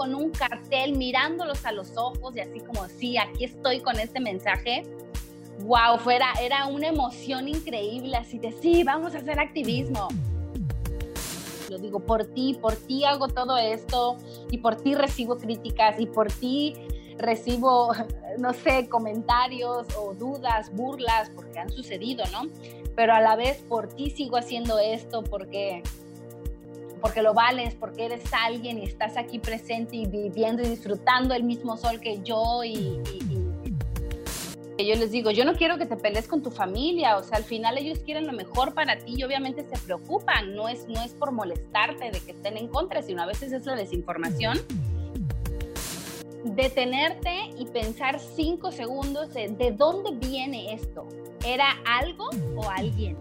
[0.00, 4.18] con un cartel mirándolos a los ojos y así como, sí, aquí estoy con este
[4.18, 4.82] mensaje.
[5.58, 10.08] Wow, fuera, era una emoción increíble, así de, sí, vamos a hacer activismo.
[11.68, 14.16] Lo digo, por ti, por ti hago todo esto
[14.50, 16.76] y por ti recibo críticas y por ti
[17.18, 17.92] recibo,
[18.38, 22.50] no sé, comentarios o dudas, burlas, porque han sucedido, ¿no?
[22.96, 25.82] Pero a la vez por ti sigo haciendo esto porque
[27.00, 31.42] porque lo vales, porque eres alguien y estás aquí presente y viviendo y disfrutando el
[31.42, 33.00] mismo sol que yo y,
[34.78, 37.44] yo les digo, yo no quiero que te pelees con tu familia, o sea, al
[37.44, 41.12] final ellos quieren lo mejor para ti y obviamente se preocupan, no es, no es
[41.12, 44.58] por molestarte de que estén en contra, sino a veces es la desinformación
[46.44, 51.06] detenerte y pensar cinco segundos de, de dónde viene esto.
[51.44, 53.18] ¿Era algo o alguien?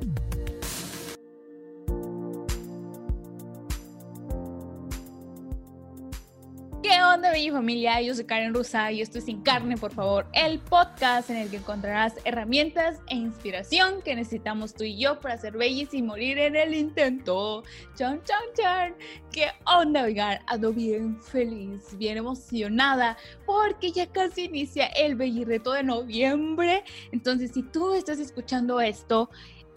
[6.82, 8.02] ¿Qué onda, bella familia?
[8.02, 11.50] Yo soy Karen Rusa y esto es Sin Carne, por favor, el podcast en el
[11.50, 16.38] que encontrarás herramientas e inspiración que necesitamos tú y yo para ser bellis y morir
[16.40, 17.64] en el intento.
[17.96, 18.96] Chan, chan, chan.
[19.30, 20.40] ¿Qué onda, oigan?
[20.48, 26.86] Ando bien feliz, bien emocionada porque ya casi inicia el Bellirreto de noviembre.
[27.12, 29.30] Entonces, si tú estás escuchando esto,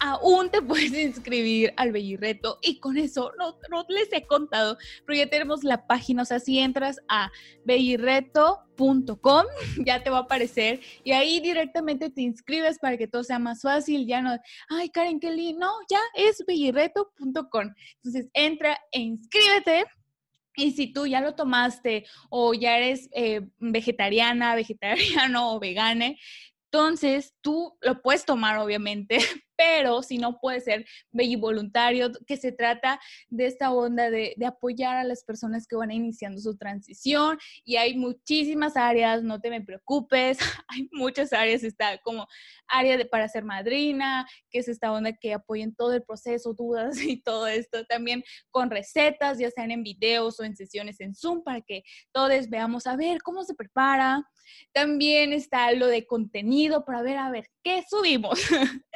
[0.03, 5.19] aún te puedes inscribir al Bellirreto y con eso no, no, les he contado, pero
[5.19, 7.31] ya tenemos la página, o sea, si entras a
[7.65, 9.47] bellirreto.com
[9.87, 13.63] ya te va a aparecer y ahí directamente te inscribes para que todo sea más
[13.63, 14.37] fácil, ya no,
[14.69, 17.73] ay Karen Kelly, no, ya es bellirreto.com.
[17.97, 19.85] Entonces entra e inscríbete.
[20.55, 26.19] Y si tú ya lo tomaste o ya eres eh, vegetariana, vegetariano o vegane,
[26.73, 29.19] entonces, tú lo puedes tomar, obviamente,
[29.57, 34.97] pero si no puede ser bello voluntario, que se trata de esta onda de, apoyar
[34.97, 39.61] a las personas que van iniciando su transición y hay muchísimas áreas, no te me
[39.61, 42.27] preocupes, hay muchas áreas, está como
[42.67, 46.97] área de, para ser madrina, que es esta onda que apoyen todo el proceso, dudas
[47.03, 51.43] y todo esto, también con recetas, ya sean en videos o en sesiones en Zoom,
[51.43, 54.27] para que todos veamos a ver cómo se prepara.
[54.73, 58.41] También está lo de contenido para ver, a ver, ¿qué subimos?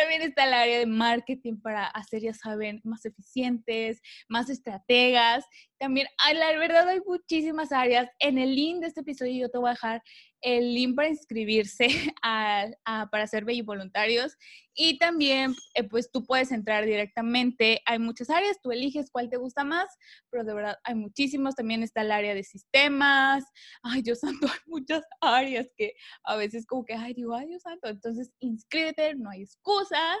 [0.00, 4.00] También está el área de marketing para hacer, ya saben, más eficientes,
[4.30, 5.44] más estrategas.
[5.80, 8.10] También, la verdad, hay muchísimas áreas.
[8.18, 10.02] En el link de este episodio yo te voy a dejar
[10.42, 11.88] el link para inscribirse
[13.10, 14.36] para ser bello voluntarios.
[14.74, 19.38] Y también eh, pues tú puedes entrar directamente, hay muchas áreas, tú eliges cuál te
[19.38, 19.88] gusta más,
[20.30, 23.44] pero de verdad hay muchísimos, también está el área de sistemas,
[23.82, 27.62] ay Dios santo, hay muchas áreas que a veces como que, ay digo, ay Dios
[27.62, 30.18] santo, entonces inscríbete, no hay excusas,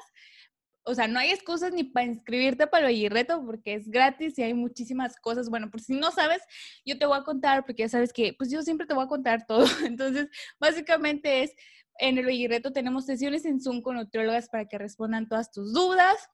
[0.84, 4.42] o sea, no hay excusas ni para inscribirte para el reto porque es gratis y
[4.42, 5.48] hay muchísimas cosas.
[5.50, 6.42] Bueno, por si no sabes,
[6.84, 9.08] yo te voy a contar porque ya sabes que, pues yo siempre te voy a
[9.08, 9.64] contar todo.
[9.84, 11.54] Entonces, básicamente es,
[11.98, 16.28] en el reto tenemos sesiones en Zoom con nutriólogas para que respondan todas tus dudas.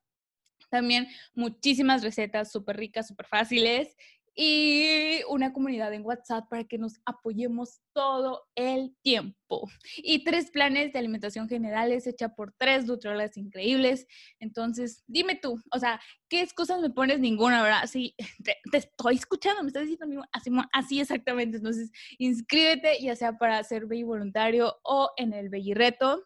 [0.71, 3.97] También muchísimas recetas súper ricas, súper fáciles
[4.39, 9.67] y una comunidad en WhatsApp para que nos apoyemos todo el tiempo.
[9.97, 14.07] Y tres planes de alimentación generales hecha por tres nutriólogas increíbles.
[14.39, 15.99] Entonces, dime tú, o sea,
[16.29, 17.19] ¿qué excusas me pones?
[17.19, 17.87] Ninguna, ¿verdad?
[17.87, 18.15] Sí,
[18.45, 21.57] te, estoy escuchando, me estás diciendo así, así exactamente.
[21.57, 26.23] Entonces, inscríbete, ya sea para ser bello voluntario o en el Bellirreto.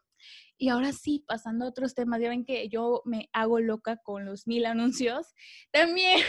[0.62, 4.26] Y ahora sí, pasando a otros temas, ya ven que yo me hago loca con
[4.26, 5.34] los mil anuncios.
[5.72, 6.20] También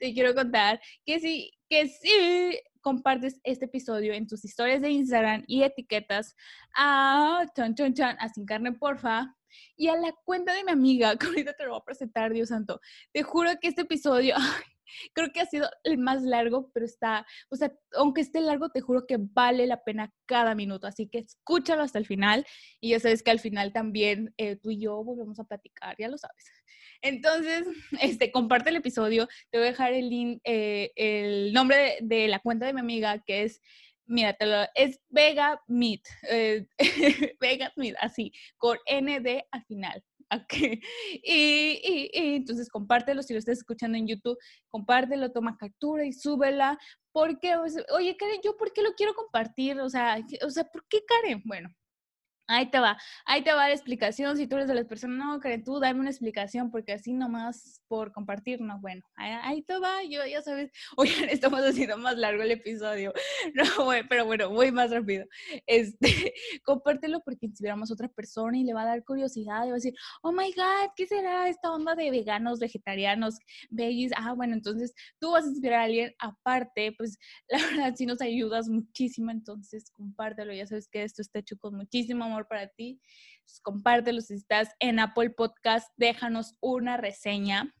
[0.00, 5.44] te quiero contar que sí, que sí compartes este episodio en tus historias de Instagram
[5.46, 6.34] y etiquetas
[6.74, 9.36] a chan, chan, chan, a Sin Carne Porfa
[9.76, 12.48] y a la cuenta de mi amiga, que ahorita te lo voy a presentar, Dios
[12.48, 12.80] santo.
[13.12, 14.34] Te juro que este episodio,
[15.12, 18.80] Creo que ha sido el más largo, pero está, o sea, aunque esté largo, te
[18.80, 20.86] juro que vale la pena cada minuto.
[20.86, 22.46] Así que escúchalo hasta el final
[22.80, 26.08] y ya sabes que al final también eh, tú y yo volvemos a platicar, ya
[26.08, 26.44] lo sabes.
[27.02, 27.64] Entonces,
[28.02, 29.28] este, comparte el episodio.
[29.50, 33.18] Te voy a dejar el link, eh, el nombre de, la cuenta de mi amiga
[33.26, 33.60] que es
[34.08, 34.36] mira,
[34.74, 36.66] es Vega Meat, eh,
[37.40, 40.02] Vega Meat, así, con ND al final.
[41.24, 44.38] Y, entonces compártelo, si lo estás escuchando en YouTube,
[44.70, 46.78] compártelo, toma captura y súbela.
[47.12, 49.80] Porque, oye, Karen, ¿yo por qué lo quiero compartir?
[49.80, 51.42] O sea, o sea, ¿por qué Karen?
[51.44, 51.68] Bueno,
[52.50, 52.96] Ahí te va,
[53.26, 54.34] ahí te va la explicación.
[54.38, 57.82] Si tú eres de las personas, no, Karen, tú dame una explicación, porque así nomás
[57.88, 62.42] por compartir, no, bueno, ahí, te va, yo ya sabes, oigan, estamos haciendo más largo
[62.42, 63.12] el episodio,
[63.54, 65.26] no, bueno, pero bueno, voy más rápido.
[65.66, 66.32] Este,
[66.64, 69.74] compártelo porque inspiramos a otra persona y le va a dar curiosidad y va a
[69.74, 74.12] decir, oh my God, ¿qué será esta onda de veganos, vegetarianos, veggies?
[74.16, 77.18] Ah, bueno, entonces tú vas a inspirar a alguien aparte, pues
[77.48, 81.76] la verdad sí nos ayudas muchísimo, entonces compártelo, ya sabes que esto está hecho con
[81.76, 83.00] muchísimo para ti.
[83.62, 87.74] compártelo si estás en Apple Podcast, déjanos una reseña.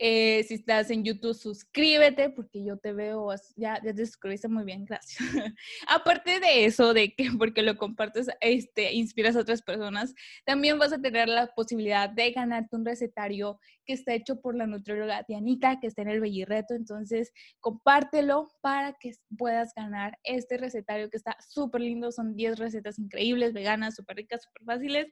[0.00, 4.64] Eh, si estás en YouTube, suscríbete porque yo te veo, ya, ya te suscribiste muy
[4.64, 5.18] bien, gracias.
[5.88, 10.14] Aparte de eso, de que porque lo compartes, este, inspiras a otras personas,
[10.44, 14.68] también vas a tener la posibilidad de ganarte un recetario que está hecho por la
[14.68, 16.74] nutrióloga Dianita, que está en el Bellirreto.
[16.74, 22.12] Entonces, compártelo para que puedas ganar este recetario que está súper lindo.
[22.12, 25.06] Son 10 recetas increíbles, veganas, súper ricas, súper fáciles.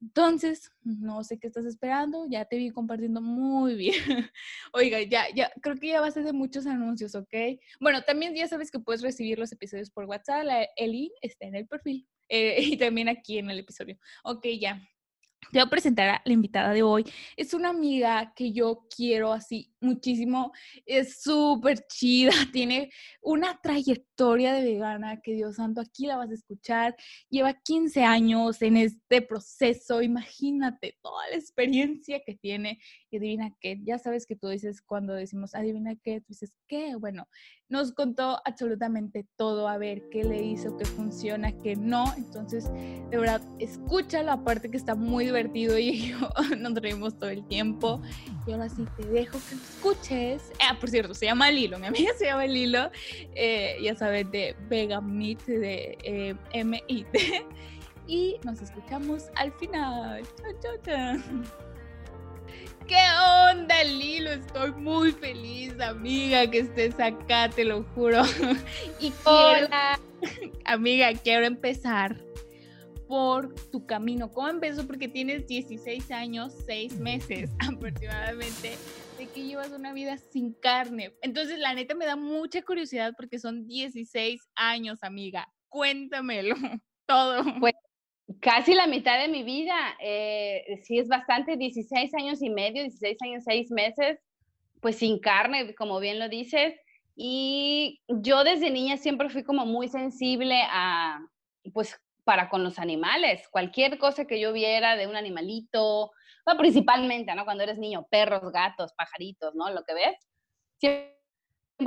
[0.00, 4.30] Entonces, no sé qué estás esperando, ya te vi compartiendo muy bien.
[4.72, 7.34] Oiga, ya, ya, creo que ya va a de muchos anuncios, ¿ok?
[7.80, 11.46] Bueno, también ya sabes que puedes recibir los episodios por WhatsApp, la, el link está
[11.46, 13.98] en el perfil eh, y también aquí en el episodio.
[14.24, 14.80] Ok, ya.
[15.52, 17.04] Te voy a presentar a la invitada de hoy.
[17.36, 20.52] Es una amiga que yo quiero así muchísimo.
[20.86, 22.90] Es súper chida, tiene
[23.22, 26.96] una trayectoria de vegana que Dios santo, aquí la vas a escuchar.
[27.28, 30.02] Lleva 15 años en este proceso.
[30.02, 32.80] Imagínate toda la experiencia que tiene.
[33.10, 36.96] Y adivina qué, ya sabes que tú dices cuando decimos adivina qué, tú dices qué.
[36.96, 37.28] Bueno,
[37.68, 42.12] nos contó absolutamente todo, a ver qué le hizo, qué funciona, qué no.
[42.16, 46.18] Entonces, de verdad, escúchalo, aparte que está muy divertido y yo
[46.58, 48.00] nos reímos todo el tiempo.
[48.46, 50.52] Y ahora sí te dejo que escuches.
[50.60, 52.90] Ah, por cierto, se llama Lilo, mi amiga se llama Lilo,
[53.34, 57.46] eh, ya sabes, de Vega Meat, de eh, M-I-T.
[58.06, 60.22] Y nos escuchamos al final.
[60.36, 61.73] Chao, chao, chao.
[62.86, 63.00] ¿Qué
[63.50, 64.30] onda, Lilo?
[64.30, 68.22] Estoy muy feliz, amiga, que estés acá, te lo juro.
[69.00, 69.98] Y Hola.
[70.66, 72.22] amiga, quiero empezar
[73.08, 74.32] por tu camino.
[74.32, 74.86] ¿Cómo empezó?
[74.86, 78.76] Porque tienes 16 años, 6 meses aproximadamente,
[79.18, 81.14] de que llevas una vida sin carne.
[81.22, 85.48] Entonces, la neta me da mucha curiosidad porque son 16 años, amiga.
[85.70, 86.54] Cuéntamelo
[87.06, 87.44] todo.
[87.60, 87.74] Pues
[88.40, 93.18] Casi la mitad de mi vida, eh, sí es bastante, 16 años y medio, 16
[93.22, 94.18] años, 6 meses,
[94.80, 96.74] pues sin carne, como bien lo dices.
[97.16, 101.20] Y yo desde niña siempre fui como muy sensible a,
[101.72, 103.46] pues, para con los animales.
[103.50, 106.10] Cualquier cosa que yo viera de un animalito,
[106.58, 107.44] principalmente, ¿no?
[107.44, 109.70] Cuando eres niño, perros, gatos, pajaritos, ¿no?
[109.70, 110.16] Lo que ves.
[110.80, 111.14] Siempre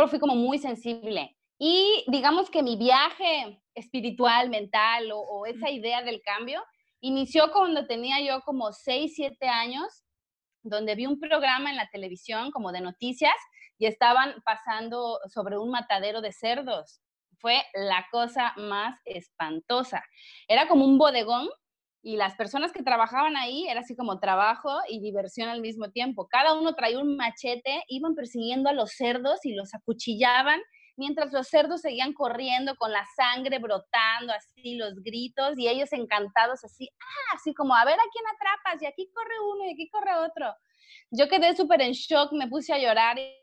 [0.08, 1.37] fui como muy sensible.
[1.60, 6.64] Y digamos que mi viaje espiritual, mental o, esa idea del cambio
[7.02, 10.04] inició cuando tenía yo como 6, 7 años,
[10.64, 13.36] donde vi un programa en la televisión como de noticias
[13.78, 17.02] y estaban pasando sobre un matadero de cerdos.
[17.40, 20.04] Fue la cosa más espantosa.
[20.48, 21.48] Era como un bodegón
[22.02, 26.28] y las personas que trabajaban ahí era así como trabajo y diversión al mismo tiempo.
[26.28, 30.60] Cada uno traía un machete, iban persiguiendo a los cerdos y los acuchillaban
[30.98, 36.64] mientras los cerdos seguían corriendo con la sangre brotando, así los gritos, y ellos encantados
[36.64, 39.90] así, ah, así como, a ver a quién atrapas, y aquí corre uno y aquí
[39.90, 40.54] corre otro.
[41.12, 43.18] Yo quedé súper en shock, me puse a llorar.
[43.20, 43.34] Y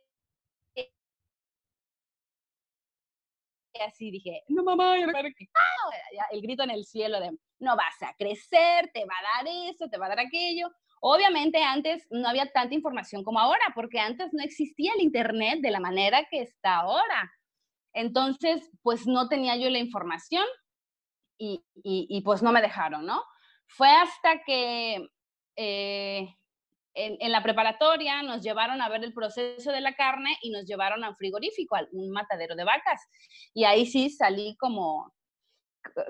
[3.81, 9.05] así dije, no mamá, el grito en el cielo de, no vas a crecer, te
[9.05, 10.71] va a dar eso, te va a dar aquello.
[11.01, 15.71] Obviamente antes no había tanta información como ahora, porque antes no existía el Internet de
[15.71, 17.31] la manera que está ahora.
[17.95, 20.45] Entonces, pues no tenía yo la información
[21.39, 23.23] y, pues no me dejaron, ¿no?
[23.67, 25.09] Fue hasta que
[25.57, 26.29] eh,
[26.95, 31.05] en, la preparatoria nos llevaron a ver el proceso de la carne y nos llevaron
[31.05, 33.01] a un frigorífico, a un matadero de vacas.
[33.53, 35.13] Y ahí sí salí como,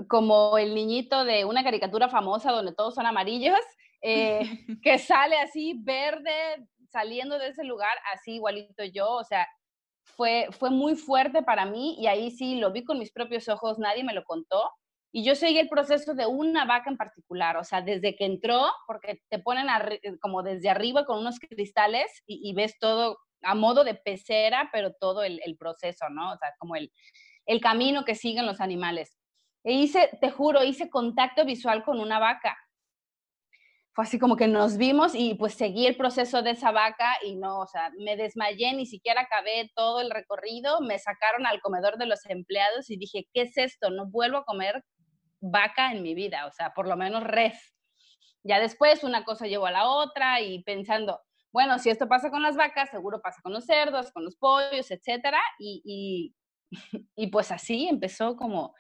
[0.09, 3.61] como el niñito de una caricatura famosa donde todos son amarillos,
[4.03, 4.41] eh,
[4.83, 9.49] que sale así verde saliendo de ese lugar, así igualito yo, o sea,
[10.05, 13.79] fue, fue muy fuerte para mí y ahí sí lo vi con mis propios ojos,
[13.79, 14.71] nadie me lo contó.
[15.13, 18.67] Y yo seguí el proceso de una vaca en particular, o sea, desde que entró,
[18.87, 19.67] porque te ponen
[20.21, 25.23] como desde arriba con unos cristales y, ves todo a modo de pecera, pero todo
[25.23, 26.33] el, el, proceso, ¿no?
[26.33, 26.91] O sea, como el,
[27.47, 29.17] el camino que siguen los animales.
[29.63, 32.57] E hice, te juro, hice contacto visual con una vaca
[33.95, 37.37] fue así como que nos vimos y pues seguí el proceso de esa vaca y
[37.37, 41.97] no, o sea, me desmayé, ni siquiera acabé todo el recorrido, me sacaron al comedor
[41.97, 43.91] de los empleados y dije, ¿qué es esto?
[43.91, 44.85] No vuelvo a comer
[45.41, 47.75] vaca en mi vida, o sea, por lo menos res.
[48.43, 51.21] Ya después una cosa llevó a la otra y pensando,
[51.53, 54.91] bueno, si esto pasa con las vacas, seguro pasa con los cerdos, con los pollos,
[54.91, 55.39] etcétera.
[55.61, 56.35] Y,
[57.15, 58.75] y, pues así empezó como,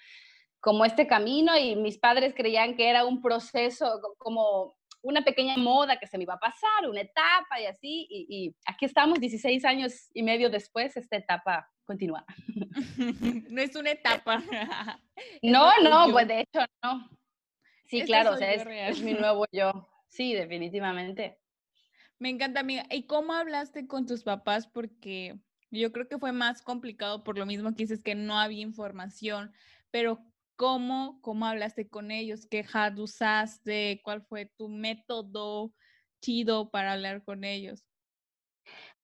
[0.61, 5.99] como este camino y mis padres creían que era un proceso, como una pequeña moda
[5.99, 8.07] que se me iba a pasar, una etapa y así.
[8.11, 12.25] Y, y aquí estamos 16 años y medio después, esta etapa continúa.
[13.51, 14.43] no es una etapa.
[15.43, 17.11] no, no, pues de hecho no.
[17.87, 19.89] Sí, claro, o sea, es, mi nuevo yo.
[20.09, 21.39] Sí, definitivamente.
[22.19, 22.87] Me encanta, amiga.
[22.91, 24.67] ¿Y cómo hablaste con tus papás?
[24.67, 25.39] Porque
[25.71, 29.53] yo creo que fue más complicado por lo mismo que dices que no había información,
[29.91, 30.25] pero
[30.57, 32.47] ¿cómo, cómo hablaste con ellos?
[32.51, 34.01] ¿Qué hard usaste?
[34.05, 35.73] ¿Cuál fue tu método
[36.21, 37.85] chido para hablar con ellos?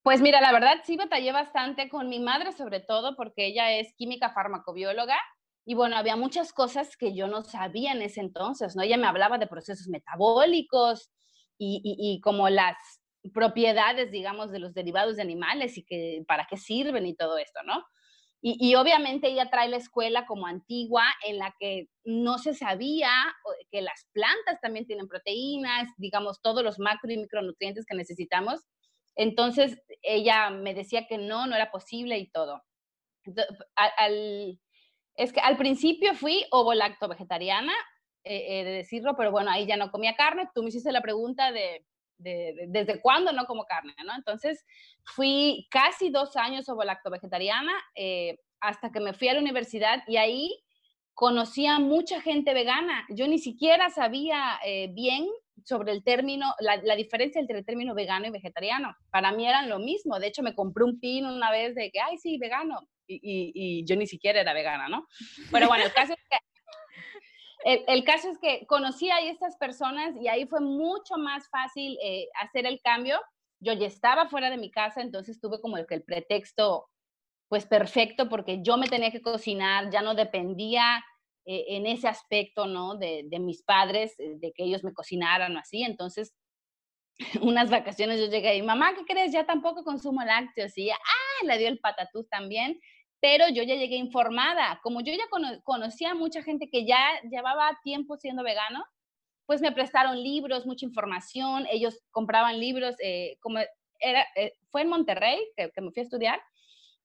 [0.02, 3.92] Pues mira, la verdad sí batallé bastante con mi madre sobre todo porque ella es
[3.96, 5.18] química farmacobióloga
[5.66, 8.82] y bueno, había muchas cosas que yo no sabía en ese entonces, ¿no?
[8.82, 11.10] Ella me hablaba de procesos metabólicos
[11.58, 12.76] y, como las
[13.34, 17.60] propiedades, digamos, de los derivados de animales y que para qué sirven y todo esto,
[17.64, 17.84] ¿no?
[18.42, 23.10] Y, obviamente ella trae la escuela como antigua en la que no se sabía
[23.70, 28.62] que las plantas también tienen proteínas, digamos, todos los macro y micronutrientes que necesitamos.
[29.14, 32.62] Entonces ella me decía que no, no era posible y todo.
[35.16, 37.74] es que al principio fui ovo-lacto vegetariana,
[38.24, 40.48] eh, eh, de decirlo, pero bueno, ahí ya no comía carne.
[40.54, 41.84] Tú me hiciste la pregunta de,
[42.20, 44.14] desde cuándo no como carne, ¿no?
[44.14, 44.64] Entonces
[45.04, 50.16] fui casi dos años ovo-lacto vegetariana eh, hasta que me fui a la universidad y
[50.16, 50.62] ahí
[51.14, 53.06] conocí a mucha gente vegana.
[53.10, 54.58] Yo ni siquiera sabía
[54.90, 55.26] bien
[55.64, 58.94] sobre el término, la, la, diferencia entre el término vegano y vegetariano.
[59.10, 60.18] Para mí eran lo mismo.
[60.18, 63.96] De hecho, me compré un pin una vez de que, ay, sí, vegano y, yo
[63.96, 65.06] ni siquiera era vegana, ¿no?
[65.50, 66.36] Pero bueno, el caso es que
[67.64, 72.28] el, caso es que conocí a estas personas y ahí fue mucho más fácil eh,
[72.40, 73.20] hacer el cambio.
[73.60, 76.88] Yo ya estaba fuera de mi casa, entonces tuve como el, pretexto,
[77.48, 81.04] pues perfecto, porque yo me tenía que cocinar, ya no dependía
[81.44, 82.96] eh, en ese aspecto, ¿no?
[82.96, 85.82] De, de, mis padres, eh, de que ellos me cocinaran o así.
[85.82, 86.34] Entonces,
[87.42, 89.32] unas vacaciones yo llegué y, mamá, ¿qué crees?
[89.32, 90.76] Ya tampoco consumo lácteos.
[90.78, 90.96] Y, ah,
[91.44, 92.80] le dio el patatús también
[93.20, 94.80] pero yo ya llegué informada.
[94.82, 95.24] Como yo ya
[95.62, 96.98] conocía a mucha gente que ya
[97.30, 98.84] llevaba tiempo siendo vegano,
[99.46, 103.58] pues me prestaron libros, mucha información, ellos compraban libros, eh, como
[103.98, 106.40] era, eh, fue en Monterrey que, me fui a estudiar,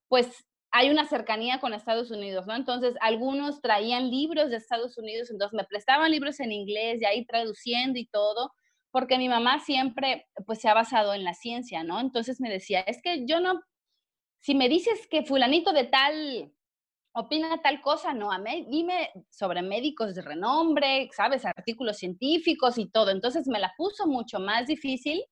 [0.07, 2.55] pues hay una cercanía con Estados Unidos, ¿no?
[2.55, 7.25] Entonces, algunos traían libros de Estados Unidos, entonces me prestaban libros en inglés, y ahí
[7.25, 8.51] traduciendo y todo,
[8.91, 11.99] porque mi mamá siempre, pues, se ha basado en la ciencia, ¿no?
[11.99, 13.61] Entonces me decía, es que yo no
[14.45, 16.53] si me dices que fulanito de tal
[17.15, 22.87] opina tal cosa, no, a mí, dime sobre médicos de renombre, sabes, artículos científicos y
[22.91, 23.09] todo.
[23.09, 25.23] Entonces me la puso mucho más difícil,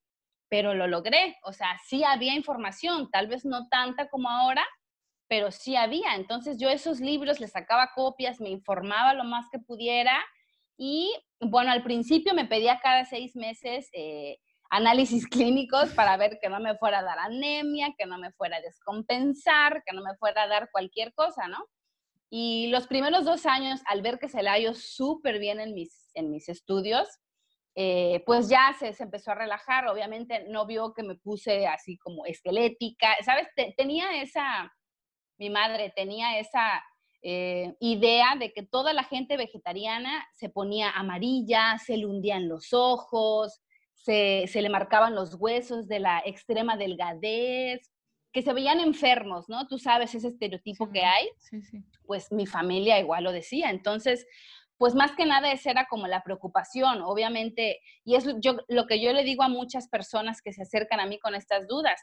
[0.49, 1.37] pero lo logré.
[1.43, 4.65] O sea, sí había información, tal vez no tanta como ahora,
[5.27, 6.15] pero sí había.
[6.15, 10.17] Entonces yo esos libros les sacaba copias, me informaba lo más que pudiera
[10.75, 14.39] y bueno, al principio me pedía cada seis meses eh,
[14.73, 18.57] análisis clínicos para ver que no me fuera a dar anemia, que no me fuera
[18.57, 21.65] a descompensar, que no me fuera a dar cualquier cosa, ¿no?
[22.29, 26.09] Y los primeros dos años, al ver que se la dio súper bien en mis,
[26.15, 27.07] en mis estudios,
[27.75, 29.87] eh, pues ya se, se, empezó a relajar.
[29.87, 33.47] Obviamente no vio que me puse así como esquelética, ¿sabes?
[33.77, 34.73] tenía esa,
[35.37, 36.83] mi madre tenía esa
[37.21, 42.73] eh, idea de que toda la gente vegetariana se ponía amarilla, se le hundían los
[42.73, 43.61] ojos,
[44.03, 47.89] se, le marcaban los huesos de la extrema delgadez,
[48.33, 49.67] que se veían enfermos, ¿no?
[49.67, 51.29] Tú sabes ese estereotipo que hay.
[51.37, 51.83] Sí, sí.
[52.05, 53.69] Pues mi familia igual lo decía.
[53.69, 54.25] Entonces,
[54.77, 59.01] pues más que nada esa era como la preocupación, obviamente, y es yo, lo que
[59.01, 62.01] yo le digo a muchas personas que se acercan a mí con estas dudas,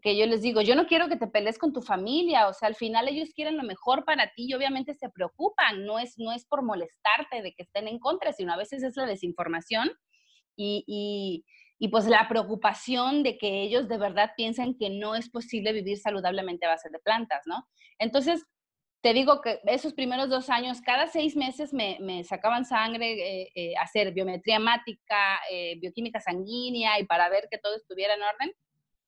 [0.00, 2.68] que yo les digo, yo no quiero que te pelees con tu familia, o sea,
[2.68, 6.32] al final ellos quieren lo mejor para ti y obviamente se preocupan, no es, no
[6.32, 9.90] es por molestarte de que estén en contra, sino a veces es la desinformación
[10.56, 11.44] y,
[11.90, 16.66] pues la preocupación de que ellos de verdad piensan que no es posible vivir saludablemente
[16.66, 17.66] a base de plantas, ¿no?
[17.98, 18.46] Entonces,
[19.02, 23.74] te digo que esos primeros dos años, cada seis meses me, sacaban sangre, eh, eh,
[23.76, 28.52] hacer biometría hemática, eh, bioquímica sanguínea y para ver que todo estuviera en orden.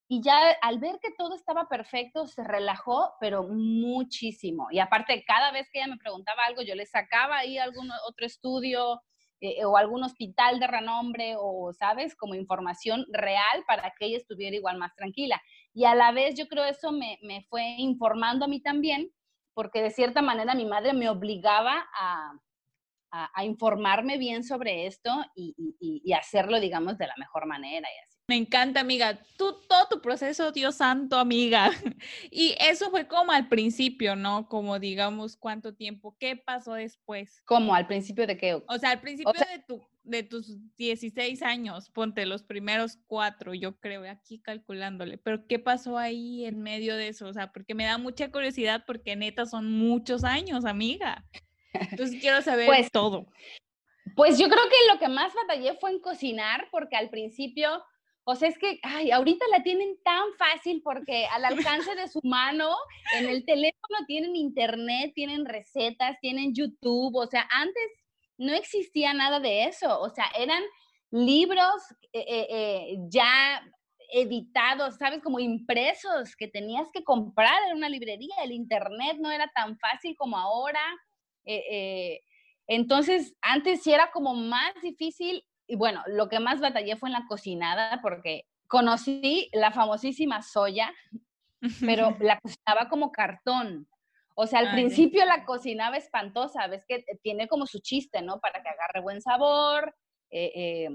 [0.09, 4.67] Y ya al ver que todo estaba perfecto, se relajó, pero muchísimo.
[4.71, 8.27] Y aparte, cada vez que ella me preguntaba algo, yo le sacaba ahí algún otro
[8.27, 9.01] estudio,
[9.45, 12.17] eh, o algún hospital de renombre o, ¿sabes?
[12.17, 15.41] Como información real para que ella estuviera igual más tranquila.
[15.73, 19.11] Y a la vez yo creo eso me, me fue informando a mí también,
[19.55, 22.33] porque de cierta manera mi madre me obligaba a,
[23.11, 28.14] a, informarme bien sobre esto y, y, hacerlo, digamos, de la mejor manera y así.
[28.27, 29.19] Me encanta, amiga.
[29.37, 31.71] Tú, todo tu proceso, Dios santo, amiga.
[32.31, 34.49] Y eso fue como al principio, ¿no?
[34.49, 36.17] Como digamos, ¿cuánto tiempo?
[36.19, 37.43] ¿Qué pasó después?
[37.45, 37.75] ¿Cómo?
[37.75, 38.55] ¿Al principio de qué?
[38.55, 43.79] O sea, al principio de, tu, de tus 16 años, ponte los primeros cuatro, yo
[43.79, 45.19] creo, aquí calculándole.
[45.19, 47.27] Pero ¿qué pasó ahí en medio de eso?
[47.27, 51.27] O sea, porque me da mucha curiosidad porque neta son muchos años, amiga.
[51.75, 53.27] Entonces quiero saber pues, todo.
[54.17, 57.83] Pues yo creo que lo que más batallé fue en cocinar porque al principio
[58.27, 61.45] o sea, es que, ay, ahorita la tienen tan fácil porque al
[61.85, 62.75] alcance de su mano,
[63.15, 67.15] en el teléfono tienen internet, tienen recetas, tienen YouTube.
[67.17, 67.85] O sea, antes
[68.39, 70.01] no existía nada de eso.
[70.01, 70.63] O sea, eran
[71.11, 71.75] libros
[72.13, 73.63] eh, eh, eh, ya
[74.11, 75.23] editados, ¿sabes?
[75.23, 78.35] Como impresos que tenías que comprar en una librería.
[78.43, 80.81] El internet no era tan fácil como ahora.
[82.67, 87.15] entonces, antes sí era como más difícil y bueno, lo que más batallé fue en
[87.15, 90.93] la cocinada porque conocí la famosísima soya,
[91.81, 93.89] pero la cocinaba como cartón.
[94.37, 98.41] O sea, al principio la cocinaba espantosa, ves que tiene como su chiste, ¿no?
[98.41, 99.95] Para que agarre buen sabor,
[100.31, 100.89] eh, eh,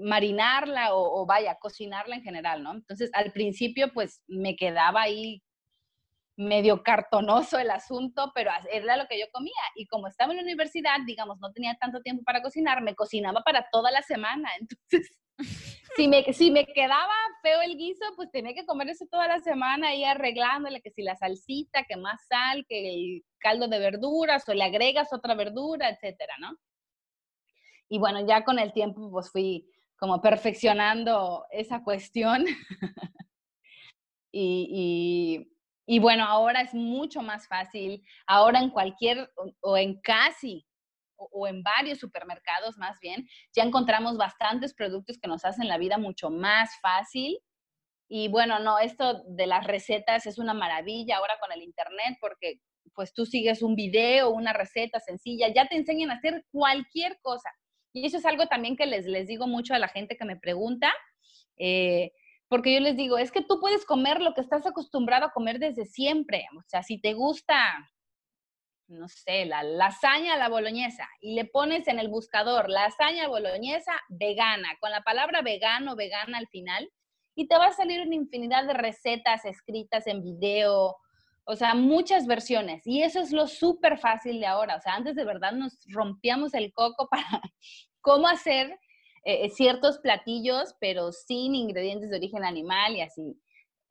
[0.00, 2.72] marinarla o, o, vaya, cocinarla en general, ¿no?
[2.72, 5.42] Entonces, al principio, pues me quedaba ahí
[6.38, 9.52] medio cartonoso el asunto, pero era lo que yo comía.
[9.74, 13.42] Y como estaba en la universidad, digamos, no tenía tanto tiempo para cocinar, me cocinaba
[13.42, 14.48] para toda la semana.
[14.60, 15.18] Entonces,
[15.96, 19.40] si me, si me quedaba feo el guiso, pues tenía que comer eso toda la
[19.40, 24.48] semana, ahí arreglándole que si la salsita, que más sal, que el caldo de verduras,
[24.48, 26.56] o le agregas otra verdura, etcétera, ¿no?
[27.88, 32.44] Y bueno, ya con el tiempo, pues fui como perfeccionando esa cuestión.
[34.30, 35.57] y y
[35.98, 38.04] bueno, ahora es mucho más fácil.
[38.26, 39.30] Ahora en cualquier
[39.62, 40.66] o, en casi
[41.16, 45.96] o, en varios supermercados más bien, ya encontramos bastantes productos que nos hacen la vida
[45.96, 47.38] mucho más fácil.
[48.06, 52.60] Y bueno, no, esto de las recetas es una maravilla ahora con el Internet porque
[52.94, 57.50] pues tú sigues un video, una receta sencilla, ya te enseñan a hacer cualquier cosa.
[57.94, 60.36] Y eso es algo también que les, les digo mucho a la gente que me
[60.36, 60.92] pregunta.
[61.56, 62.12] Eh,
[62.48, 65.58] porque yo les digo, es que tú puedes comer lo que estás acostumbrado a comer
[65.58, 66.46] desde siempre.
[66.56, 67.56] O sea, si te gusta,
[68.86, 73.92] no sé, la lasaña a la boloñesa y le pones en el buscador lasaña boloñesa
[74.08, 76.90] vegana, con la palabra vegano, vegana al final,
[77.34, 80.96] y te va a salir una infinidad de recetas escritas en video,
[81.44, 82.86] o sea, muchas versiones.
[82.86, 84.76] Y eso es lo súper fácil de ahora.
[84.76, 87.42] O sea, antes de verdad nos rompíamos el coco para
[88.00, 88.78] cómo hacer
[89.28, 93.38] eh, eh, ciertos platillos, pero sin ingredientes de origen animal y así.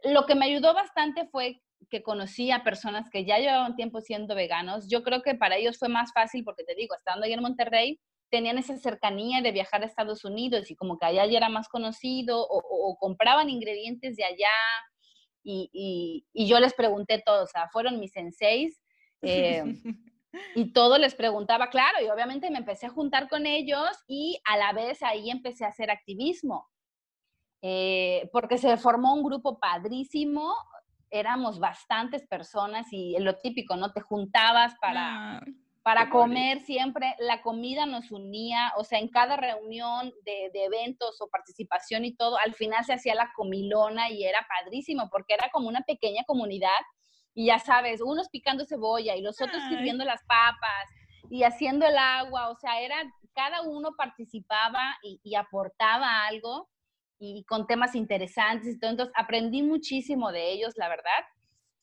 [0.04, 4.34] Lo que me ayudó bastante fue que conocí a personas que ya llevaban tiempo siendo
[4.34, 4.90] veganos.
[4.90, 8.00] Yo creo que para ellos fue más fácil porque te digo, estando ahí en Monterrey,
[8.32, 11.70] tenían esa cercanía de viajar a Estados Unidos y como que allá ya era más
[11.70, 14.50] conocido o, compraban ingredientes de allá
[15.44, 15.70] y,
[16.34, 18.82] y, yo les pregunté todo, o sea, fueron mis senseis.
[19.24, 19.64] Eh,
[20.56, 24.58] y todo les preguntaba, claro, y obviamente me empecé a juntar con ellos y a
[24.58, 26.70] la vez ahí empecé a hacer activismo,
[27.62, 30.56] eh, porque se formó un grupo padrísimo,
[31.10, 33.94] éramos bastantes personas y lo típico, ¿no?
[33.94, 35.42] Te juntabas para,
[35.82, 41.22] para comer siempre, la comida nos unía, o sea, en cada reunión de, de eventos
[41.22, 45.50] o participación y todo, al final se hacía la comilona y era padrísimo, porque era
[45.52, 46.70] como una pequeña comunidad
[47.38, 50.90] y ya sabes, unos picando cebolla y los otros sirviendo las papas
[51.30, 52.96] y haciendo el agua, o sea, era,
[53.36, 56.68] cada uno participaba y, aportaba algo
[57.20, 61.26] y con temas interesantes y todo, entonces aprendí muchísimo de ellos, la verdad,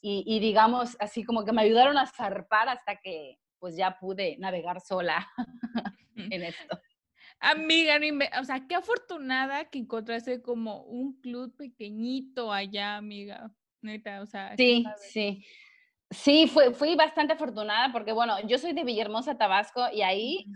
[0.01, 4.81] y, digamos, así como que me ayudaron a zarpar hasta que pues ya pude navegar
[4.81, 5.31] sola
[6.17, 6.81] en esto.
[7.39, 8.01] Amiga,
[8.41, 13.55] o sea, qué afortunada que encontraste como un club pequeñito allá, amiga
[14.21, 14.57] o sea.
[14.57, 15.45] Sí, sí.
[16.11, 20.47] Sí, fui bastante afortunada porque, bueno, yo soy de Villahermosa, Tabasco, y ahí,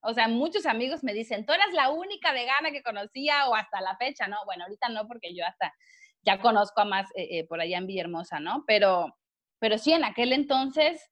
[0.00, 3.80] o sea, muchos amigos me dicen, tú eras la única vegana que conocía o hasta
[3.80, 4.38] la fecha, ¿no?
[4.46, 5.74] Bueno, ahorita no, porque yo hasta
[6.22, 8.64] ya conozco a más eh, eh, por allá en Villahermosa, ¿no?
[8.66, 9.14] Pero,
[9.58, 11.10] pero sí, en aquel entonces,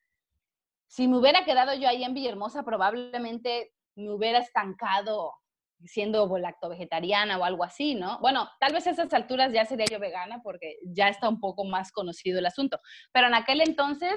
[0.87, 5.35] si me hubiera quedado yo ahí en Villahermosa, probablemente me hubiera estancado
[5.85, 8.19] siendo volacto vegetariana o algo así, ¿no?
[8.21, 11.65] Bueno, tal vez a esas alturas ya sería yo vegana porque ya está un poco
[11.65, 12.81] más conocido el asunto,
[13.13, 14.15] pero en aquel entonces,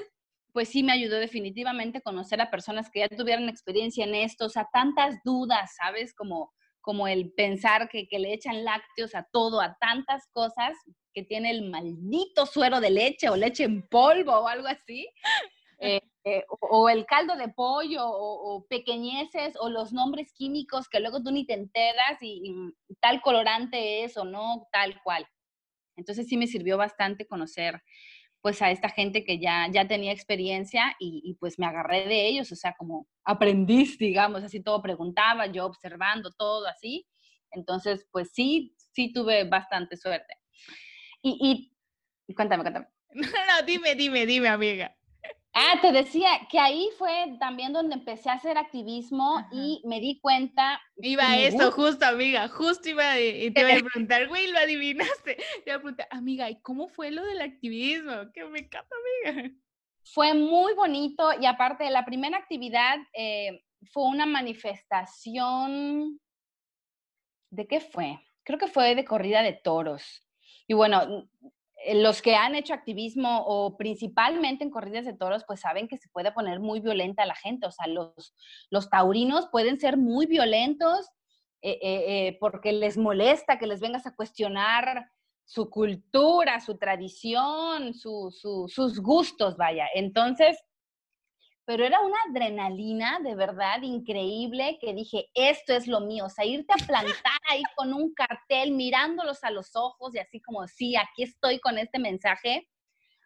[0.52, 4.50] pues sí me ayudó definitivamente conocer a personas que ya tuvieran experiencia en esto, o
[4.50, 6.14] sea, tantas dudas, ¿sabes?
[6.14, 10.76] Como, como el pensar que, que le echan lácteos a todo, a tantas cosas
[11.14, 15.08] que tiene el maldito suero de leche o leche en polvo o algo así.
[15.84, 21.22] Eh, eh, o, el caldo de pollo, o, pequeñeces, o los nombres químicos que luego
[21.22, 22.54] tú ni te enteras y,
[23.00, 25.26] tal colorante es o no, tal cual.
[25.96, 27.82] Entonces sí me sirvió bastante conocer
[28.40, 32.26] pues a esta gente que ya, ya tenía experiencia y, y, pues me agarré de
[32.26, 37.06] ellos, o sea, como aprendiz, digamos, así todo preguntaba, yo observando todo así.
[37.52, 40.34] Entonces, pues sí, sí tuve bastante suerte.
[41.22, 41.72] Y,
[42.26, 42.86] y cuéntame, cuéntame.
[43.14, 44.96] No, no, dime, dime, dime, amiga.
[45.54, 50.18] Ah, te decía que ahí fue también donde empecé a hacer activismo y me di
[50.18, 50.80] cuenta.
[50.96, 54.58] Iba a eso, justo, amiga, justo iba a, y te iba a preguntar, güey, lo
[54.58, 55.34] adivinaste.
[55.36, 58.32] Te iba a preguntar, amiga, ¿y cómo fue lo del activismo?
[58.32, 59.50] Que me encanta, amiga.
[60.04, 63.62] Fue muy bonito y aparte, la primera actividad eh,
[63.92, 66.18] fue una manifestación.
[67.50, 68.18] ¿De qué fue?
[68.42, 70.26] Creo que fue de corrida de toros.
[70.66, 71.28] Y bueno,
[71.94, 76.08] los que han hecho activismo o principalmente en corridas de toros, pues saben que se
[76.08, 77.66] puede poner muy violenta la gente.
[77.66, 78.34] O sea, los,
[78.70, 81.08] los taurinos pueden ser muy violentos
[81.62, 85.10] eh, eh, porque les molesta que les vengas a cuestionar
[85.44, 89.86] su cultura, su tradición, sus gustos, vaya.
[89.94, 90.58] Entonces,
[91.64, 96.44] pero era una adrenalina de verdad increíble que dije, esto es lo mío, o sea,
[96.44, 100.96] irte a plantar ahí con un cartel mirándolos a los ojos y así como, sí,
[100.96, 102.68] aquí estoy con este mensaje.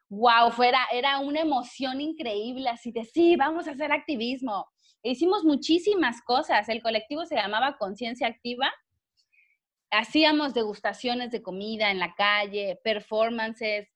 [0.08, 4.66] Wow, fuera, era una emoción increíble, así de, sí, vamos a hacer activismo.
[5.02, 8.72] E hicimos muchísimas cosas, el colectivo se llamaba Conciencia Activa,
[9.90, 13.88] hacíamos degustaciones de comida en la calle, performances,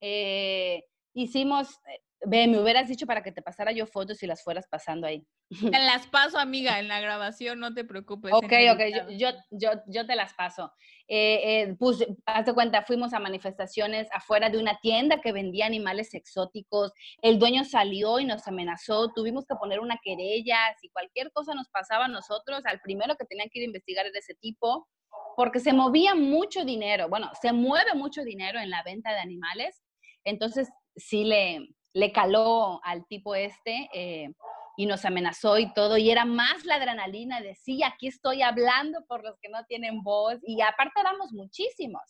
[0.00, 4.42] eh, hicimos eh, Ve, me hubieras dicho para que te pasara yo fotos y las
[4.42, 5.26] fueras pasando ahí.
[5.48, 8.32] Te las paso, amiga, en la grabación, no te preocupes.
[8.32, 10.72] Ok, ok, yo, yo, yo, te las paso.
[11.08, 15.66] Eh, eh, pues, haz de cuenta, fuimos a manifestaciones afuera de una tienda que vendía
[15.66, 16.92] animales exóticos.
[17.20, 19.12] El dueño salió y nos amenazó.
[19.14, 20.58] Tuvimos que poner una querella.
[20.80, 24.06] Si cualquier cosa nos pasaba a nosotros, al primero que tenían que ir a investigar
[24.06, 24.88] era ese tipo,
[25.36, 27.08] porque se movía mucho dinero.
[27.08, 29.82] Bueno, se mueve mucho dinero en la venta de animales.
[30.24, 34.28] Entonces, sí le, le caló al tipo este eh,
[34.76, 39.06] y nos amenazó y todo, y era más la adrenalina de, sí, aquí estoy hablando
[39.06, 42.02] por los que no tienen voz, y aparte éramos muchísimos.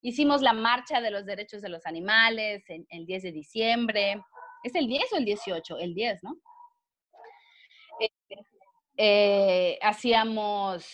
[0.00, 4.22] Hicimos la marcha de los derechos de los animales en, el 10 de diciembre.
[4.62, 5.78] ¿Es el 10 o el 18?
[5.78, 6.36] El 10, ¿no?
[7.98, 8.36] Eh,
[8.96, 10.86] eh, hacíamos,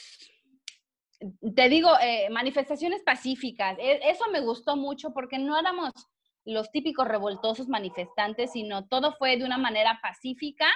[1.55, 1.91] te digo,
[2.31, 3.79] manifestaciones pacíficas.
[3.79, 5.93] E, eso me gustó mucho porque no éramos
[6.49, 10.67] los típicos revoltosos manifestantes, sino todo fue de una manera pacífica.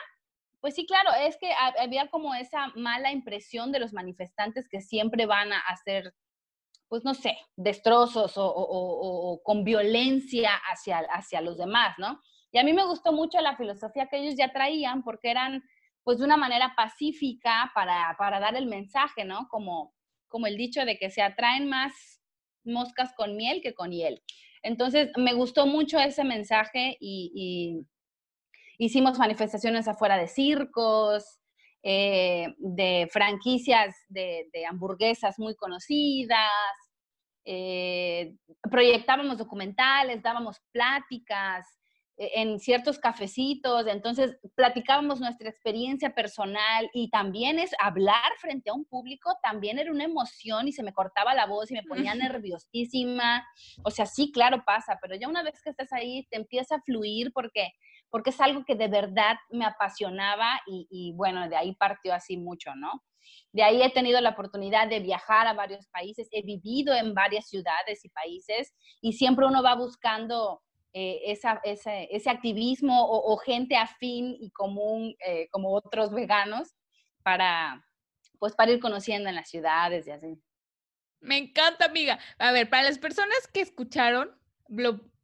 [0.61, 5.25] Pues sí, claro, es que había como esa mala impresión de los manifestantes que siempre
[5.25, 6.15] van a hacer,
[6.89, 12.21] pues no sé, destrozos o, con violencia hacia, hacia los demás, ¿no?
[12.53, 15.65] Y a mí me gustó mucho la filosofía que ellos ya traían porque eran
[16.05, 19.49] pues de una manera pacífica para, para dar el mensaje, ¿no?
[19.49, 19.95] Como,
[20.29, 22.21] como el dicho de que se atraen más
[22.63, 24.23] moscas con miel que con hiel.
[24.63, 27.85] Entonces, me gustó mucho ese mensaje y,
[28.79, 31.39] hicimos manifestaciones afuera de circos,
[31.85, 36.51] eh, de franquicias de, hamburguesas muy conocidas,
[37.45, 38.35] eh,
[38.71, 41.67] proyectábamos documentales, dábamos pláticas,
[42.17, 48.85] en ciertos cafecitos, entonces platicábamos nuestra experiencia personal y también es hablar frente a un
[48.85, 53.47] público, también era una emoción y se me cortaba la voz y me ponía nerviosísima,
[53.83, 56.83] o sea, sí, claro pasa, pero ya una vez que estás ahí te empieza a
[56.83, 57.71] fluir porque,
[58.11, 62.37] porque es algo que de verdad me apasionaba y, y bueno, de ahí partió así
[62.37, 63.03] mucho, ¿no?
[63.53, 67.49] De ahí he tenido la oportunidad de viajar a varios países, he vivido en varias
[67.49, 70.61] ciudades y países y siempre uno va buscando
[70.95, 76.75] eh, esa, ese, activismo o, gente afín y común eh, como otros veganos
[77.23, 77.83] para,
[78.39, 80.39] pues, para ir conociendo en las ciudades y así.
[81.21, 82.19] Me encanta, amiga.
[82.39, 84.37] A ver, para las personas que escucharon,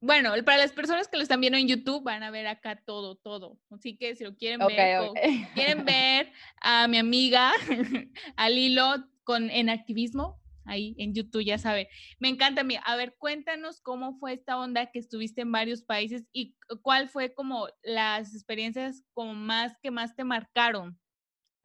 [0.00, 3.16] bueno, para las personas que lo están viendo en YouTube van a ver acá todo,
[3.16, 3.58] todo.
[3.70, 5.10] Así que si lo quieren ver,
[5.54, 7.52] quieren ver a mi amiga,
[8.36, 11.88] al hilo con, en activismo, ahí en YouTube, ya sabe.
[12.18, 12.76] Me encanta, mí.
[12.84, 17.34] A ver, cuéntanos cómo fue esta onda que estuviste en varios países y cuál fue
[17.34, 20.98] como las experiencias como más que más te marcaron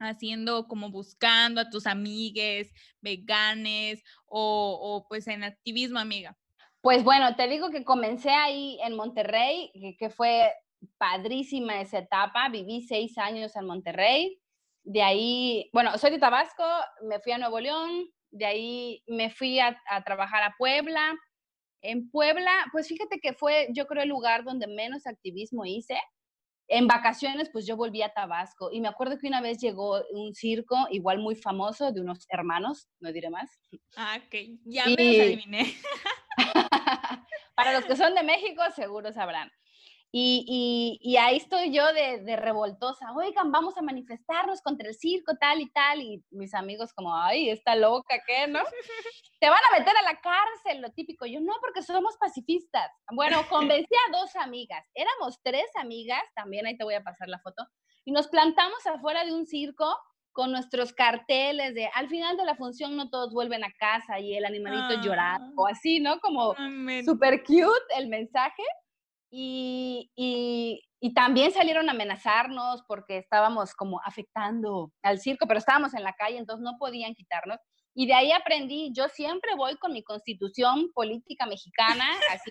[0.00, 6.36] haciendo como buscando a tus amigues, veganes o, o pues en activismo, amiga.
[6.80, 10.52] Pues bueno, te digo que comencé ahí en Monterrey, que, que fue
[10.98, 12.48] padrísima esa etapa.
[12.50, 14.38] Viví seis años en Monterrey.
[14.82, 16.62] De ahí, bueno, soy de Tabasco,
[17.08, 21.14] me fui a Nuevo León, de ahí me fui a, trabajar a Puebla.
[21.82, 25.98] En Puebla, pues fíjate que fue, yo creo, el lugar donde menos activismo hice,
[26.66, 30.34] en vacaciones, pues yo volví a Tabasco y me acuerdo que una vez llegó un
[30.34, 33.50] circo, igual muy famoso, de unos hermanos, no diré más.
[33.96, 35.74] Ah, ok, ya me los adiviné.
[37.54, 39.52] Para los que son de México, seguro sabrán.
[40.16, 45.32] Y, y, ahí estoy yo de, de, revoltosa, oigan, vamos a manifestarnos contra el circo,
[45.40, 48.60] tal y tal, y mis amigos como, ay, está loca, ¿qué, no?
[49.40, 51.26] Te van a meter a la cárcel, lo típico.
[51.26, 52.92] Yo, no, porque somos pacifistas.
[53.12, 57.40] Bueno, convencí a dos amigas, éramos tres amigas, también ahí te voy a pasar la
[57.40, 57.66] foto,
[58.04, 59.98] y nos plantamos afuera de un circo
[60.30, 64.36] con nuestros carteles de al final de la función no todos vuelven a casa y
[64.36, 65.52] el animalito llorar ah.
[65.56, 66.20] o así, ¿no?
[66.20, 66.54] Como
[67.04, 68.62] super cute el mensaje.
[69.36, 76.02] Y, y, también salieron a amenazarnos porque estábamos como afectando al circo, pero estábamos en
[76.02, 77.58] la calle, entonces no podían quitarnos.
[77.94, 82.50] Y de ahí aprendí, yo siempre voy con mi constitución política mexicana, así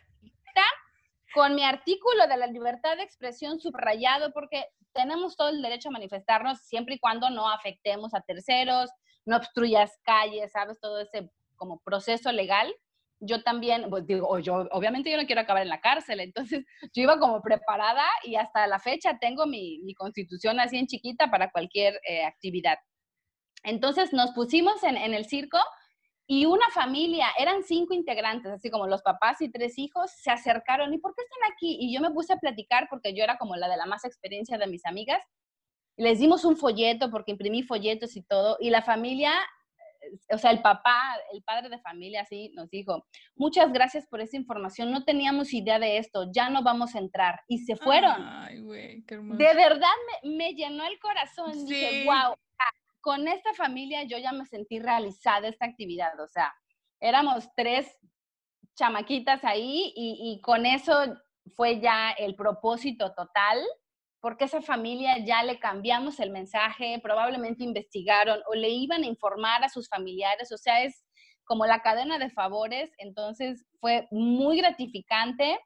[1.34, 5.94] con mi artículo de la libertad de expresión subrayado, porque tenemos todo el derecho a
[5.94, 8.92] manifestarnos siempre y cuando no afectemos a terceros,
[9.26, 10.80] no obstruyas calles, ¿sabes?
[10.80, 12.74] Todo ese como proceso legal
[13.20, 17.04] yo también, pues digo, yo, obviamente yo no quiero acabar en la cárcel, entonces yo
[17.04, 21.52] iba como preparada y hasta la fecha tengo mi, mi constitución así en chiquita para
[21.52, 22.78] cualquier eh, actividad.
[23.64, 25.60] Entonces nos pusimos en, en el circo
[26.26, 30.94] y una familia, eran cinco integrantes, así como los papás y tres hijos, se acercaron,
[30.94, 31.78] ¿y por qué están aquí?
[31.80, 34.58] Y yo me puse a platicar porque yo era como la de la más experiencia
[34.58, 35.22] de mis amigas.
[35.98, 39.34] Les dimos un folleto porque imprimí folletos y todo, y la familia
[40.32, 44.38] o sea, el papá, el padre de familia, así nos dijo, muchas gracias por esa
[44.38, 47.42] información, no teníamos idea de esto, ya no vamos a entrar.
[47.48, 48.16] Y se fueron.
[48.20, 49.38] Ay, güey, qué hermoso.
[49.38, 51.54] De verdad me, llenó el corazón.
[51.54, 51.74] Sí.
[51.74, 52.36] Dije, wow,
[53.02, 56.54] con esta familia yo ya me sentí realizada esta actividad, o sea,
[57.00, 57.98] éramos tres
[58.76, 60.94] chamaquitas ahí y, y con eso
[61.56, 63.60] fue ya el propósito total
[64.24, 69.66] porque esa familia ya le cambiamos el mensaje, probablemente investigaron o le iban a informar
[69.66, 71.04] a sus familiares, o sea, es
[71.44, 75.60] como la cadena de favores, entonces fue muy gratificante.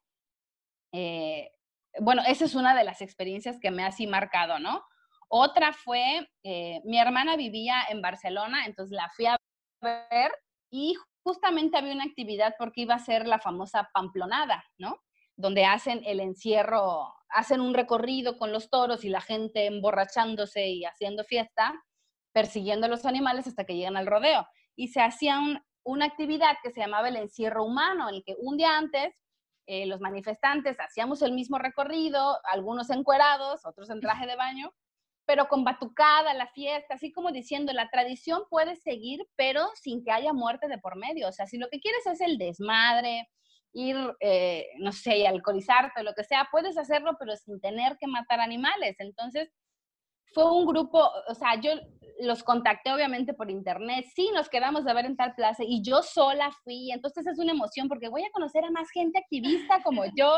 [0.91, 1.51] Eh,
[1.99, 4.81] bueno, esa es una de las experiencias que me ha así marcado, ¿no?
[5.29, 9.37] Otra fue, eh, mi hermana vivía en Barcelona, entonces la fui a
[9.83, 10.31] ver
[10.71, 14.97] y justamente había una actividad porque iba a ser la famosa pamplonada, ¿no?
[15.37, 20.85] Donde hacen el encierro hacen un recorrido con los toros y la gente emborrachándose y
[20.85, 21.73] haciendo fiesta,
[22.31, 24.47] persiguiendo a los animales hasta que llegan al rodeo.
[24.75, 25.39] Y se hacía
[25.83, 29.13] una actividad que se llamaba el encierro humano, en el que un día antes
[29.67, 34.73] eh, los manifestantes hacíamos el mismo recorrido, algunos encuerados, otros en traje de baño,
[35.25, 40.11] pero con batucada, la fiesta, así como diciendo, la tradición puede seguir, pero sin que
[40.11, 41.27] haya muerte de por medio.
[41.27, 43.27] O sea, si lo que quieres es el desmadre,
[43.77, 48.07] ir, eh, no sé, alcoholizarte o lo que sea, puedes hacerlo, pero sin tener que
[48.07, 48.95] matar animales.
[48.97, 49.51] Entonces,
[50.33, 51.71] fue un grupo, o sea, yo
[52.21, 56.01] los contacté obviamente por internet, sí, nos quedamos de ver en tal plaza y yo
[56.01, 60.03] sola fui, entonces es una emoción porque voy a conocer a más gente activista como
[60.15, 60.35] yo.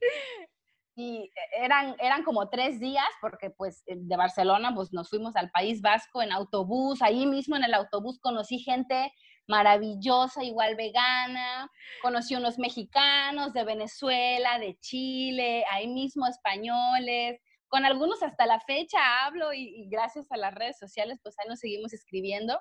[0.96, 5.82] Y eran, eran como tres días porque pues de Barcelona pues nos fuimos al País
[5.82, 9.12] Vasco en autobús, ahí mismo en el autobús conocí gente
[9.46, 11.70] maravillosa, igual vegana.
[12.02, 17.40] Conocí unos mexicanos de Venezuela, de Chile, ahí mismo españoles.
[17.68, 21.60] Con algunos hasta la fecha hablo y, gracias a las redes sociales, pues ahí nos
[21.60, 22.58] seguimos escribiendo.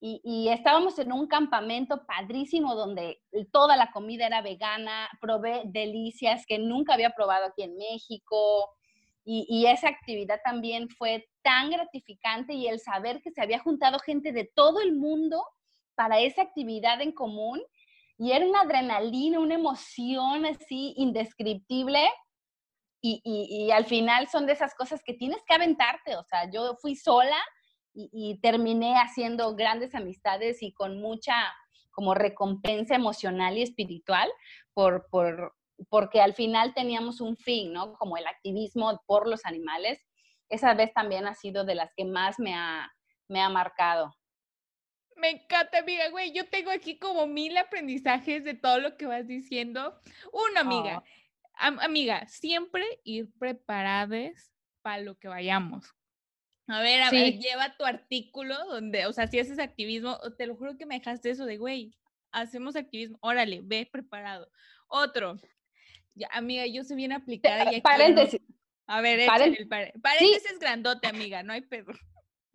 [0.00, 6.58] Y, estábamos en un campamento padrísimo donde toda la comida era vegana, probé delicias que
[6.60, 8.70] nunca había probado aquí en México.
[9.24, 14.32] Y, esa actividad también fue tan gratificante y el saber que se había juntado gente
[14.32, 15.44] de todo el mundo
[15.98, 17.60] para esa actividad en común
[18.18, 22.08] y era una adrenalina, una emoción así indescriptible
[23.00, 26.76] y, y, al final son de esas cosas que tienes que aventarte, o sea, yo
[26.80, 27.36] fui sola
[27.94, 31.34] y, terminé haciendo grandes amistades y con mucha
[31.90, 34.28] como recompensa emocional y espiritual
[34.72, 35.56] por, por,
[35.88, 37.94] porque al final teníamos un fin, ¿no?
[37.94, 40.06] Como el activismo por los animales.
[40.48, 42.88] Esa vez también ha sido de las que más me ha,
[43.26, 44.14] me ha marcado.
[45.18, 46.32] Me encanta, amiga, güey.
[46.32, 50.00] Yo tengo aquí como mil aprendizajes de todo lo que vas diciendo.
[50.32, 51.02] Uno, amiga.
[51.54, 54.52] amiga, siempre ir preparadas
[54.82, 55.94] para lo que vayamos.
[56.68, 60.54] A ver, a ver, lleva tu artículo donde, o sea, si haces activismo, te lo
[60.54, 61.96] juro que me dejaste eso de, güey,
[62.30, 64.50] hacemos activismo, órale, ve preparado.
[64.86, 65.38] Otro,
[66.14, 67.72] ya, amiga, yo soy bien aplicada.
[67.72, 68.40] Y paréntesis.
[68.86, 71.92] A ver, el paréntesis grandote, amiga, no hay pedo.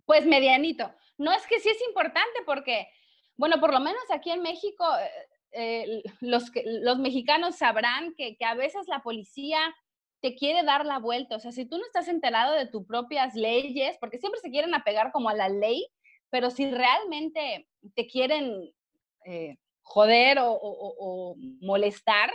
[0.05, 0.93] Pues medianito.
[1.23, 2.87] No es que sí es importante porque,
[3.37, 5.09] bueno, por lo menos aquí en México, eh,
[5.53, 9.73] eh, los, los mexicanos sabrán que, a veces la policía
[10.19, 11.37] te quiere dar la vuelta.
[11.37, 14.73] O sea, si tú no estás enterado de tus propias leyes, porque siempre se quieren
[14.75, 15.87] apegar como a la ley,
[16.29, 18.73] pero si realmente te quieren
[19.25, 22.33] eh, joder o, molestar,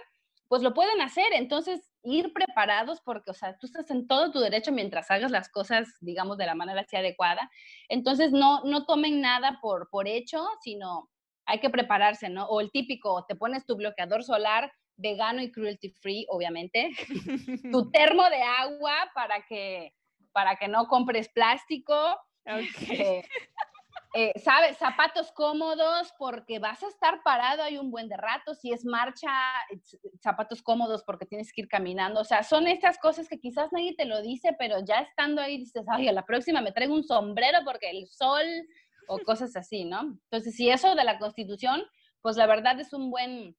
[0.48, 1.26] pues lo pueden hacer.
[1.32, 5.48] Entonces, ir preparados porque, o sea, tú estás en todo tu derecho mientras hagas las
[5.48, 7.50] cosas, digamos, de la manera así adecuada.
[7.88, 11.10] Entonces, no, no tomen nada por, por hecho, sino
[11.46, 12.46] hay que prepararse, ¿no?
[12.46, 16.90] O el típico, te pones tu bloqueador solar vegano y cruelty free, obviamente,
[17.72, 19.94] tu termo de agua para que,
[20.32, 21.94] para que no compres plástico,
[22.44, 23.00] okay.
[23.00, 23.24] Eh,
[24.14, 24.78] eh, ¿sabes?
[24.78, 28.54] Zapatos cómodos porque vas a estar parado hay un buen de rato.
[28.54, 29.28] Si es marcha,
[30.22, 32.20] zapatos cómodos porque tienes que ir caminando.
[32.20, 35.58] O sea, son estas cosas que quizás nadie te lo dice, pero ya estando ahí
[35.58, 38.46] dices, ay, a la próxima me traigo un sombrero porque el sol
[39.08, 40.00] o cosas así, ¿no?
[40.00, 41.82] Entonces, si eso de la constitución,
[42.22, 43.56] pues la verdad es un buen,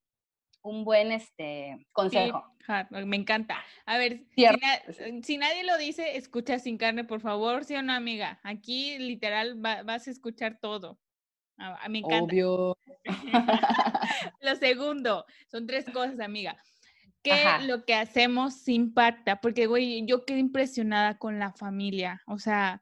[0.61, 2.43] un buen este, consejo.
[2.91, 3.63] me encanta.
[3.85, 4.25] A ver,
[5.23, 8.39] si, nadie lo dice, escucha sin carne, por favor, sí o no, amiga.
[8.43, 10.99] Aquí literal vas a escuchar todo.
[11.57, 12.23] A, mí me encanta.
[12.23, 12.77] Obvio.
[14.41, 16.57] lo segundo, son tres cosas, amiga.
[17.21, 22.21] Que lo que hacemos impacta, porque, güey, yo quedé impresionada con la familia.
[22.27, 22.81] O sea,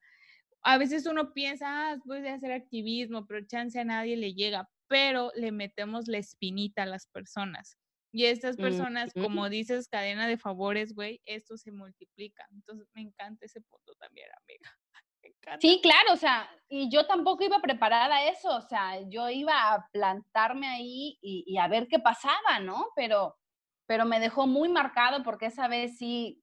[0.62, 5.32] a veces uno piensa, ah, puede hacer activismo, pero chance a nadie le llega pero
[5.36, 7.78] le metemos la espinita a las personas.
[8.12, 12.48] Y estas personas, como dices, cadena de favores, güey, esto se multiplica.
[12.52, 14.72] Entonces me encanta ese punto también, amiga.
[15.62, 19.74] Sí, claro, o sea, y yo tampoco iba preparada a eso, o sea, yo iba
[19.74, 22.88] a plantarme ahí y, a ver qué pasaba, ¿no?
[22.96, 23.38] Pero,
[23.86, 26.42] pero me dejó muy marcado porque esa vez sí,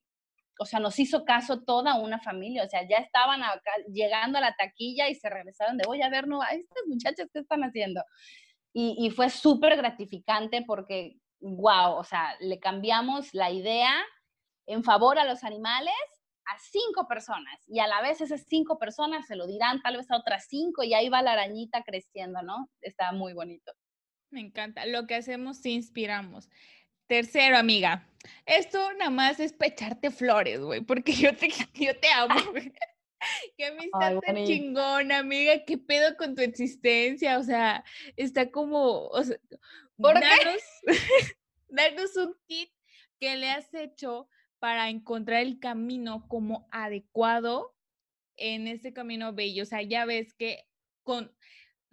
[0.59, 3.43] o sea, nos hizo caso toda una familia, o sea, ya estaban
[3.93, 7.29] llegando a la taquilla y se regresaron de, voy a ver, no, a estas muchachas,
[7.33, 8.03] ¿qué están haciendo?
[8.73, 13.95] Y, y fue súper gratificante porque, wow, o sea, le cambiamos la idea
[14.67, 15.95] en favor a los animales
[16.47, 20.11] a cinco personas y a la vez esas cinco personas se lo dirán tal vez
[20.11, 22.69] a otras cinco y ahí va la arañita creciendo, ¿no?
[22.81, 23.73] Está muy bonito.
[24.31, 24.85] Me encanta.
[24.87, 26.49] Lo que hacemos, inspiramos.
[27.07, 28.07] Tercero, amiga,
[28.47, 32.73] esto nada más es pecharte flores, güey, porque yo te, yo te amo, güey.
[33.57, 35.65] Qué amistad tan chingona, amiga.
[35.65, 37.39] ¿Qué pedo con tu existencia?
[37.39, 37.85] O sea,
[38.17, 39.07] está como.
[39.09, 39.37] O sea,
[39.97, 40.63] ¿Por darnos,
[41.69, 42.71] darnos un kit
[43.19, 47.75] que le has hecho para encontrar el camino como adecuado
[48.37, 49.63] en ese camino bello.
[49.63, 50.67] O sea, ya ves que
[51.03, 51.35] con.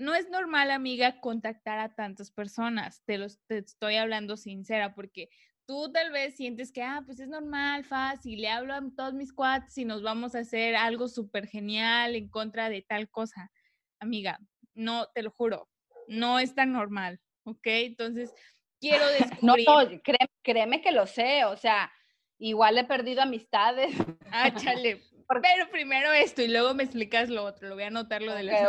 [0.02, 3.04] No es normal, amiga, contactar a tantas personas.
[3.06, 5.30] Te, los, te estoy hablando sincera, porque
[5.68, 9.32] tú tal vez sientes que, ah, pues es normal, fácil, le hablo a todos mis
[9.32, 13.52] cuates y nos vamos a hacer algo súper genial en contra de tal cosa.
[14.00, 14.40] Amiga,
[14.74, 15.70] no, te lo juro,
[16.08, 17.68] no es tan normal, ¿ok?
[17.68, 18.34] Entonces,
[18.80, 19.68] quiero descubrir...
[19.68, 20.02] No,
[20.42, 21.92] créeme, que lo sé, o sea,
[22.40, 23.96] igual he perdido amistades.
[24.32, 25.04] Ah, chale.
[25.28, 28.44] Pero primero esto y luego me explicas lo otro, lo voy a anotar lo de
[28.44, 28.68] las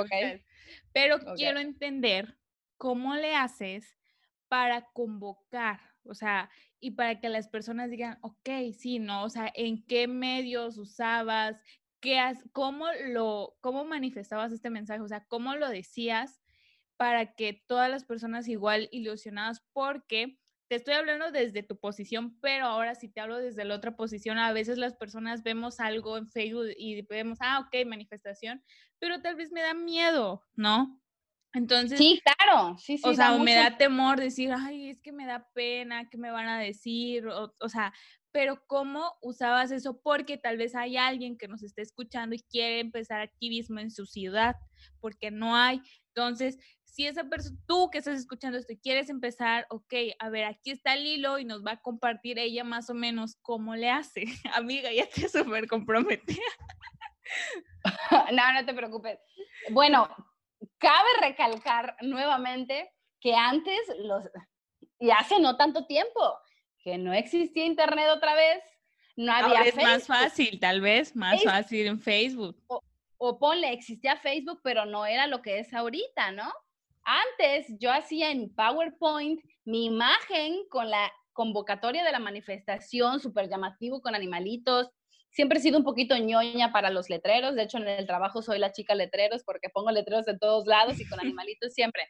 [0.93, 2.39] Pero quiero entender
[2.77, 3.97] cómo le haces
[4.49, 9.23] para convocar, o sea, y para que las personas digan, ok, sí, ¿no?
[9.23, 11.57] O sea, ¿en qué medios usabas?
[12.01, 15.01] ¿Qué has, cómo, lo, ¿Cómo manifestabas este mensaje?
[15.01, 16.43] O sea, ¿cómo lo decías
[16.97, 19.65] para que todas las personas igual ilusionadas?
[19.73, 23.97] Porque te estoy hablando desde tu posición, pero ahora si te hablo desde la otra
[23.97, 28.63] posición, a veces las personas vemos algo en Facebook y vemos, ah, ok, manifestación,
[28.99, 31.03] pero tal vez me da miedo, ¿no?
[31.55, 31.99] Entonces.
[31.99, 33.03] Sí, claro, sí, sí.
[33.05, 36.49] O sea, me da temor decir, ay, es que me da pena, ¿qué me van
[36.49, 37.27] a decir?
[37.27, 37.93] O, o, sea,
[38.31, 40.01] pero ¿cómo usabas eso?
[40.01, 44.07] Porque tal vez hay alguien que nos esté escuchando y quiere empezar activismo en su
[44.07, 44.57] ciudad,
[45.01, 45.83] porque no hay.
[46.15, 46.59] Entonces,
[46.93, 50.73] si esa persona, tú que estás escuchando esto y quieres empezar, ok, a ver, aquí
[50.73, 54.25] está el hilo y nos va a compartir ella más o menos cómo le hace.
[54.55, 56.43] Amiga, ya te súper comprometida.
[58.33, 59.19] no, no te preocupes.
[59.71, 60.07] Bueno,
[60.77, 64.25] cabe recalcar nuevamente que antes, los,
[64.99, 66.39] y hace no tanto tiempo,
[66.85, 68.63] que no existía internet otra vez,
[69.17, 72.63] no había Ahora es más fácil, tal vez, más fácil en Facebook.
[72.67, 72.83] O,
[73.17, 76.53] o, ponle, existía Facebook, pero no era lo que es ahorita, ¿no?
[77.05, 84.01] Antes yo hacía en PowerPoint mi imagen con la convocatoria de la manifestación, súper llamativo,
[84.01, 84.91] con animalitos,
[85.33, 87.55] siempre he sido un poquito ñoña para los letreros.
[87.55, 91.01] De hecho, en el trabajo soy la chica letreros porque pongo letreros en todos lados
[91.01, 92.09] y con animalitos siempre.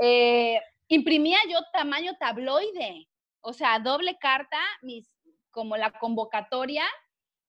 [0.00, 3.06] Eh, imprimía yo tamaño tabloide,
[3.40, 5.08] o sea, doble carta, mis,
[5.50, 6.84] como la convocatoria,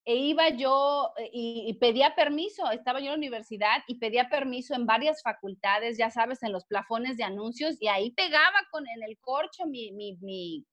[0.10, 4.74] e iba yo eh, y, pedía permiso, estaba yo en la universidad y pedía permiso
[4.74, 9.04] en varias facultades, ya sabes, en los plafones de anuncios, y ahí pegaba con en
[9.04, 10.66] el corcho mi, mi,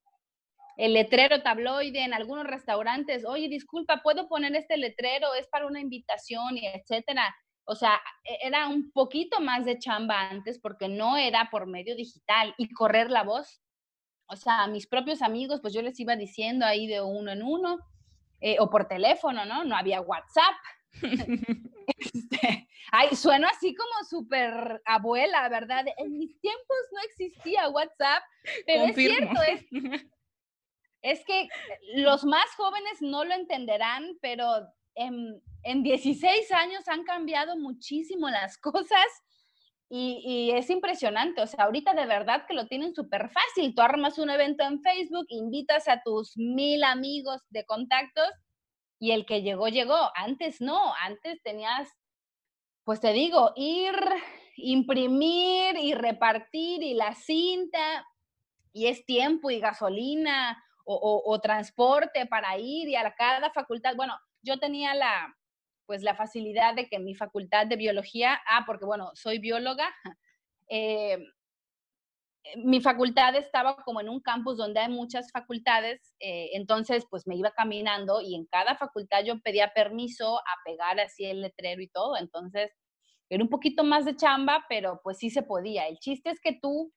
[0.78, 5.34] el letrero tabloide en algunos restaurantes, oye, disculpa, ¿puedo poner este letrero?
[5.34, 7.36] Es para una invitación y etcétera.
[7.66, 11.94] O sea, e, era un poquito más de chamba antes porque no era por medio
[11.94, 13.60] digital y correr la voz.
[14.28, 17.42] O sea, a mis propios amigos, pues yo les iba diciendo ahí de uno en
[17.42, 17.80] uno
[18.40, 19.64] eh, o por teléfono, ¿no?
[19.64, 20.54] No había WhatsApp.
[21.86, 25.84] este, ay, sueno así como súper abuela, ¿verdad?
[25.98, 28.22] En mis tiempos no existía WhatsApp,
[28.66, 29.64] pero es cierto, es,
[31.02, 31.48] es que
[31.94, 38.58] los más jóvenes no lo entenderán, pero en, en 16 años han cambiado muchísimo las
[38.58, 39.06] cosas
[39.88, 43.74] y, es impresionante, o sea, ahorita de verdad que lo tienen súper fácil.
[43.74, 48.28] Tú armas un evento en Facebook, invitas a tus mil amigos de contactos
[48.98, 50.10] y el que llegó, llegó.
[50.16, 51.88] Antes no, antes tenías,
[52.84, 53.94] pues te digo, ir,
[54.56, 58.04] imprimir y repartir y la cinta
[58.72, 63.96] y es tiempo y gasolina o, o, transporte para ir y a cada facultad.
[63.96, 65.36] Bueno, yo tenía la,
[65.86, 69.94] pues la facilidad de que mi facultad de biología, ah, porque bueno, soy bióloga,
[70.68, 71.18] eh,
[72.56, 77.36] mi facultad estaba como en un campus donde hay muchas facultades, eh, entonces pues me
[77.36, 81.88] iba caminando y en cada facultad yo pedía permiso a pegar así el letrero y
[81.88, 82.70] todo, entonces
[83.28, 85.88] era un poquito más de chamba, pero pues sí se podía.
[85.88, 86.92] El chiste es que tú,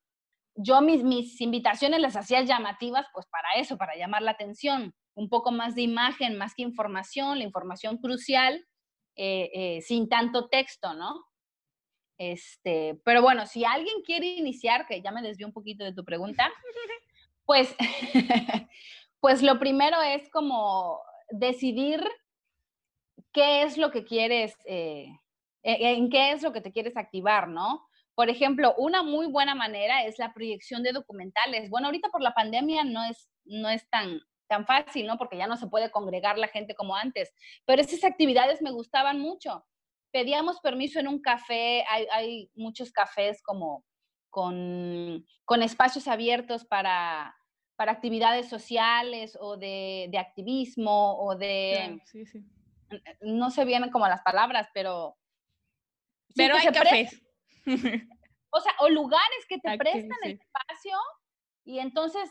[0.56, 5.30] yo mis, mis invitaciones las hacía llamativas pues para eso, para llamar la atención, un
[5.30, 8.64] poco más de imagen, más que información, la información crucial,
[9.22, 11.26] eh, eh, sin tanto texto, ¿no?
[12.18, 16.06] Este, pero bueno, si alguien quiere iniciar, que ya me desvió un poquito de tu
[16.06, 16.50] pregunta,
[17.46, 17.76] pues,
[19.20, 21.02] pues lo primero es como
[21.32, 22.02] decidir
[23.34, 25.10] qué es lo que quieres, eh,
[25.64, 27.90] e, en qué es lo que te quieres activar, ¿no?
[28.16, 31.70] Por ejemplo, una muy buena manera es la proyección de documentales.
[31.70, 35.18] Bueno, ahorita por la pandemia no es, no es tan, tan fácil, ¿no?
[35.18, 37.34] Porque ya no se puede congregar la gente como antes,
[37.66, 39.66] pero esas actividades me gustaban mucho
[40.12, 43.84] pedíamos permiso en un café, hay, muchos cafés como
[44.30, 45.26] con,
[45.62, 47.36] espacios abiertos para,
[47.76, 52.02] para, actividades sociales o de, activismo o de...
[53.22, 55.16] No sé bien como las palabras, pero...
[56.36, 57.22] pero hay cafés.
[57.66, 60.98] o sea, o lugares que te prestan el espacio
[61.70, 62.28] y entonces,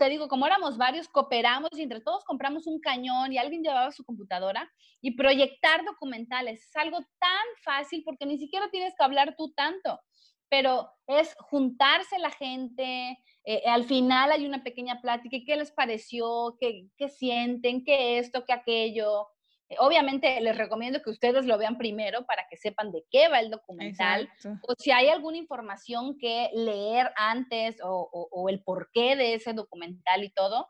[0.00, 3.92] te digo, como éramos varios, cooperamos y entre todos compramos un cañón y alguien llevaba
[3.92, 4.68] su computadora
[5.00, 6.60] y proyectar documentales.
[6.60, 10.00] Es algo tan fácil porque ni siquiera tienes que hablar tú tanto,
[10.48, 13.16] pero es juntarse la gente.
[13.44, 15.36] Eh, al final hay una pequeña plática.
[15.46, 16.56] ¿Qué les pareció?
[16.58, 17.84] ¿Qué, qué sienten?
[17.84, 18.44] ¿Qué esto?
[18.44, 19.28] ¿Qué aquello?
[19.74, 23.40] Eh, obviamente les recomiendo que ustedes lo vean primero para que sepan de qué va
[23.40, 24.30] el documental
[24.62, 30.30] o si hay alguna información que leer antes o, el porqué de ese documental y
[30.30, 30.68] todo.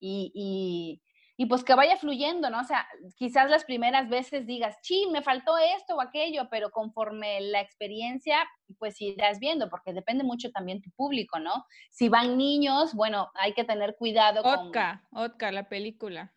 [0.00, 1.00] Y,
[1.48, 2.60] pues que vaya fluyendo, ¿no?
[2.60, 2.86] O sea,
[3.16, 8.46] quizás las primeras veces digas, sí, me faltó esto o aquello, pero conforme la experiencia,
[8.78, 11.64] pues irás viendo, porque depende mucho también tu público, ¿no?
[11.90, 14.42] Si van niños, bueno, hay que tener cuidado.
[14.42, 16.34] Otka, Otka, la película.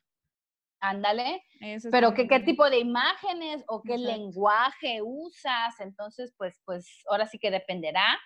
[0.83, 1.41] Ándale.
[1.91, 7.39] Pero ¿qué, qué tipo de imágenes o qué lenguaje usas, entonces, pues, pues ahora sí
[7.39, 8.19] que dependerá.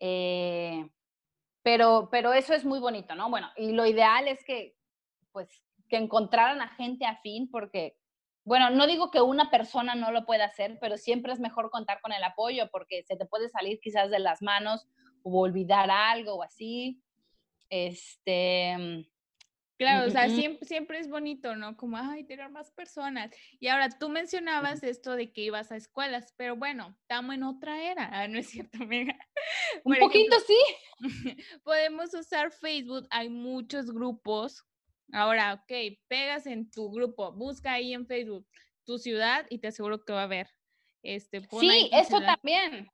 [0.00, 0.88] Eh,
[1.62, 3.28] pero, pero eso es muy bonito, ¿no?
[3.28, 4.74] Bueno, y lo ideal es que,
[5.32, 5.50] pues,
[5.90, 7.98] que encontraran a gente afín, porque,
[8.42, 12.00] bueno, no digo que una persona no lo pueda hacer, pero siempre es mejor contar
[12.00, 14.88] con el apoyo, porque se te puede salir quizás de las manos
[15.22, 17.02] o olvidar algo o así.
[17.68, 19.04] Este,
[19.78, 21.76] Claro, o sea, siempre, siempre, es bonito, ¿no?
[21.76, 23.30] Como, ay, tener más personas.
[23.60, 27.80] Y ahora tú mencionabas esto de que ibas a escuelas, pero bueno, estamos en otra
[27.84, 29.16] era, ah, ¿no es cierto, amiga?
[29.84, 30.58] Un poquito sí.
[31.64, 34.64] Podemos usar Facebook, hay muchos grupos.
[35.12, 35.72] Ahora, ok,
[36.08, 38.46] pegas en tu grupo, busca ahí en Facebook
[38.84, 40.48] tu ciudad y te aseguro que va a haber.
[41.02, 42.88] Este, sí, eso también.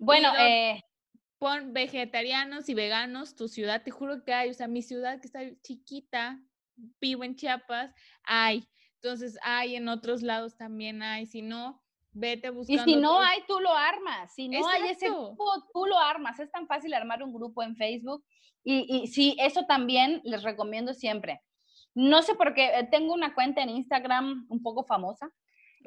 [0.00, 0.82] Bueno, eh,
[1.38, 5.26] pon vegetarianos y veganos, tu ciudad, te juro que hay, o sea, mi ciudad que
[5.26, 6.40] está chiquita,
[7.00, 8.68] vivo en Chiapas, hay.
[8.94, 11.80] Entonces hay en otros lados también hay, si no,
[12.10, 12.82] vete buscando.
[12.82, 14.34] Y si no hay, tú lo armas.
[14.34, 16.40] Si no hay ese grupo, tú lo armas.
[16.40, 18.24] Es tan fácil armar un grupo en Facebook.
[18.64, 21.40] Y, y sí, eso también les recomiendo siempre.
[21.94, 25.30] No sé por qué, tengo una cuenta en Instagram un poco famosa.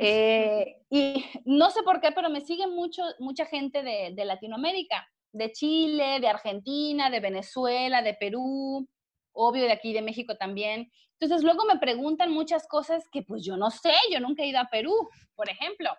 [0.04, 5.06] Eh, y no sé por qué, pero me sigue mucho, mucha gente de, de Latinoamérica
[5.34, 8.88] de Chile, de Argentina, de Venezuela, de Perú,
[9.34, 10.92] obvio de aquí de México también.
[11.20, 14.60] Entonces luego me preguntan muchas cosas que pues yo no sé, yo nunca he ido
[14.60, 14.94] a Perú,
[15.36, 15.90] por ejemplo.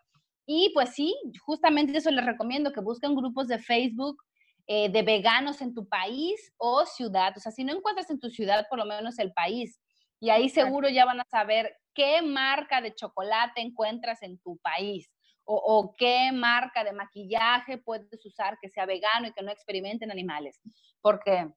[0.47, 1.14] Y pues sí,
[1.45, 4.16] justamente eso les recomiendo, que busquen grupos de Facebook
[4.66, 7.33] eh, de veganos en tu país o ciudad.
[7.37, 9.80] O sea, si no encuentras en tu ciudad, por lo menos el país.
[10.20, 15.11] Y ahí seguro ya van a saber qué marca de chocolate encuentras en tu país
[15.55, 20.61] o, qué marca de maquillaje puedes usar que sea vegano y que no experimenten animales.
[21.00, 21.48] Porque,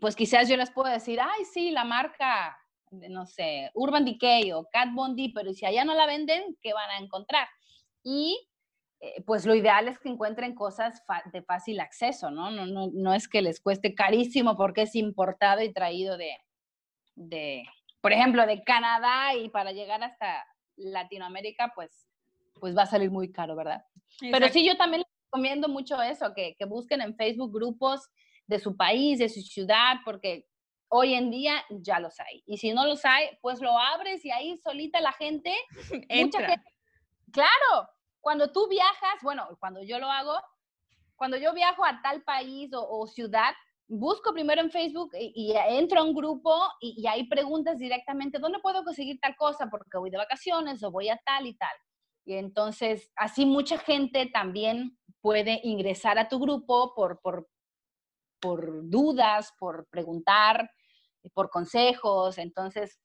[0.00, 2.56] pues quizás yo les puedo decir, ay, sí, la marca,
[2.90, 6.90] no sé, Urban Decay o Cat Bondi, pero si allá no la venden, ¿qué van
[6.90, 7.48] a encontrar?
[8.02, 8.38] Y
[9.00, 11.02] eh, pues lo ideal es que encuentren cosas
[11.32, 12.50] de fácil acceso, ¿no?
[12.50, 12.88] No, ¿no?
[12.92, 16.36] no es que les cueste carísimo porque es importado y traído de,
[17.14, 17.64] de,
[18.00, 20.44] por ejemplo, de Canadá y para llegar hasta
[20.76, 22.06] Latinoamérica, pues
[22.62, 23.84] pues va a salir muy caro, ¿verdad?
[24.20, 28.08] Pero sí, yo también les recomiendo mucho eso, que, que busquen en Facebook grupos
[28.46, 30.46] de su país, de su ciudad, porque
[30.86, 32.44] hoy en día ya los hay.
[32.46, 35.52] Y si no los hay, pues lo abres y ahí solita la gente,
[36.08, 36.70] mucha gente.
[37.32, 37.88] Claro,
[38.20, 40.38] cuando tú viajas, bueno, cuando yo lo hago,
[41.16, 43.54] cuando yo viajo a tal país o, ciudad,
[43.88, 48.60] busco primero en Facebook y, entro a un grupo y, y, ahí preguntas directamente, ¿dónde
[48.60, 49.68] puedo conseguir tal cosa?
[49.68, 51.76] Porque voy de vacaciones o voy a tal y tal.
[52.24, 57.48] Y entonces, así mucha gente también puede ingresar a tu grupo por, por,
[58.40, 60.70] por dudas, por preguntar,
[61.34, 62.38] por consejos.
[62.38, 63.00] Entonces,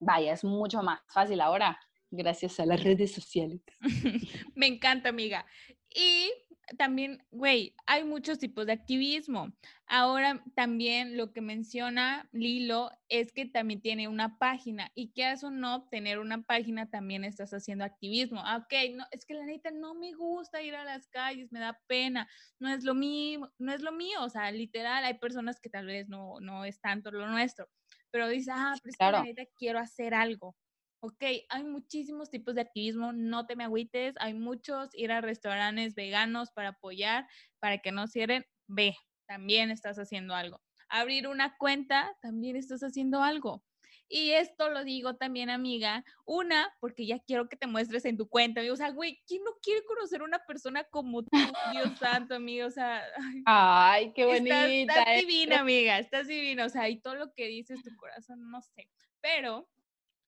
[0.00, 1.78] vaya, es mucho más fácil ahora
[2.10, 3.60] gracias a las redes sociales.
[4.54, 5.46] Me encanta, amiga.
[5.94, 6.30] Y
[6.78, 9.52] también, güey, hay muchos tipos de activismo.
[9.86, 15.50] Ahora también lo que menciona Lilo es que también tiene una página y que o
[15.50, 18.40] no tener una página también estás haciendo activismo.
[18.44, 21.60] Ah, ok, no, es que la neta no me gusta ir a las calles, me
[21.60, 25.60] da pena, no es lo mío, no es lo mío, o sea, literal, hay personas
[25.60, 27.68] que tal vez no, no es tanto lo nuestro,
[28.10, 30.56] pero dice, ah, pero es que la neta quiero hacer algo
[31.04, 35.94] ok, hay muchísimos tipos de activismo, no te me agüites, hay muchos, ir a restaurantes
[35.94, 37.26] veganos para apoyar,
[37.60, 38.96] para que no cierren, ve,
[39.26, 40.62] también estás haciendo algo.
[40.88, 43.62] Abrir una cuenta, también estás haciendo algo.
[44.08, 48.26] Y esto lo digo también, amiga, una, porque ya quiero que te muestres en tu
[48.26, 51.38] cuenta, o sea, güey, ¿quién no quiere conocer una persona como tú,
[51.72, 52.66] Dios santo, amiga?
[52.66, 53.02] O sea,
[53.44, 54.66] ay, qué bonita.
[54.68, 58.62] Estás, divina, amiga, estás divina, o sea, y todo lo que dices tu corazón, no
[58.62, 58.88] sé,
[59.20, 59.68] pero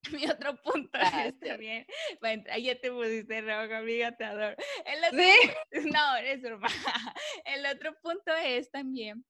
[0.12, 1.86] mi otro punto es también,
[2.62, 4.56] ya te pusiste roja, amiga, te adoro.
[4.84, 5.92] El otro, ¿Sí?
[5.96, 6.68] No, es broma.
[7.44, 9.24] El otro punto es también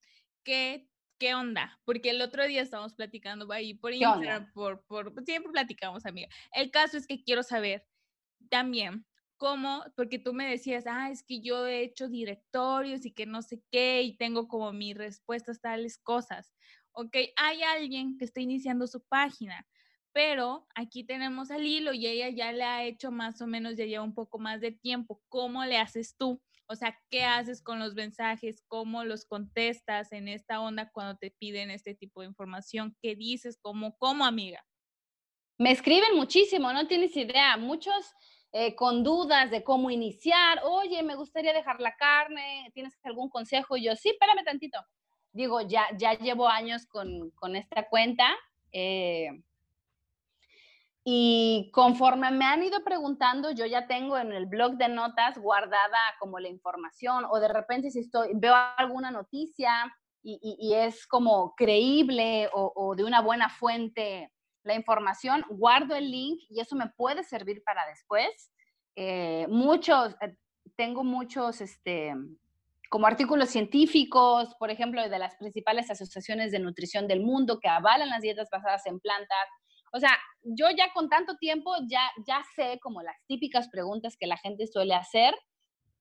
[0.45, 1.79] que, ¿qué onda?
[1.85, 6.29] Porque el otro día estábamos platicando ahí por Instagram, por, por, siempre platicamos, amiga.
[6.53, 7.85] El caso es que quiero saber
[8.49, 9.05] también
[9.37, 13.43] cómo, porque tú me decías, ah, es que yo he hecho directorios y que no
[13.43, 16.53] sé qué, y tengo como mis respuestas tales cosas.
[16.93, 19.67] Ok, hay alguien que está iniciando su página
[20.17, 23.85] pero aquí tenemos al hilo y ella ya le ha hecho más o menos, ya
[23.85, 25.21] lleva un poco más de tiempo.
[25.29, 26.41] ¿Cómo le haces tú?
[26.65, 28.65] O sea, ¿qué haces con los mensajes?
[28.67, 32.97] ¿Cómo los contestas en esta onda cuando te piden este tipo de información?
[33.03, 33.59] ¿Qué dices?
[33.61, 34.65] ¿Cómo, cómo amiga?
[35.59, 37.59] Me escriben muchísimo, no tienes idea.
[37.59, 38.15] Muchos
[38.53, 40.63] eh, con dudas de cómo iniciar.
[40.65, 42.71] Oye, me gustaría dejar la carne.
[42.73, 43.77] ¿Tienes algún consejo?
[43.77, 44.79] Y yo, sí, espérame tantito.
[45.31, 48.35] Digo, ya, ya llevo años con, con esta cuenta.
[48.73, 49.29] Eh,
[51.09, 56.01] y conforme me han ido preguntando, yo ya tengo en el blog de notas guardada
[56.19, 59.71] como la información o de repente si estoy, veo alguna noticia
[60.25, 64.33] y, es como creíble o, de una buena fuente
[64.65, 68.51] la información, guardo el link y eso me puede servir para después.
[68.97, 70.37] Eh, muchos, eh,
[70.75, 72.15] tengo muchos, este,
[72.91, 78.09] como artículos científicos, por ejemplo, de las principales asociaciones de nutrición del mundo que avalan
[78.09, 79.47] las dietas basadas en plantas
[79.93, 84.27] o sea, yo ya con tanto tiempo ya, ya sé como las típicas preguntas que
[84.27, 85.35] la gente suele hacer,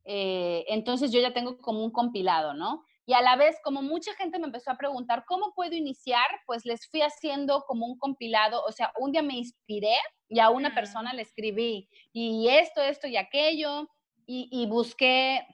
[0.05, 2.83] eh, entonces yo ya tengo como un compilado, ¿no?
[3.07, 6.25] Y a la vez, como mucha gente me empezó a preguntar, ¿cómo puedo iniciar?
[6.47, 9.95] Pues les fui haciendo como un compilado, o sea, un día me inspiré
[10.27, 13.89] y a una persona le escribí, y esto, esto y aquello,
[14.25, 15.45] y, y busqué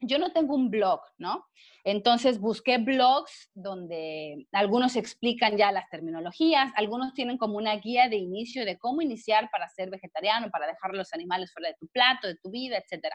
[0.00, 1.46] yo no tengo un blog, ¿no?
[1.84, 8.16] Entonces busqué blogs donde algunos explican ya las terminologías, algunos tienen como una guía de
[8.16, 12.26] inicio de cómo iniciar para ser vegetariano, para dejar los animales fuera de tu plato,
[12.26, 13.14] de tu vida, etc.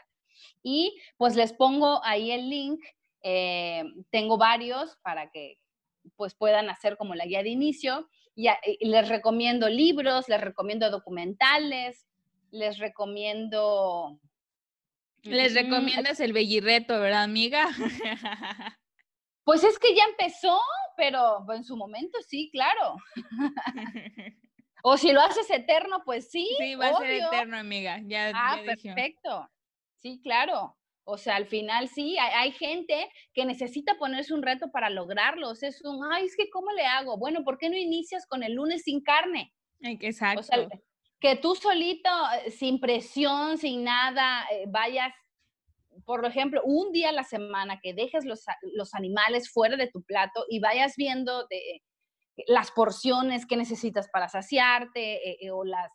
[0.62, 2.80] Y pues les pongo ahí el link,
[3.22, 5.58] eh, tengo varios para que
[6.16, 8.48] pues puedan hacer como la guía de inicio y
[8.88, 12.06] les recomiendo libros, les recomiendo documentales,
[12.50, 14.18] les recomiendo
[15.22, 17.68] les recomiendas el bellirreto, ¿verdad, amiga?
[19.44, 20.60] Pues es que ya empezó,
[20.96, 22.94] pero en su momento sí, claro.
[24.84, 26.48] o si lo haces eterno, pues sí.
[26.58, 28.00] Sí, va a ser eterno, amiga.
[28.04, 29.50] Ya, ah, perfecto.
[29.98, 30.76] Sí, claro.
[31.04, 35.50] O sea, al final sí, hay, gente que necesita ponerse un reto para lograrlo.
[35.50, 37.18] es un, ay, es que ¿cómo le hago?
[37.18, 39.52] Bueno, ¿por qué no inicias con el lunes sin carne?
[39.80, 40.40] Exacto.
[40.40, 40.68] O sea,
[41.22, 42.10] que tú solito,
[42.44, 45.14] eh, sin presión, sin nada, eh, vayas,
[46.04, 48.44] por ejemplo, un día a la semana que dejes los,
[48.74, 51.80] los animales fuera de tu plato y vayas viendo de,
[52.48, 55.90] las porciones que necesitas para saciarte eh, o las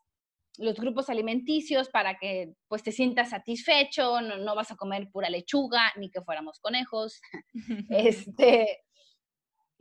[0.59, 5.93] los grupos alimenticios para que pues te sientas satisfecho, no, vas a comer pura lechuga
[5.97, 7.21] ni que fuéramos conejos.
[7.91, 8.83] este,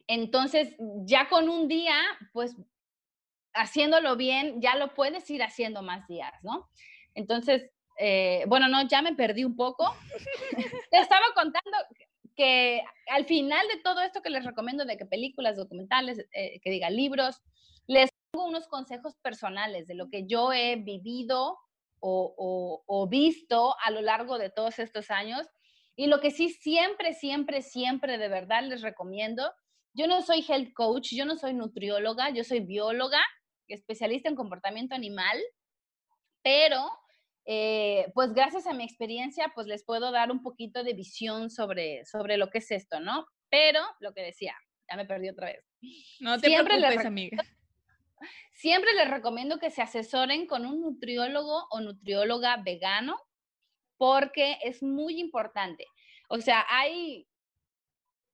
[0.07, 0.77] entonces,
[1.07, 1.97] ya con un día,
[2.35, 2.55] pues
[3.57, 6.69] haciéndolo bien, ya lo puedes ir haciendo más días, ¿no?
[7.15, 9.95] Entonces, eh, bueno, no, ya me perdí un poco.
[10.91, 11.77] te estaba contando
[12.37, 16.71] que al final de todo esto que les recomiendo de que películas, documentales, eh, que
[16.71, 17.43] diga libros,
[17.87, 21.59] les unos consejos personales de lo que yo he vivido
[22.01, 25.47] o, visto a lo largo de todos estos años.
[25.97, 29.51] Y lo que sí siempre, siempre, siempre de verdad les recomiendo,
[29.95, 33.21] yo no soy health coach, yo no soy nutrióloga, yo soy bióloga,
[33.75, 35.39] especialista en comportamiento animal,
[36.43, 36.89] pero
[37.45, 42.05] eh, pues gracias a mi experiencia, pues les puedo dar un poquito de visión sobre,
[42.05, 43.27] sobre lo que es esto, ¿no?
[43.49, 44.55] Pero lo que decía,
[44.91, 45.65] ya me perdí otra vez.
[46.21, 47.45] No te Siempre preocupes, amiga.
[48.53, 53.17] Siempre les recomiendo que se asesoren con un nutriólogo o nutrióloga vegano
[53.97, 55.87] porque es muy importante.
[56.29, 57.29] O sea, hay,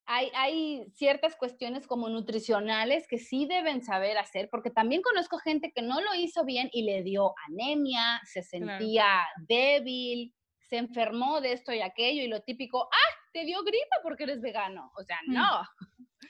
[0.05, 5.71] hay, hay, ciertas cuestiones como nutricionales que sí deben saber hacer, porque también conozco gente
[5.73, 10.33] que no lo hizo bien y le dio anemia, se sentía débil,
[10.69, 14.41] se enfermó de esto y aquello, y lo típico, ah, te dio gripa porque eres
[14.41, 14.91] vegano.
[14.95, 15.33] O sea, mm.
[15.33, 15.61] no.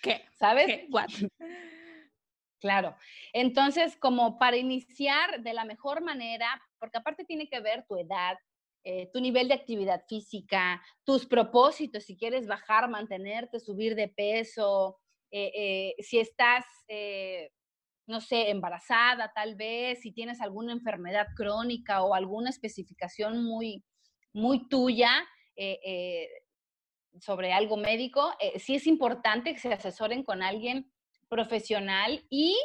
[0.01, 0.25] ¿Qué?
[0.33, 0.67] ¿Sabes?
[0.67, 0.87] ¿Qué?
[2.59, 2.95] Claro.
[3.33, 8.37] Entonces, como para iniciar de la mejor manera, porque aparte tiene que ver tu edad,
[8.85, 14.99] eh, tu nivel de actividad física, tus propósitos, si quieres bajar, mantenerte, subir de peso,
[15.31, 16.65] eh, eh, si estás,
[18.05, 23.85] no sé, embarazada tal vez, si tienes alguna enfermedad crónica o alguna especificación muy,
[24.33, 25.25] muy tuya
[27.21, 30.91] sobre algo médico, sí es importante que se asesoren con alguien
[31.29, 32.57] profesional y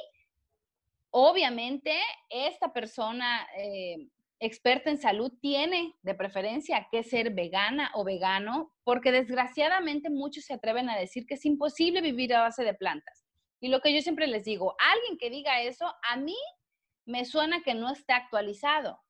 [1.11, 1.97] obviamente
[2.29, 3.47] esta persona
[4.41, 10.55] experta en salud tiene de preferencia que ser vegana o vegano, porque desgraciadamente muchos se
[10.55, 13.27] atreven a decir que es imposible vivir a base de plantas.
[13.61, 16.37] Y lo que yo siempre les digo, alguien que diga eso, a mí
[17.05, 19.01] me suena que no está actualizado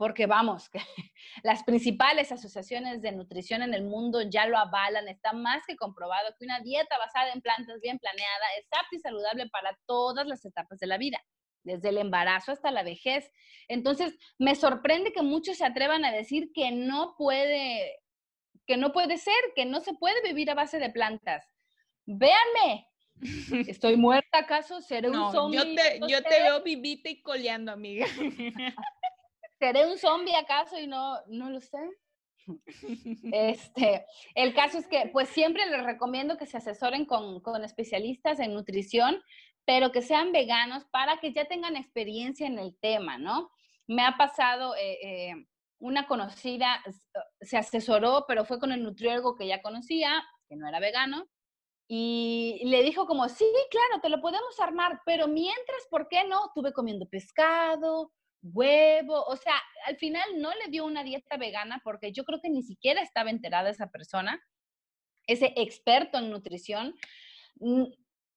[0.00, 0.78] porque vamos, que
[1.42, 6.34] las principales asociaciones de nutrición en el mundo ya lo avalan, está más que comprobado
[6.38, 10.42] que una dieta basada en plantas bien planeada es apta y saludable para todas las
[10.46, 11.18] etapas de la vida,
[11.62, 13.30] desde el embarazo hasta la vejez.
[13.68, 18.00] Entonces, me sorprende que muchos se atrevan a decir que no puede,
[18.66, 21.46] que no puede ser, que no se puede vivir a base de plantas.
[22.06, 22.86] Véanme,
[23.68, 24.80] ¿Estoy muerta acaso?
[24.80, 25.58] ¿Seré un zombie?
[25.58, 28.06] Yo te, yo te veo vivita y coleando, amiga.
[29.58, 31.78] ¿Seré un zombie acaso y no, no lo sé?
[33.32, 38.40] Este, el caso es que, pues siempre les recomiendo que se asesoren con, con, especialistas
[38.40, 39.22] en nutrición,
[39.70, 43.52] pero que sean veganos para que ya tengan experiencia en el tema, ¿no?
[43.86, 45.46] Me ha pasado, eh, eh,
[45.78, 46.82] una conocida
[47.40, 51.28] se asesoró, pero fue con el nutriólogo que ya conocía, que no era vegano,
[51.86, 56.46] y le dijo como, sí, claro, te lo podemos armar, pero mientras, ¿por qué no?
[56.46, 58.12] Estuve comiendo pescado,
[58.42, 59.54] huevo, o sea,
[59.86, 63.30] al final no le dio una dieta vegana porque yo creo que ni siquiera estaba
[63.30, 64.44] enterada esa persona,
[65.28, 66.96] ese experto en nutrición.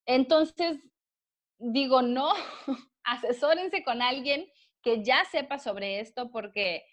[0.06, 0.78] Entonces,
[1.72, 2.34] digo, no,
[3.04, 4.48] asesórense con alguien
[4.82, 6.86] que ya sepa sobre esto porque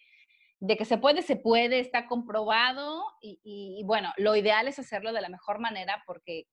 [0.61, 5.13] de que se puede, se puede, está comprobado y, y, bueno, lo ideal es hacerlo
[5.13, 6.47] de la mejor manera porque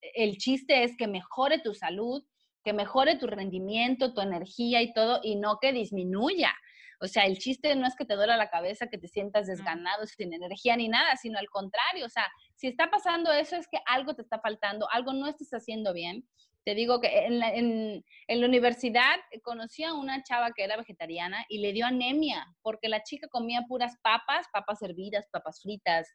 [0.00, 2.24] el chiste es que mejore tu salud,
[2.64, 6.54] que mejore tu rendimiento, tu energía y todo, y no que disminuya.
[7.00, 10.06] O sea, el chiste no es que te duela la cabeza, que te sientas desganado,
[10.06, 12.06] sin energía ni nada, sino al contrario.
[12.06, 15.50] O sea, si está pasando eso es que algo te está faltando, algo no estás
[15.50, 16.26] haciendo bien.
[16.66, 19.14] Te digo que en la, en, en la universidad
[19.44, 23.62] conocí a una chava que era vegetariana y le dio anemia porque la chica comía
[23.68, 26.12] puras papas, papas hervidas, papas fritas,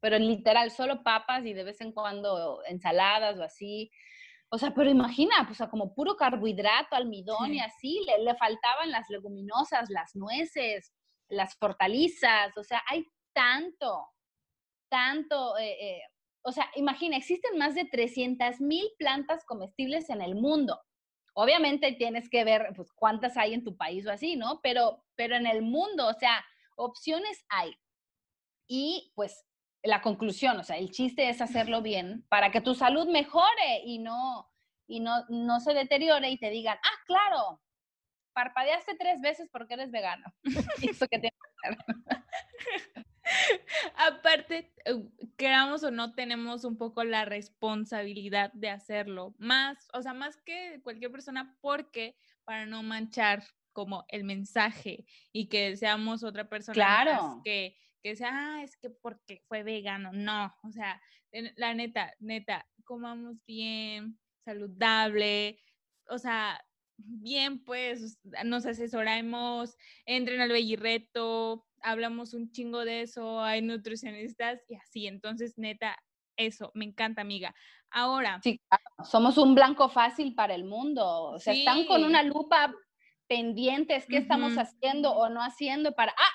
[0.00, 3.92] pero literal solo papas y de vez en cuando ensaladas o así.
[4.48, 8.34] O sea, pero imagina, pues, o sea, como puro carbohidrato, almidón y así, le, le,
[8.34, 10.92] faltaban las leguminosas, las nueces,
[11.28, 14.08] las hortalizas, o sea, hay tanto,
[14.90, 16.02] tanto, eh, eh,
[16.42, 20.80] o sea, imagina, existen más de 300 mil plantas comestibles en el mundo.
[21.34, 24.60] Obviamente tienes que ver pues, cuántas hay en tu país o así, ¿no?
[24.62, 26.44] Pero, pero en el mundo, o sea,
[26.76, 27.74] opciones hay.
[28.66, 29.44] y pues
[29.82, 33.98] la conclusión, o sea, el chiste es hacerlo bien para que tu salud mejore y
[33.98, 34.48] no,
[34.86, 37.60] y no, no se deteriore y te digan, ah, claro,
[38.32, 40.24] parpadeaste tres veces porque eres vegano.
[40.82, 41.32] Eso que te
[43.96, 49.34] Aparte, eh, queramos o no, tenemos un poco la responsabilidad de hacerlo.
[49.38, 55.48] Más, o sea, más que cualquier persona, porque para no manchar como el mensaje y
[55.48, 57.40] que seamos otra persona claro.
[57.44, 60.10] que, que sea, ah, es que porque fue vegano.
[60.12, 61.00] No, o sea,
[61.56, 65.58] la neta, neta, comamos bien, saludable,
[66.08, 66.62] o sea,
[66.96, 69.76] bien, pues nos asesoramos,
[70.06, 75.06] entren al Bellirreto, hablamos un chingo de eso, hay nutricionistas y así.
[75.06, 75.96] Entonces, neta,
[76.36, 77.54] eso, me encanta, amiga.
[77.90, 78.40] Ahora.
[78.42, 78.60] Sí,
[79.04, 81.24] somos un blanco fácil para el mundo.
[81.24, 82.74] O sea, están con una lupa
[83.26, 86.32] pendientes, qué estamos haciendo o no haciendo para, ah,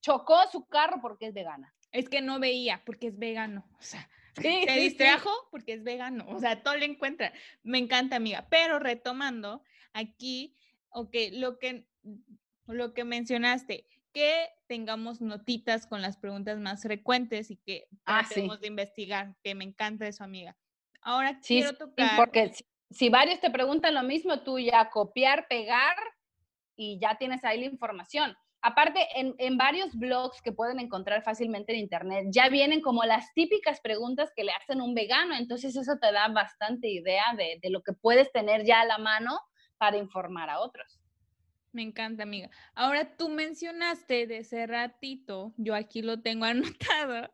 [0.00, 1.74] chocó su carro porque es vegana.
[1.92, 3.64] Es que no veía porque es vegano.
[3.78, 4.08] O sea,
[4.40, 6.26] se distrajo porque es vegano.
[6.28, 7.32] O sea, todo le encuentra.
[7.62, 8.46] Me encanta, amiga.
[8.50, 9.62] Pero retomando
[9.92, 10.56] aquí,
[10.90, 11.86] ok, lo que,
[12.66, 18.60] lo que mencionaste, que tengamos notitas con las preguntas más frecuentes y que ah, tratemos
[18.60, 20.56] de investigar, que me encanta eso, amiga.
[21.02, 22.08] Ahora quiero tocar.
[22.08, 22.52] Sí, porque
[22.90, 25.96] si, varios te preguntan lo mismo, tú ya copiar, pegar
[26.76, 28.36] y ya tienes ahí la información.
[28.66, 33.30] Aparte, en, en, varios blogs que pueden encontrar fácilmente en internet, ya vienen como las
[33.34, 37.68] típicas preguntas que le hacen un vegano, entonces eso te da bastante idea de, de
[37.68, 39.38] lo que puedes tener ya a la mano
[39.76, 40.98] para informar a otros.
[41.72, 42.48] Me encanta, amiga.
[42.74, 47.30] Ahora tú mencionaste de ese ratito, yo aquí lo tengo anotado.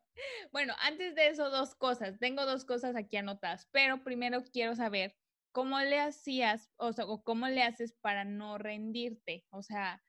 [0.50, 2.18] Bueno, antes de eso, dos cosas.
[2.18, 5.14] Tengo dos cosas aquí anotadas, pero primero quiero saber
[5.52, 10.02] cómo le hacías, o sea, o cómo le haces para no rendirte, o sea,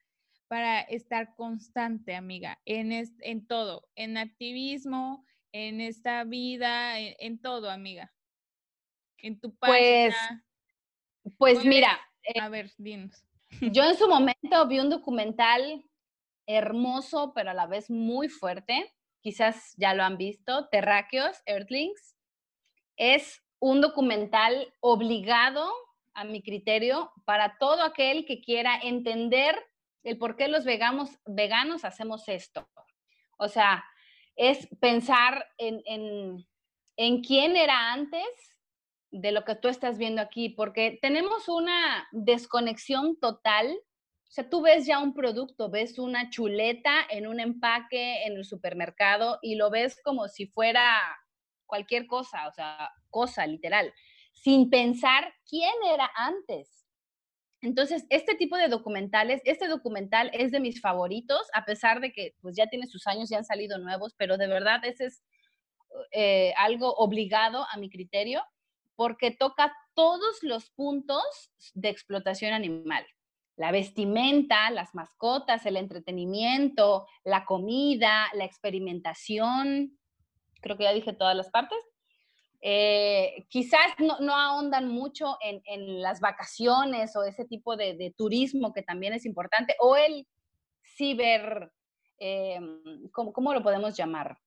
[0.52, 8.12] para estar constante, amiga, en, en todo, en activismo, en esta vida, en, todo, amiga.
[9.16, 10.44] En tu pues, página.
[11.22, 11.98] Pues, pues mira.
[12.38, 13.24] a ver, dinos.
[13.72, 15.86] Yo en su momento vi un documental
[16.46, 18.94] hermoso, pero a la vez muy fuerte.
[19.22, 22.14] Quizás ya lo han visto, Terráqueos, Earthlings.
[22.98, 25.72] Es un documental obligado,
[26.12, 29.58] a mi criterio, para todo aquel que quiera entender
[30.02, 32.68] el por qué los veganos, hacemos esto.
[33.38, 33.84] O sea,
[34.36, 36.46] es pensar en, en,
[36.96, 38.26] en quién era antes
[39.10, 43.66] de lo que tú estás viendo aquí, porque tenemos una desconexión total.
[43.68, 48.44] O sea, tú ves ya un producto, ves una chuleta en un empaque en el
[48.46, 50.98] supermercado y lo ves como si fuera
[51.66, 53.92] cualquier cosa, o sea, cosa literal,
[54.32, 56.81] sin pensar quién era antes.
[57.62, 62.34] Entonces, este tipo de documentales, este documental es de mis favoritos, a pesar de que
[62.40, 65.22] pues ya tiene sus años y han salido nuevos, pero de verdad ese es
[66.10, 68.42] eh, algo obligado a mi criterio
[68.96, 71.22] porque toca todos los puntos
[71.74, 73.06] de explotación animal.
[73.56, 79.98] La vestimenta, las mascotas, el entretenimiento, la comida, la experimentación,
[80.60, 81.78] creo que ya dije todas las partes.
[82.64, 89.12] Eh, quizás no, ahondan mucho en, las vacaciones o ese tipo de, turismo que también
[89.14, 90.26] es importante, o el
[90.96, 91.72] ciber,
[92.18, 92.60] eh,
[93.12, 94.38] ¿cómo, lo podemos llamar?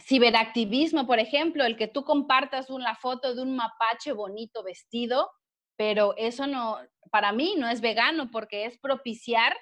[0.00, 5.30] ciberactivismo, por ejemplo, el que tú compartas una foto de un mapache bonito vestido,
[5.76, 6.78] pero eso no,
[7.10, 9.56] para mí no es vegano porque es propiciar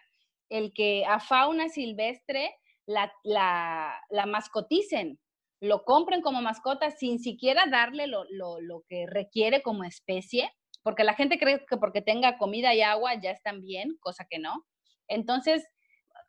[0.48, 2.54] el que a fauna silvestre
[2.86, 5.18] la, la, mascoticen,
[5.60, 10.50] lo compren como mascota sin siquiera darle lo, lo, que requiere como especie,
[10.82, 14.38] porque la gente cree que porque tenga comida y agua ya están bien, cosa que
[14.38, 14.64] no.
[15.06, 15.66] Entonces,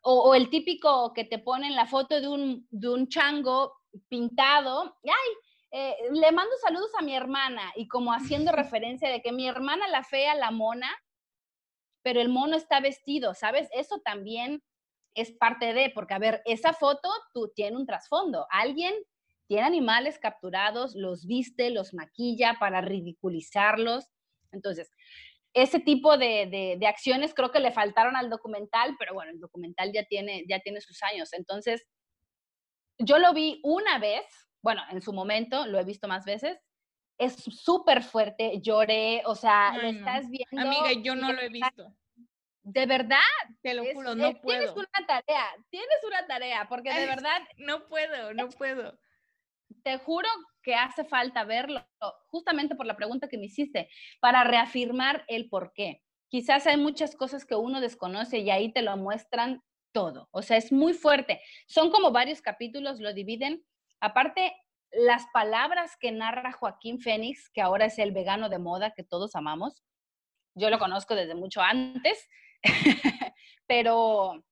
[0.02, 3.72] o, el típico que te ponen la foto de un, de un chango
[4.08, 5.32] pintado, ay,
[5.70, 9.88] eh, le mando saludos a mi hermana y como haciendo referencia de que mi hermana
[9.88, 10.90] la fea, la mona,
[12.02, 13.68] pero el mono está vestido, ¿sabes?
[13.72, 14.62] Eso también
[15.14, 18.46] es parte de, porque a ver, esa foto tú tiene un trasfondo.
[18.50, 18.94] Alguien
[19.52, 24.08] tiene animales capturados, los viste, los maquilla para ridiculizarlos.
[24.50, 24.90] Entonces,
[25.52, 29.92] ese tipo de, de, acciones creo que le faltaron al documental, pero bueno, el documental
[29.92, 31.34] ya tiene, ya tiene sus años.
[31.34, 31.86] Entonces,
[32.96, 34.24] yo lo vi una vez,
[34.62, 36.58] bueno, en su momento, lo he visto más veces.
[37.18, 40.66] Es súper fuerte, lloré, o sea, lo estás viendo.
[40.66, 41.94] Amiga, yo no lo he visto.
[42.62, 43.18] De verdad.
[43.60, 44.60] Te lo juro, no puedo.
[44.60, 47.42] Tienes una tarea, tienes una tarea, porque de verdad.
[47.58, 48.98] No puedo, no puedo.
[49.82, 50.28] Te juro
[50.62, 51.84] que hace falta verlo,
[52.28, 53.88] justamente por la pregunta que me hiciste,
[54.20, 56.02] para reafirmar el por qué.
[56.28, 59.62] Quizás hay muchas cosas que uno desconoce y ahí te lo muestran
[59.92, 60.28] todo.
[60.30, 61.40] O sea, es muy fuerte.
[61.66, 63.64] Son como varios capítulos, lo dividen.
[64.00, 64.54] Aparte,
[64.92, 69.34] las palabras que narra Joaquín Fénix, que ahora es el vegano de moda que todos
[69.34, 69.82] amamos,
[70.54, 72.28] yo lo conozco desde mucho antes,
[73.66, 74.44] pero,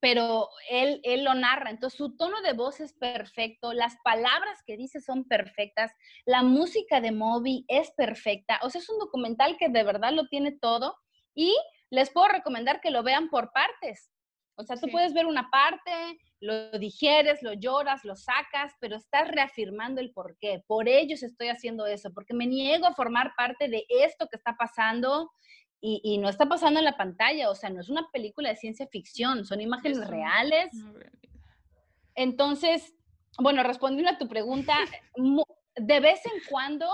[0.00, 1.70] pero él, él lo narra.
[1.70, 5.92] Entonces, su tono de voz es perfecto, las palabras que dice son perfectas,
[6.24, 8.60] la música de Moby es perfecta.
[8.62, 10.96] O sea, es un documental que de verdad lo tiene todo
[11.34, 11.54] y
[11.90, 14.10] les puedo recomendar que lo vean por partes.
[14.56, 19.28] O sea, tú puedes ver una parte, lo digieres, lo lloras, lo sacas, pero estás
[19.28, 20.64] reafirmando el por qué.
[20.66, 24.56] Por ellos estoy haciendo eso, porque me niego a formar parte de esto que está
[24.56, 25.30] pasando
[25.80, 27.50] y, no está pasando en la pantalla.
[27.50, 30.70] O sea, no es una película de ciencia ficción, son imágenes reales.
[32.14, 32.94] Entonces,
[33.38, 34.76] bueno, respondiendo a tu pregunta,
[35.76, 36.88] de vez en cuando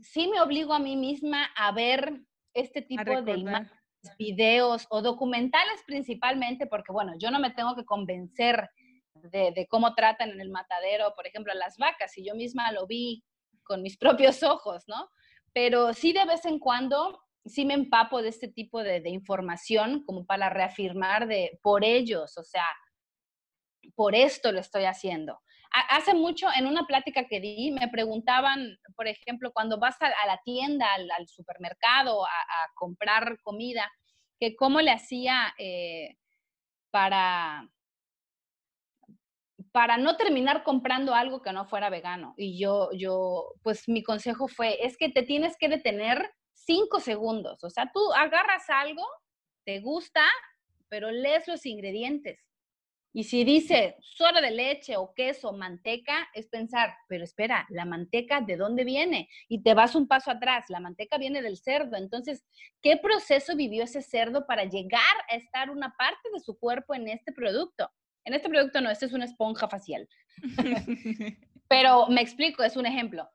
[0.00, 2.22] sí me obligo a mí misma a ver
[2.54, 3.80] este tipo de imágenes
[4.18, 8.70] videos o documentales principalmente, porque bueno, yo no me tengo que convencer
[9.14, 12.86] de, cómo tratan en el matadero, por ejemplo, a las vacas, y yo misma lo
[12.86, 13.22] vi
[13.62, 13.96] con mis
[14.38, 15.10] propios ojos, ¿no?
[15.52, 20.04] Pero sí de vez en cuando, sí me empapo de este tipo de, de información
[20.04, 22.66] como para reafirmar de por ellos, o sea,
[23.94, 25.40] por esto lo estoy haciendo.
[25.72, 30.40] Hace mucho, en una plática que di, me preguntaban, por ejemplo, cuando vas a, la
[30.44, 32.30] tienda, al, supermercado, a,
[32.74, 33.88] comprar comida,
[34.40, 36.16] que cómo le hacía eh,
[36.90, 37.68] para,
[39.70, 42.34] para no terminar comprando algo que no fuera vegano.
[42.36, 46.32] Y yo, yo, pues mi consejo fue, es que te tienes que detener
[46.70, 47.64] cinco segundos.
[47.64, 49.02] O sea, tú agarras algo,
[49.64, 50.22] te gusta,
[50.88, 52.38] pero lees los ingredientes.
[53.12, 58.40] Y si dice suero de leche o queso, manteca, es pensar, pero espera, la manteca,
[58.40, 59.28] ¿de dónde viene?
[59.48, 61.96] Y te vas un paso atrás, la manteca viene del cerdo.
[61.96, 62.44] Entonces,
[62.80, 67.08] ¿qué proceso vivió ese cerdo para llegar a estar una parte de su cuerpo en
[67.08, 67.90] este producto?
[68.24, 70.08] En este producto no, este es una esponja facial.
[71.68, 73.28] pero me explico, es un ejemplo.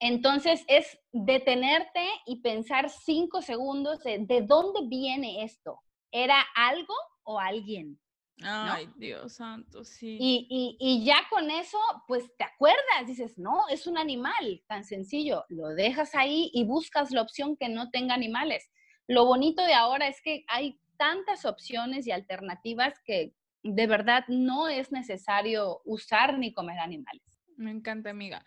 [0.00, 5.80] Entonces, es detenerte y pensar cinco segundos de, ¿de dónde viene esto?
[6.10, 8.00] ¿Era algo o alguien?
[8.42, 10.16] Ay, Dios santo, sí.
[10.18, 11.78] Y, y, ya con eso,
[12.08, 17.10] pues te acuerdas, dices, no, es un animal, tan sencillo, lo dejas ahí y buscas
[17.10, 18.70] la opción que no tenga animales.
[19.06, 24.68] Lo bonito de ahora es que hay tantas opciones y alternativas que de verdad no
[24.68, 27.22] es necesario usar ni comer animales.
[27.56, 28.42] Me encanta, amiga.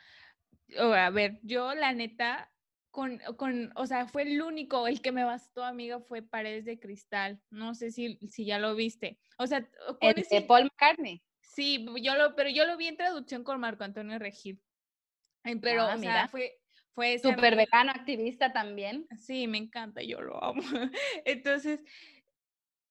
[0.77, 2.51] A ver, yo la neta,
[2.91, 6.79] con, con, o sea, fue el único, el que me bastó, amiga, fue Paredes de
[6.79, 7.41] Cristal.
[7.49, 9.19] No sé si, si ya lo viste.
[9.37, 9.67] O sea,
[9.99, 11.23] con de Paul McCartney.
[11.41, 14.61] Sí, yo lo, pero yo lo vi en traducción con Marco Antonio Regil.
[15.61, 16.59] Pero, ah, o sea, fue,
[16.93, 19.07] fue súper vegano activista también.
[19.17, 20.61] Sí, me encanta, yo lo amo.
[21.25, 21.81] Entonces,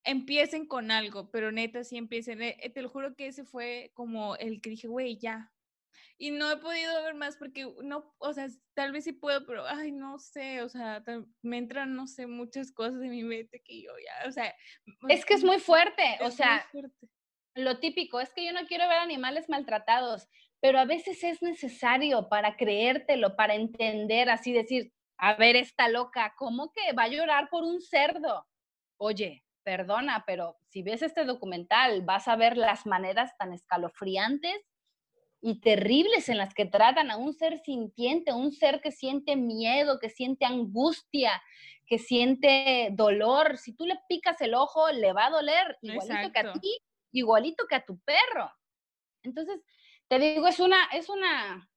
[0.04, 2.42] empiecen con algo, pero neta, sí empiecen.
[2.42, 5.52] Eh, te lo juro que ese fue como el que dije, güey, ya,
[6.22, 9.66] y no he podido ver más porque no, o sea, tal vez sí puedo, pero
[9.66, 11.02] ay, no sé, o sea,
[11.42, 14.54] me entran, no sé, muchas cosas de mi mente que yo ya, o sea.
[15.08, 16.64] Es que es muy fuerte, o sea,
[17.56, 20.28] lo típico es que yo no quiero ver animales maltratados,
[20.60, 26.34] pero a veces es necesario para creértelo, para entender, así decir, a ver, esta loca,
[26.38, 28.46] ¿cómo que va a llorar por un cerdo?
[28.96, 34.71] Oye, perdona, pero si ves este documental, vas a ver las maneras tan escalofriantes
[35.42, 39.98] y terribles en las que tratan a un ser sintiente, un ser que siente miedo,
[39.98, 41.42] que siente angustia,
[41.84, 43.58] que siente dolor.
[43.58, 46.78] Si tú le picas el ojo, le va a doler igualito que a ti,
[47.10, 48.52] igualito que a tu perro.
[49.24, 49.60] Entonces,
[50.06, 51.68] te digo, es una, es una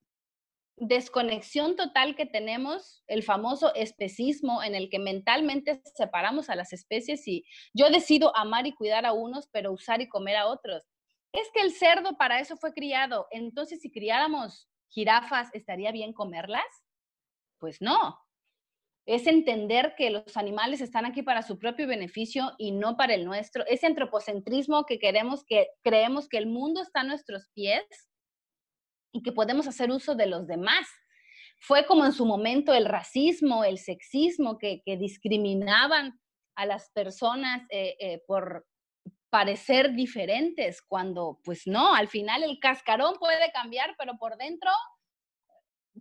[0.78, 7.28] desconexión total que tenemos, el famoso especismo en el que mentalmente separamos a las especies
[7.28, 10.84] y yo decido amar y cuidar a unos, pero usar y comer a otros
[11.36, 13.28] es que el cerdo para eso fue criado.
[13.32, 16.66] Entonces, si criáramos jirafas, ¿estaría bien comerlas?
[17.60, 18.20] Pues no.
[19.06, 23.26] Es entender que los animales están aquí para su propio beneficio y no para el
[23.26, 23.66] nuestro.
[23.68, 27.86] Ese antropocentrismo que queremos que creemos que el mundo está a nuestros pies
[29.12, 30.88] y que podemos hacer uso de los demás.
[31.60, 36.20] Fue como en su momento el racismo, el sexismo que, discriminaban
[36.56, 38.66] a las personas eh, eh, por,
[39.30, 44.72] parecer diferentes cuando pues no, al final el cascarón puede cambiar, pero por dentro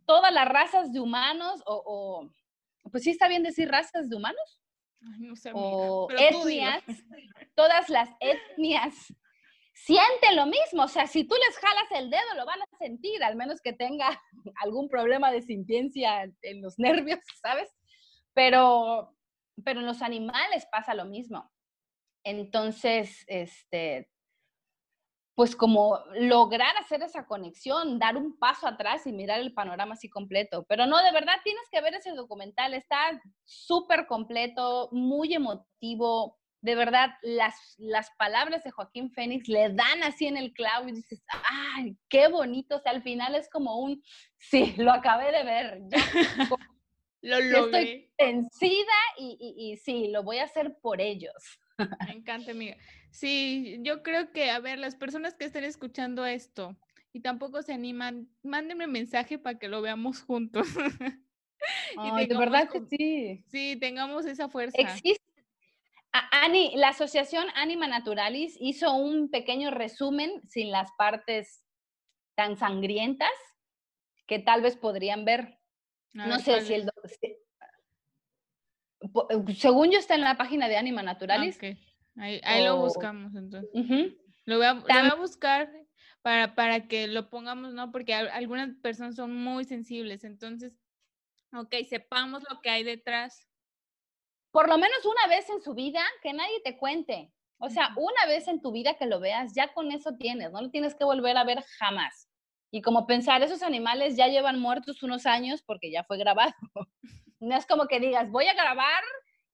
[0.07, 2.29] todas las razas de humanos o,
[2.91, 4.61] pues sí está bien decir razas de humanos
[5.19, 6.83] no sé, o etnias,
[7.55, 8.95] todas las etnias
[9.75, 13.23] sienten lo mismo, o sea, si tú les jalas el dedo lo van a sentir,
[13.23, 14.09] al menos que tenga
[14.63, 17.69] algún problema de sintiencia en los nervios, ¿sabes?
[18.33, 19.15] Pero,
[19.65, 21.51] pero en los animales pasa lo mismo.
[22.25, 24.09] Entonces, este,
[25.35, 30.09] pues como lograr hacer esa conexión, dar un paso atrás y mirar el panorama así
[30.09, 30.65] completo.
[30.69, 36.39] Pero no, de verdad tienes que ver ese documental, está súper completo, muy emotivo.
[36.61, 40.93] De verdad, las, las palabras de Joaquín Fénix le dan así en el clavo y
[40.93, 42.77] dices, ¡ay, qué bonito!
[42.77, 44.03] O sea, al final es como un,
[44.39, 45.99] sí, lo acabé de ver, ya,
[47.23, 47.81] lo logré.
[47.81, 51.35] Estoy vencida y, y, y sí, lo voy a hacer por ellos.
[51.79, 52.77] Me encanta, amiga.
[53.11, 56.77] Sí, yo creo que, a ver, las personas que estén escuchando esto
[57.13, 60.67] y tampoco se animan, mándenme mensaje para que lo veamos juntos.
[61.97, 63.45] Ay, de verdad que sí.
[63.49, 64.77] Sí, tengamos esa fuerza.
[64.79, 65.23] Existe.
[66.31, 71.65] Ani, la asociación Anima Naturalis hizo un pequeño resumen sin las partes
[72.37, 73.31] tan sangrientas
[74.27, 75.59] que tal vez podrían ver.
[76.13, 76.91] no sé si el...
[79.57, 81.59] Según yo está en la página de Anima Naturalis.
[82.17, 83.71] Ahí, lo buscamos entonces.
[84.45, 85.71] lo, voy a, buscar
[86.23, 87.91] para, para que lo pongamos, ¿no?
[87.91, 90.73] Porque algunas personas son muy sensibles, entonces,
[91.53, 93.49] ok, sepamos lo que hay detrás.
[94.53, 97.33] Por lo menos una vez en su vida, que nadie te cuente.
[97.59, 100.61] O sea, una vez en tu vida que lo veas, ya con eso tienes, no
[100.61, 102.29] lo tienes que volver a ver jamás.
[102.71, 106.53] Y como pensar, esos animales ya llevan muertos unos años porque ya fue grabado.
[107.45, 109.03] No es como que digas, voy a grabar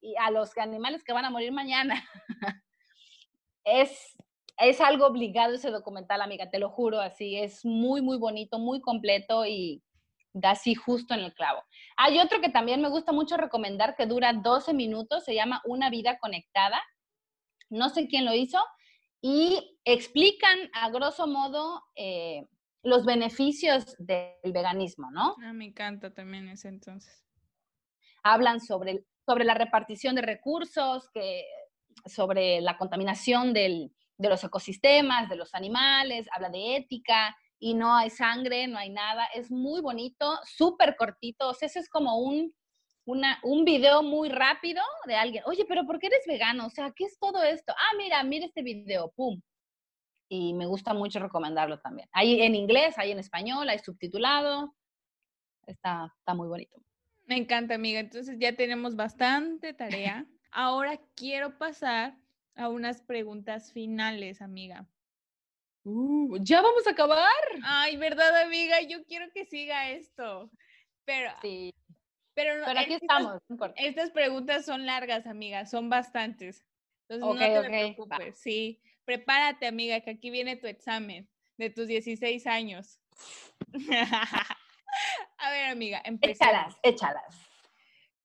[0.00, 2.02] y a los animales que van a morir mañana.
[3.64, 4.16] es,
[4.58, 8.80] es algo obligado ese documental, amiga, te lo juro, así, es muy, muy bonito, muy
[8.80, 9.82] completo y
[10.32, 11.62] da así justo en el clavo.
[11.96, 15.90] Hay otro que también me gusta mucho recomendar que dura 12 minutos, se llama Una
[15.90, 16.80] vida conectada.
[17.68, 18.58] No sé quién lo hizo
[19.20, 22.46] y explican a grosso modo eh,
[22.82, 25.34] los beneficios del veganismo, ¿no?
[25.42, 27.24] Ah, me encanta también ese entonces.
[28.22, 31.44] Hablan sobre sobre la repartición de recursos, que,
[32.04, 37.94] sobre la contaminación del, de los ecosistemas, de los animales, habla de ética y no
[37.94, 39.26] hay sangre, no hay nada.
[39.26, 41.48] Es muy bonito, súper cortito.
[41.48, 42.52] O sea, ese es como un,
[43.04, 45.44] una, un video muy rápido de alguien.
[45.46, 46.66] Oye, pero ¿por qué eres vegano?
[46.66, 47.72] O sea, ¿qué es todo esto?
[47.76, 49.40] Ah, mira, mira este video, pum.
[50.28, 52.08] Y me gusta mucho recomendarlo también.
[52.12, 54.74] Hay en inglés, hay en español, hay subtitulado.
[55.66, 56.80] Está, está muy bonito.
[57.30, 58.00] Me encanta, amiga.
[58.00, 60.26] Entonces ya tenemos bastante tarea.
[60.50, 62.16] Ahora quiero pasar
[62.56, 64.84] a unas preguntas finales, amiga.
[65.84, 67.30] Uh, ya vamos a acabar.
[67.62, 68.80] Ay, verdad, amiga.
[68.80, 70.50] Yo quiero que siga esto.
[71.04, 71.72] Pero, sí.
[72.34, 73.40] pero, pero aquí estamos.
[73.76, 75.66] Estas preguntas son largas, amiga.
[75.66, 76.66] Son bastantes.
[77.08, 78.38] Entonces no te preocupes.
[78.40, 78.82] Sí.
[79.04, 81.28] Prepárate, amiga, que aquí viene tu examen
[81.58, 82.98] de tus 16 años.
[85.38, 86.40] A ver, amiga, empecemos.
[86.40, 87.48] Échalas, échalas.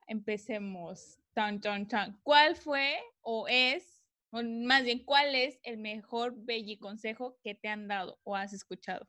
[0.07, 1.19] Empecemos.
[1.33, 2.19] Tan, tan, tan.
[2.23, 7.67] ¿Cuál fue o es, o más bien, cuál es el mejor belli consejo que te
[7.67, 9.07] han dado o has escuchado?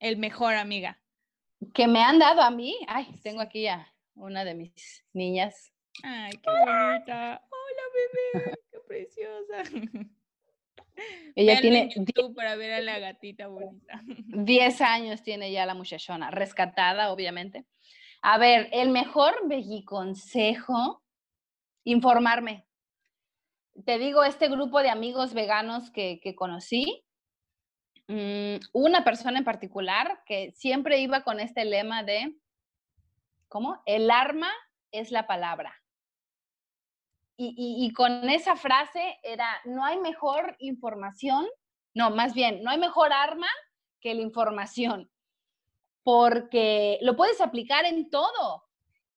[0.00, 1.00] El mejor, amiga.
[1.72, 2.76] Que me han dado a mí.
[2.88, 5.72] Ay, tengo aquí a una de mis niñas.
[6.02, 7.42] Ay, qué bonita.
[7.50, 8.54] Hola, bebé.
[8.70, 9.62] Qué preciosa.
[11.34, 11.90] Ella tiene.
[12.34, 14.00] para ver a la gatita bonita.
[14.06, 17.66] 10 años tiene ya la muchachona, rescatada, obviamente.
[18.22, 19.34] A ver, el mejor
[19.84, 21.02] consejo,
[21.84, 22.66] informarme.
[23.84, 27.04] Te digo, este grupo de amigos veganos que, que conocí,
[28.08, 32.34] mm, una persona en particular que siempre iba con este lema de,
[33.48, 33.82] ¿cómo?
[33.84, 34.50] El arma
[34.90, 35.74] es la palabra
[37.38, 41.46] y, con esa frase era, no hay mejor información,
[41.94, 43.48] no, más bien, no hay mejor arma
[44.00, 45.10] que la información,
[46.02, 48.64] porque lo puedes aplicar en todo.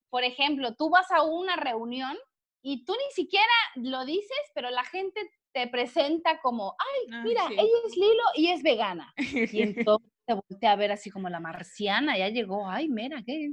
[0.10, 2.18] Por ejemplo, tú vas a una reunión
[2.62, 5.22] y tú ni siquiera lo dices, pero la gente
[5.54, 9.14] te presenta como, ay, ah, mira, ella es Lilo y es vegana.
[9.54, 13.50] Y entonces te voltea a ver así como la marciana, ya llegó, ay, mira, ¿qué?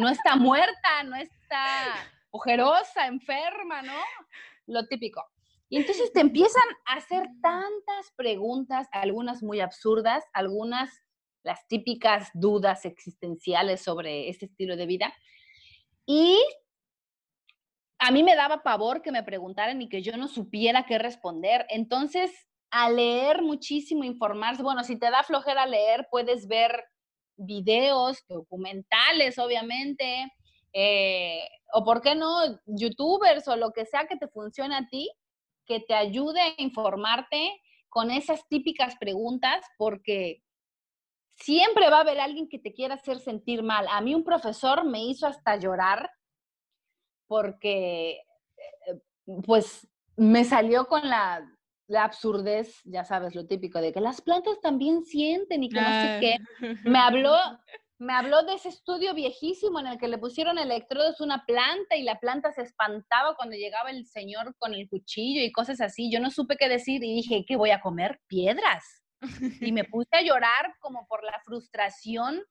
[0.00, 1.94] no está muerta, no está
[2.32, 3.98] ojerosa, enferma, ¿no?
[4.66, 5.24] Lo típico.
[5.68, 10.90] Y entonces te empiezan a hacer tantas preguntas, algunas muy absurdas, algunas
[11.44, 15.14] las típicas dudas existenciales sobre este estilo de vida.
[16.06, 16.38] Y
[17.98, 21.66] a mí me daba pavor que me preguntaran y que yo no supiera qué responder.
[21.68, 22.32] Entonces,
[22.70, 26.84] a leer muchísimo, informarse, bueno, si te da flojera leer, puedes ver
[27.36, 30.30] videos, documentales, obviamente,
[30.72, 35.10] eh, o por qué no, youtubers o lo que sea que te funcione a ti,
[35.66, 40.42] que te ayude a informarte con esas típicas preguntas, porque
[41.36, 43.86] siempre va a haber alguien que te quiera hacer sentir mal.
[43.90, 46.10] A mí un profesor me hizo hasta llorar
[47.26, 48.20] porque,
[48.86, 49.00] eh,
[49.44, 51.46] pues, me salió con la,
[51.86, 55.90] la absurdez, ya sabes, lo típico de que las plantas también sienten y que no
[56.00, 56.36] sé qué.
[56.84, 57.36] Me habló,
[58.02, 61.94] me habló de ese estudio viejísimo en el que le pusieron electrodos a una planta
[61.94, 66.10] y la planta se espantaba cuando llegaba el señor con el cuchillo y cosas así.
[66.10, 68.20] Yo no supe qué decir y dije, ¿qué voy a comer?
[68.26, 69.04] Piedras.
[69.60, 72.42] Y me puse a llorar como por la frustración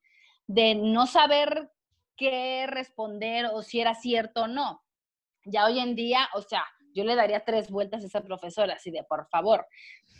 [0.47, 1.69] de no saber
[2.15, 4.81] qué responder o si era cierto o no.
[5.43, 6.63] Ya hoy en día, o sea,
[6.93, 9.65] yo le daría tres vueltas a esa profesora, así de, por favor.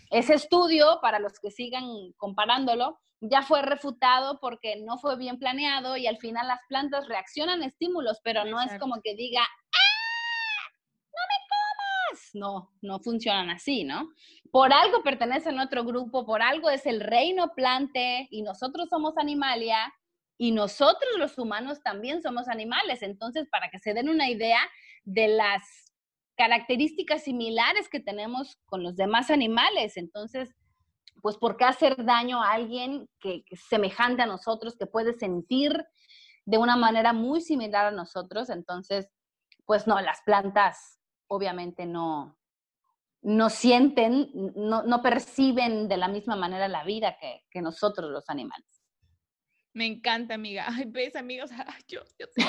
[0.09, 1.86] Ese estudio, para los que sigan
[2.17, 7.61] comparándolo, ya fue refutado porque no fue bien planeado y al final las plantas reaccionan
[7.61, 10.69] a estímulos, pero no es como que diga, ¡ah!
[11.05, 12.30] ¡No me comas!
[12.34, 14.09] No, no funcionan así, ¿no?
[14.51, 19.17] Por algo pertenecen a otro grupo, por algo es el reino plante y nosotros somos
[19.17, 19.93] animalia
[20.38, 23.03] y nosotros los humanos también somos animales.
[23.03, 24.59] Entonces, para que se den una idea
[25.03, 25.91] de las
[26.42, 30.50] características similares que tenemos con los demás animales, entonces
[31.22, 35.86] pues ¿por qué hacer daño a alguien que, es semejante a nosotros, que puede sentir
[36.46, 38.50] de una manera muy similar a nosotros?
[38.50, 39.08] Entonces,
[39.66, 42.39] pues no, las plantas obviamente no,
[43.22, 48.80] no sienten, no, perciben de la misma manera la vida que, nosotros los animales.
[49.74, 50.65] Me encanta, amiga.
[50.67, 51.49] Ay, ves, amigos,
[51.88, 52.43] yo, yo te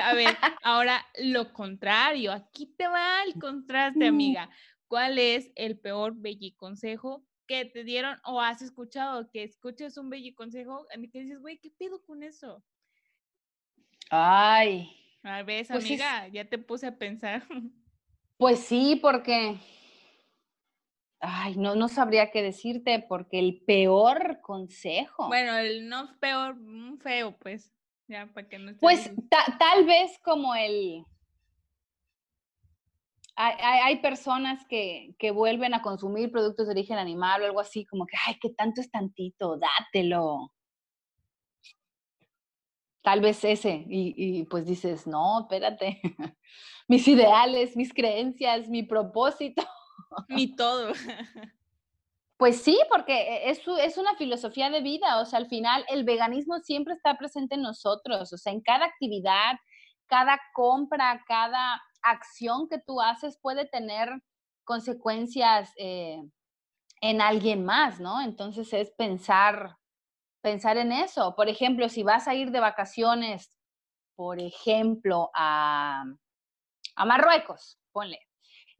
[0.00, 0.28] A ver,
[0.62, 4.48] ahora lo contrario, aquí te va el contraste, amiga.
[4.86, 10.86] ¿Cuál es el peor belliconsejo que te dieron o has escuchado que escuches un consejo
[10.96, 12.62] y que dices, güey, ¿qué pedo con eso?
[14.10, 14.88] Ay.
[15.22, 17.46] A ver, pues amiga, ya te puse a pensar.
[18.36, 19.58] Pues sí, porque,
[21.20, 25.28] ay, no, no sabría qué decirte, porque el peor consejo.
[25.28, 26.56] Bueno, el no peor,
[27.02, 27.72] feo, pues,
[28.08, 28.72] ya, para que no.
[28.80, 29.10] Pues
[29.58, 31.04] tal vez como el,
[33.42, 38.16] hay, personas que, vuelven a consumir productos de origen animal o algo así, como que,
[38.26, 40.52] ay, qué tanto es tantito, dátelo.
[43.02, 46.00] Tal vez ese, y, pues dices, no, espérate,
[46.88, 49.62] mis ideales, mis creencias, mi propósito.
[50.28, 50.92] Mi todo.
[52.36, 56.58] Pues sí, porque es, es una filosofía de vida, o sea, al final el veganismo
[56.60, 59.56] siempre está presente en nosotros, o sea, en cada actividad,
[60.06, 64.08] cada compra, cada acción que tú haces puede tener
[64.64, 66.22] consecuencias eh,
[67.00, 68.20] en alguien más, ¿no?
[68.20, 69.76] Entonces es pensar,
[70.42, 71.34] pensar en eso.
[71.34, 73.52] Por ejemplo, si vas a ir de vacaciones,
[74.14, 76.04] por ejemplo, a,
[77.06, 78.20] Marruecos, ponle,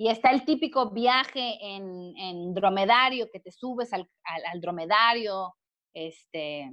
[0.01, 5.55] y está el típico viaje en, dromedario, que te subes al, al dromedario,
[5.93, 6.71] este,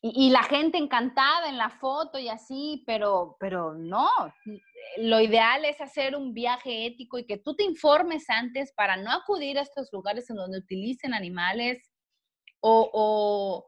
[0.00, 4.08] y, la gente encantada en la foto y así, pero, pero no,
[4.96, 9.12] lo ideal es hacer un viaje ético y que tú te informes antes para no
[9.12, 11.92] acudir a estos lugares en donde utilicen animales.
[12.60, 13.66] O, o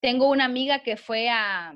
[0.00, 1.74] tengo una amiga que fue a,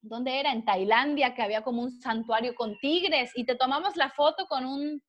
[0.00, 0.52] ¿dónde era?
[0.52, 4.64] En Tailandia, que había como un santuario con tigres y te tomamos la foto con
[4.64, 5.02] un,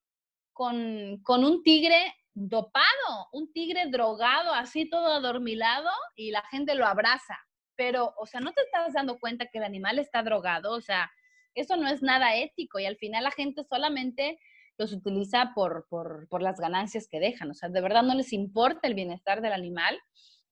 [0.55, 6.87] con, con un tigre dopado, un tigre drogado, así todo adormilado y la gente lo
[6.87, 7.37] abraza
[7.75, 11.11] pero, o sea, no te estás dando cuenta que el animal está drogado, o sea,
[11.53, 14.39] eso no es nada ético y al final la gente solamente
[14.77, 18.87] los utiliza por, por, las ganancias que dejan, o sea, de verdad no les importa
[18.87, 19.97] el bienestar del animal.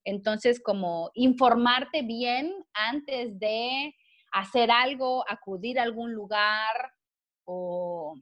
[0.06, 3.96] Entonces, como informarte bien antes de
[4.32, 6.94] hacer algo, acudir a algún lugar
[7.46, 8.16] o,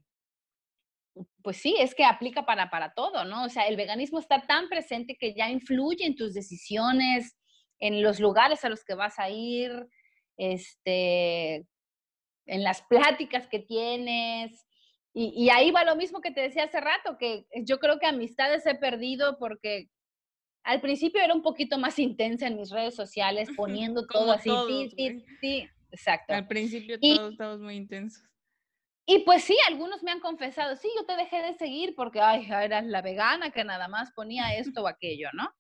[1.44, 3.46] pues sí, es que aplica para, para todo, ¿no?
[3.46, 7.38] O sea, el veganismo está tan presente que ya influye en tus decisiones,
[7.80, 9.88] en los lugares a los que vas a ir,
[10.38, 11.66] este,
[12.46, 14.66] en las pláticas que tienes.
[15.14, 18.66] Y, ahí va lo mismo que te decía hace rato, que yo creo que amistades
[18.66, 19.90] he perdido porque
[20.64, 24.90] al principio era un poquito más intensa en mis redes sociales, poniendo todo así, sí,
[24.96, 26.34] sí, sí, exacto.
[26.34, 28.24] Al principio todos estamos muy intensos.
[29.06, 32.48] Y pues sí, algunos me han confesado, sí, yo te dejé de seguir porque, ay,
[32.50, 35.54] eras la vegana que nada más ponía esto o aquello, ¿no?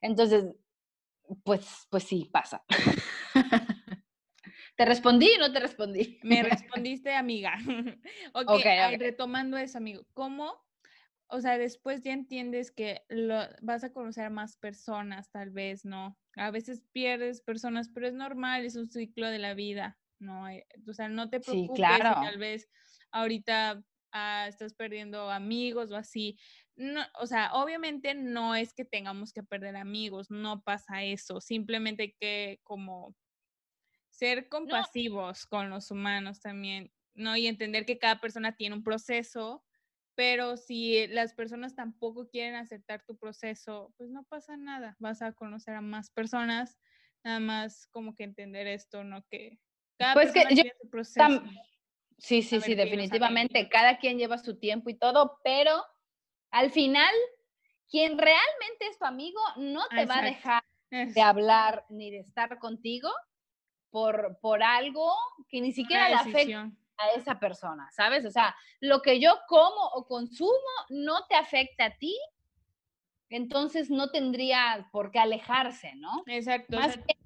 [0.00, 0.44] Entonces,
[1.42, 2.64] pues, pues sí, pasa.
[4.76, 6.20] ¿Te respondí o no te respondí?
[6.22, 7.56] Me respondiste, amiga.
[8.34, 10.06] ok, okay, retomando eso, amigo.
[10.12, 10.54] ¿Cómo?
[11.28, 15.84] O sea, después ya entiendes que lo, vas a conocer a más personas, tal vez,
[15.84, 16.16] ¿no?
[16.36, 20.48] A veces pierdes personas, pero es normal, es un ciclo de la vida, ¿no?
[20.48, 22.20] Eh, o sea, no te preocupes sí, claro.
[22.20, 22.68] tal vez
[23.10, 23.82] ahorita
[24.12, 26.38] ah, estás perdiendo amigos o así
[26.76, 32.02] no, o sea, obviamente no es que tengamos que perder amigos, no pasa eso, simplemente
[32.02, 33.16] hay que como
[34.10, 37.36] ser compasivos con los humanos también, ¿no?
[37.36, 39.64] Y entender que cada persona tiene un proceso
[40.16, 45.32] pero si las personas tampoco quieren aceptar tu proceso, pues no pasa nada, vas a
[45.32, 46.78] conocer a más personas,
[47.22, 49.22] nada más como que entender esto, ¿no?
[49.30, 49.60] Que
[49.98, 51.42] cada Pues que yo tiene su proceso.
[52.18, 53.68] Sí, sí, A sí, definitivamente.
[53.68, 55.84] Cada quien lleva su tiempo y todo, pero
[56.50, 57.12] al final,
[57.90, 62.58] quien realmente es tu amigo no te va a dejar de hablar ni de estar
[62.58, 63.10] contigo
[63.90, 65.12] por, por algo
[65.48, 68.24] que ni siquiera le afecta a esa persona, ¿sabes?
[68.24, 70.50] O sea, lo que yo como o consumo
[70.88, 72.16] no te afecta a ti,
[73.28, 76.22] entonces no tendría por qué alejarse, ¿no?
[76.26, 76.76] Exacto.
[76.76, 77.16] o Más sea, que-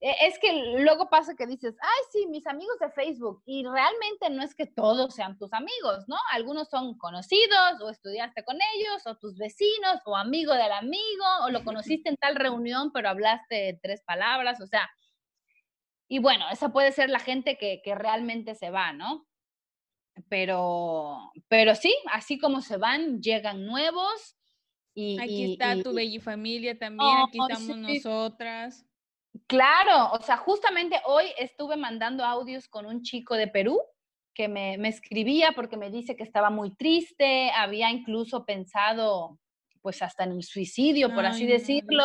[0.00, 4.42] es que luego pasa que dices, ay, sí, mis amigos de Facebook, y realmente no
[4.42, 6.16] es que todos sean tus amigos, ¿no?
[6.32, 11.50] Algunos son conocidos, o estudiaste con ellos, o tus vecinos, o amigo del amigo, o
[11.50, 14.88] lo conociste en tal reunión, pero hablaste tres palabras, o sea,
[16.08, 19.26] y bueno, esa puede ser la gente que, que realmente se va, ¿no?
[20.28, 24.36] Pero, pero sí, así como se van, llegan nuevos.
[24.94, 27.82] Y, Aquí y- está y- tu Belli Familia también, aquí Oh, estamos sí.
[28.02, 28.86] nosotras.
[29.46, 33.80] Claro, o sea, justamente hoy estuve mandando audios con un chico de Perú
[34.34, 39.38] que me, me escribía porque me dice que estaba muy triste, había incluso pensado
[39.82, 42.04] pues hasta en el suicidio, por así Ay, decirlo,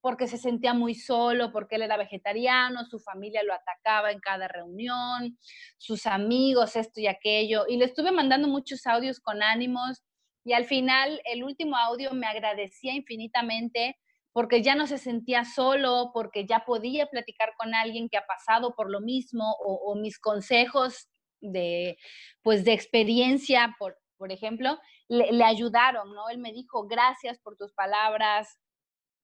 [0.00, 4.48] porque se sentía muy solo, porque él era vegetariano, su familia lo atacaba en cada
[4.48, 5.38] reunión,
[5.78, 10.02] sus amigos, esto y aquello, y le estuve mandando muchos audios con ánimos
[10.44, 13.98] y al final el último audio me agradecía infinitamente
[14.32, 18.74] porque ya no se sentía solo, porque ya podía platicar con alguien que ha pasado
[18.74, 21.08] por lo mismo o, mis consejos
[21.40, 21.96] de,
[22.42, 24.78] pues, de experiencia, por, por ejemplo,
[25.08, 26.28] le, ayudaron, ¿no?
[26.28, 28.58] Él me dijo, gracias por tus palabras.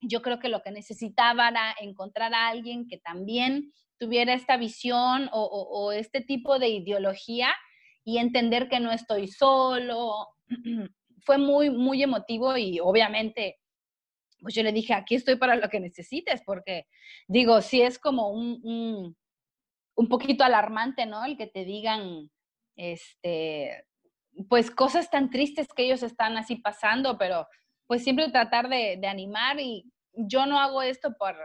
[0.00, 5.30] Yo creo que lo que necesitaba era encontrar a alguien que también tuviera esta visión
[5.32, 7.54] o este tipo de ideología
[8.06, 10.28] y entender que no estoy solo.
[11.24, 13.58] Fue muy, muy emotivo y obviamente
[14.40, 16.86] pues yo le dije, aquí estoy para lo que necesites, porque
[17.28, 19.16] digo, sí es como un, un,
[19.96, 21.24] un poquito alarmante, ¿no?
[21.24, 22.30] El que te digan,
[22.76, 23.86] este,
[24.48, 27.46] pues cosas tan tristes que ellos están así pasando, pero
[27.86, 31.36] pues siempre tratar de, de animar y yo no hago esto por,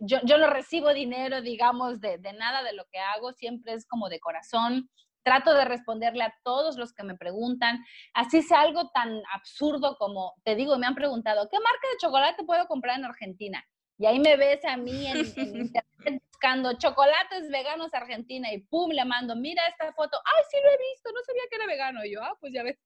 [0.00, 3.86] yo, yo no recibo dinero, digamos, de, de nada de lo que hago, siempre es
[3.86, 4.90] como de corazón.
[5.24, 10.34] Trato de responderle a todos los que me preguntan, así sea algo tan absurdo como,
[10.44, 13.64] te digo, me han preguntado, ¿qué marca de chocolate puedo comprar en Argentina?
[13.98, 18.90] Y ahí me ves a mí en, en internet buscando chocolates veganos Argentina y pum,
[18.90, 22.04] le mando, mira esta foto, ay, sí lo he visto, no sabía que era vegano.
[22.04, 22.78] Y yo, ah, pues ya ves.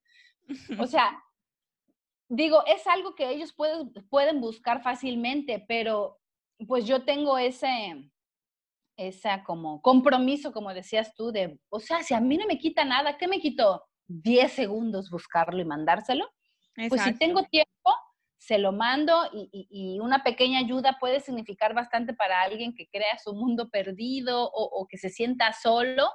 [0.78, 1.20] O sea,
[2.28, 6.20] digo, es algo que ellos pueden, pueden buscar fácilmente, pero
[6.66, 8.10] pues yo tengo ese,
[8.99, 12.85] esa como compromiso, como decías tú, de, o sea, si a mí no me quita
[12.85, 13.85] nada, ¿qué me quitó?
[14.09, 16.29] 10 segundos buscarlo y mandárselo.
[16.91, 17.70] Pues si tengo tiempo,
[18.37, 22.89] se lo mando y, y- y una pequeña ayuda puede significar bastante para alguien que
[22.89, 26.09] crea su mundo perdido o, o que se sienta solo,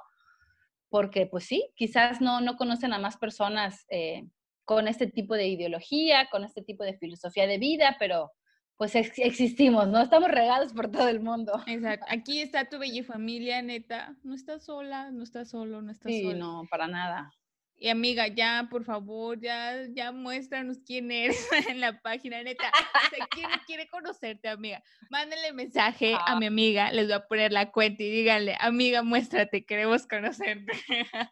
[0.88, 4.24] porque pues sí, quizás no, no conocen a más personas eh,
[4.64, 8.30] con este tipo de ideología, con este tipo de filosofía de vida, pero
[8.76, 10.00] pues ex- existimos, ¿no?
[10.00, 11.62] Estamos regados por todo el mundo.
[11.66, 12.06] Exacto.
[12.10, 14.16] Aquí está tu Belli Familia, neta.
[14.22, 16.38] No estás sola, no estás solo, no estás Sí, sola.
[16.38, 17.30] no, para nada.
[17.76, 22.70] Y amiga, ya, por favor, ya, ya muéstranos quién eres en la página, neta.
[22.70, 24.82] O sea, ¿quién quiere conocerte, amiga?
[25.10, 29.64] Mándenle mensaje a mi amiga, les voy a poner la cuenta y díganle, amiga, muéstrate,
[29.66, 30.72] queremos conocerte.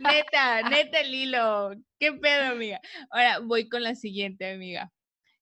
[0.00, 1.70] neta, neta, Lilo.
[1.98, 2.80] ¿Qué pedo, amiga?
[3.10, 4.92] Ahora voy con la siguiente, amiga.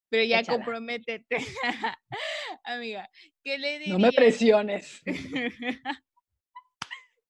[0.09, 0.59] Pero ya Échala.
[0.59, 1.37] comprométete.
[2.65, 3.09] amiga,
[3.43, 3.99] ¿qué le dirías?
[3.99, 5.03] No me presiones.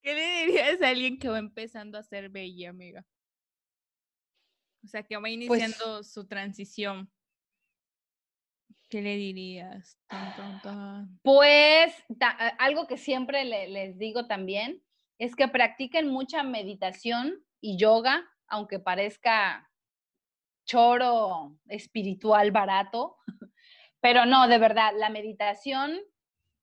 [0.03, 3.05] ¿Qué le dirías a alguien que va empezando a ser bella, amiga?
[4.85, 7.11] O sea, que va Pues iniciando su transición.
[8.89, 9.98] ¿Qué le dirías?
[10.07, 11.19] Tan, tan, tan.
[11.23, 14.81] Pues ta- algo que siempre le- les digo también
[15.19, 19.69] es que practiquen mucha meditación y yoga, aunque parezca
[20.66, 23.16] choro espiritual barato,
[24.01, 25.98] pero no, de verdad, la meditación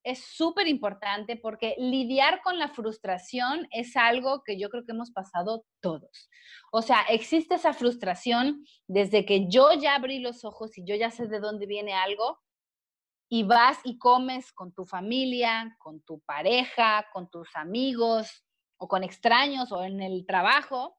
[0.04, 5.12] es súper importante porque lidiar con la frustración es algo que yo creo que hemos
[5.12, 6.30] pasado todos.
[6.72, 11.10] O sea, existe esa frustración desde que yo ya abrí los ojos y yo ya
[11.10, 12.38] sé de dónde viene algo
[13.30, 18.46] y vas y comes con tu familia, con tu pareja, con tus amigos
[18.78, 20.98] o con extraños o en el trabajo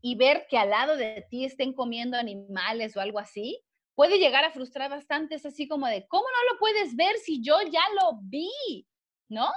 [0.00, 3.62] y ver que al lado de ti estén comiendo animales o algo así,
[3.94, 5.34] puede llegar a frustrar bastante.
[5.34, 8.86] Es así como de, ¿cómo no lo puedes ver si yo ya lo vi?
[9.28, 9.50] ¿No?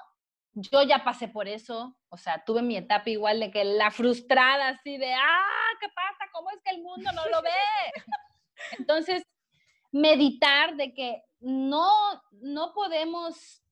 [0.56, 4.70] yo ya pasé por eso, o sea, tuve mi etapa igual de que la frustrada
[4.70, 6.30] así de, ah, ¿qué pasa?
[6.32, 7.50] ¿Cómo es que el mundo no lo ve?
[8.78, 9.24] Entonces,
[9.92, 11.92] meditar de que no,
[12.32, 13.64] no podemos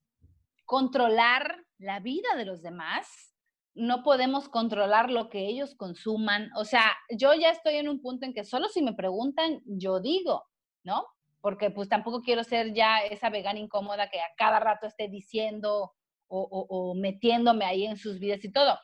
[0.64, 3.31] controlar la vida de los demás,
[3.74, 6.50] no podemos controlar lo que ellos consuman.
[6.56, 10.00] O sea, yo ya estoy en un punto en que solo si me preguntan, yo
[10.00, 10.44] digo,
[10.84, 11.06] ¿no?
[11.40, 15.92] Porque pues tampoco quiero ser ya esa vegana incómoda que a cada rato esté diciendo
[16.34, 18.78] o, metiéndome ahí en sus vidas y todo.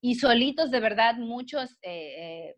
[0.00, 2.56] Y solitos, de verdad, muchos eh, eh,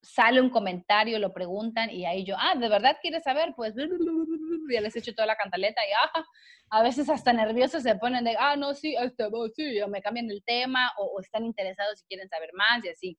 [0.00, 3.52] sale un comentario, lo preguntan y ahí yo, ah, ¿de verdad quieres saber?
[3.56, 3.74] Pues
[4.70, 6.24] ya les echo toda la cantaleta y
[6.70, 10.02] a veces hasta nerviosos se ponen de, ah, no, sí, este, oh, sí, o me
[10.02, 13.18] cambian el tema o, o están interesados y quieren saber más y así.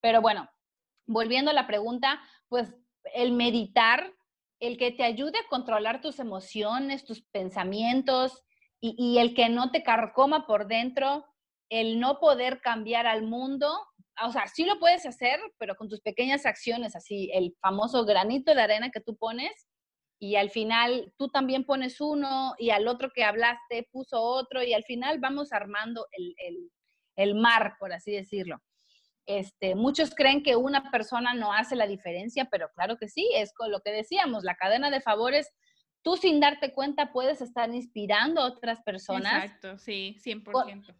[0.00, 0.48] Pero bueno,
[1.06, 2.74] volviendo a la pregunta, pues
[3.14, 4.12] el meditar,
[4.60, 8.42] el que te ayude a controlar tus emociones, tus pensamientos
[8.80, 11.26] y, y el que no te carcoma por dentro,
[11.68, 13.70] el no poder cambiar al mundo,
[14.24, 18.54] o sea, sí lo puedes hacer, pero con tus pequeñas acciones, así el famoso granito
[18.54, 19.67] de arena que tú pones
[20.18, 24.74] y al final tú también pones uno y al otro que hablaste puso otro y
[24.74, 26.34] al final vamos armando el,
[27.16, 28.60] el, mar, por así decirlo.
[29.26, 33.52] Este, muchos creen que una persona no hace la diferencia, pero claro que sí, es
[33.52, 35.50] con lo que decíamos, la cadena de favores,
[36.02, 39.44] tú sin darte cuenta puedes estar inspirando a otras personas.
[39.44, 40.96] Exacto, sí, 100%.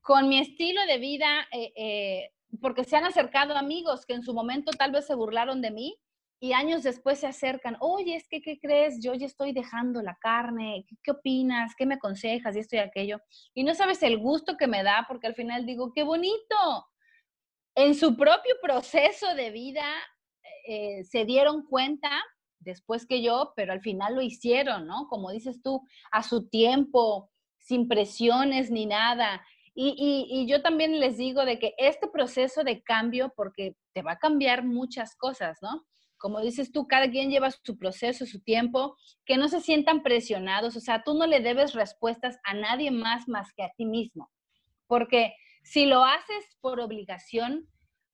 [0.00, 2.30] Con, mi estilo de vida, eh, eh,
[2.60, 5.96] porque se han acercado amigos que en su momento tal vez se burlaron de mí
[6.40, 9.02] y años después se acercan, oye, es que, ¿qué crees?
[9.02, 11.74] Yo ya estoy dejando la carne, ¿qué, opinas?
[11.76, 12.54] ¿Qué me aconsejas?
[12.54, 13.20] Y esto y aquello.
[13.54, 16.56] Y no sabes el gusto que me da porque al final digo, qué bonito.
[17.74, 19.86] En su propio proceso de vida
[20.66, 22.10] eh, se dieron cuenta
[22.60, 25.08] después que yo, pero al final lo hicieron, ¿no?
[25.08, 29.44] Como dices tú, a su tiempo, sin presiones ni nada.
[29.80, 34.18] Y, yo también les digo de que este proceso de cambio, porque te va a
[34.18, 35.86] cambiar muchas cosas, ¿no?
[36.18, 40.76] Como dices tú, cada quien lleva su proceso, su tiempo, que no se sientan presionados,
[40.76, 44.30] o sea, tú no le debes respuestas a nadie más más que a ti mismo,
[44.86, 47.68] porque si lo haces por obligación,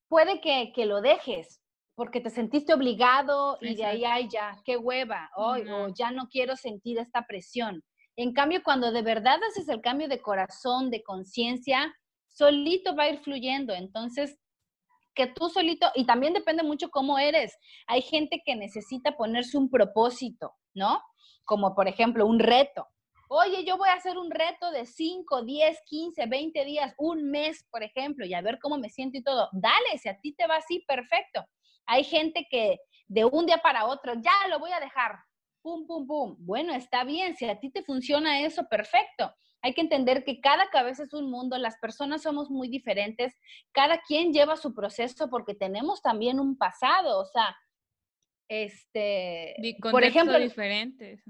[0.08, 1.60] puede que, lo dejes,
[1.94, 5.56] porque te sentiste obligado y de ahí, ay, ya, qué hueva, o
[5.94, 7.82] ya no quiero sentir esta presión.
[8.16, 11.92] En cambio, cuando de verdad haces el cambio de corazón, de conciencia,
[12.28, 13.72] solito va a ir fluyendo.
[13.74, 14.38] Entonces,
[15.14, 17.56] que tú solito, y también depende mucho cómo eres.
[17.86, 21.02] Hay gente que necesita ponerse un propósito, ¿no?
[21.44, 22.88] Como por ejemplo un reto.
[23.28, 27.64] Oye, yo voy a hacer un reto de 5, 10, 15, 20 días, un mes,
[27.70, 29.48] por ejemplo, y a ver cómo me siento y todo.
[29.52, 31.44] Dale, si a ti te va así, perfecto.
[31.86, 32.78] Hay gente que
[33.08, 35.16] de un día para otro, ya lo voy a dejar,
[35.62, 36.36] pum, pum, pum.
[36.38, 39.34] Bueno, está bien, si a ti te funciona eso, perfecto.
[39.64, 43.34] Hay que entender que cada cabeza es un mundo, las personas somos muy diferentes,
[43.72, 47.56] cada quien lleva su proceso porque tenemos también un pasado, o sea,
[48.46, 51.22] este, por ejemplo, diferentes,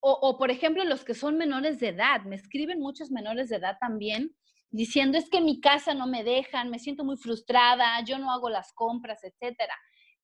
[0.00, 3.56] o, o, por ejemplo, los que son menores de edad, me escriben muchos menores de
[3.56, 4.34] edad también
[4.72, 8.32] diciendo es que en mi casa no me dejan, me siento muy frustrada, yo no
[8.32, 9.74] hago las compras, etcétera.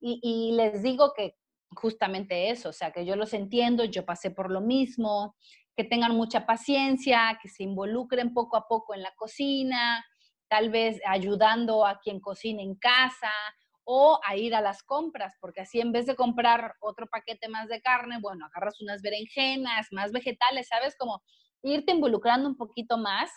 [0.01, 1.36] Y, y les digo que
[1.77, 5.36] justamente eso, o sea, que yo los entiendo, yo pasé por lo mismo,
[5.81, 10.05] que tengan mucha paciencia, que se involucren poco a poco en la cocina,
[10.47, 13.32] tal vez ayudando a quien cocina en casa
[13.85, 17.69] o a ir a las compras, porque así en vez de comprar otro paquete más
[17.69, 20.97] de carne, bueno, agarras unas berenjenas, más vegetales, ¿sabes?
[20.98, 21.23] Como
[21.62, 23.31] irte involucrando un poquito más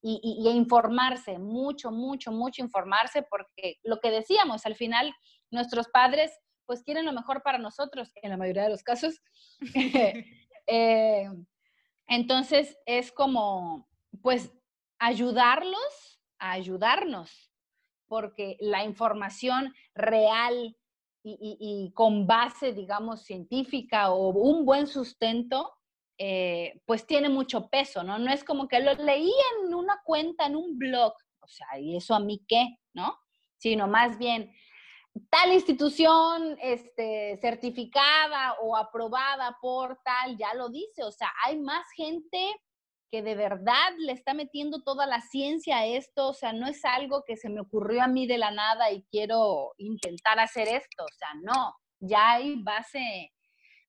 [0.00, 5.14] y, y, informarse, mucho, mucho, mucho informarse, porque lo que decíamos, al final
[5.50, 6.32] nuestros padres
[6.64, 9.20] pues quieren lo mejor para nosotros, en la mayoría de los casos.
[10.68, 11.28] Eh,
[12.14, 13.88] entonces es como,
[14.20, 14.52] pues,
[14.98, 17.50] ayudarlos a ayudarnos,
[18.06, 20.76] porque la información real
[21.24, 25.72] y, con base, digamos, científica o un buen sustento,
[26.18, 28.18] eh, pues tiene mucho peso, ¿no?
[28.18, 29.32] No es como que lo leí
[29.62, 32.76] en una cuenta, en un blog, o sea, ¿y eso a mí qué?
[32.92, 33.16] ¿No?
[33.56, 34.52] Sino más bien,
[35.30, 41.84] tal institución este, certificada o aprobada por tal, ya lo dice, o sea, hay más
[41.96, 42.38] gente
[43.10, 46.82] que de verdad le está metiendo toda la ciencia a esto, o sea, no es
[46.84, 51.04] algo que se me ocurrió a mí de la nada y quiero intentar hacer esto,
[51.04, 53.32] o sea, no, ya hay base,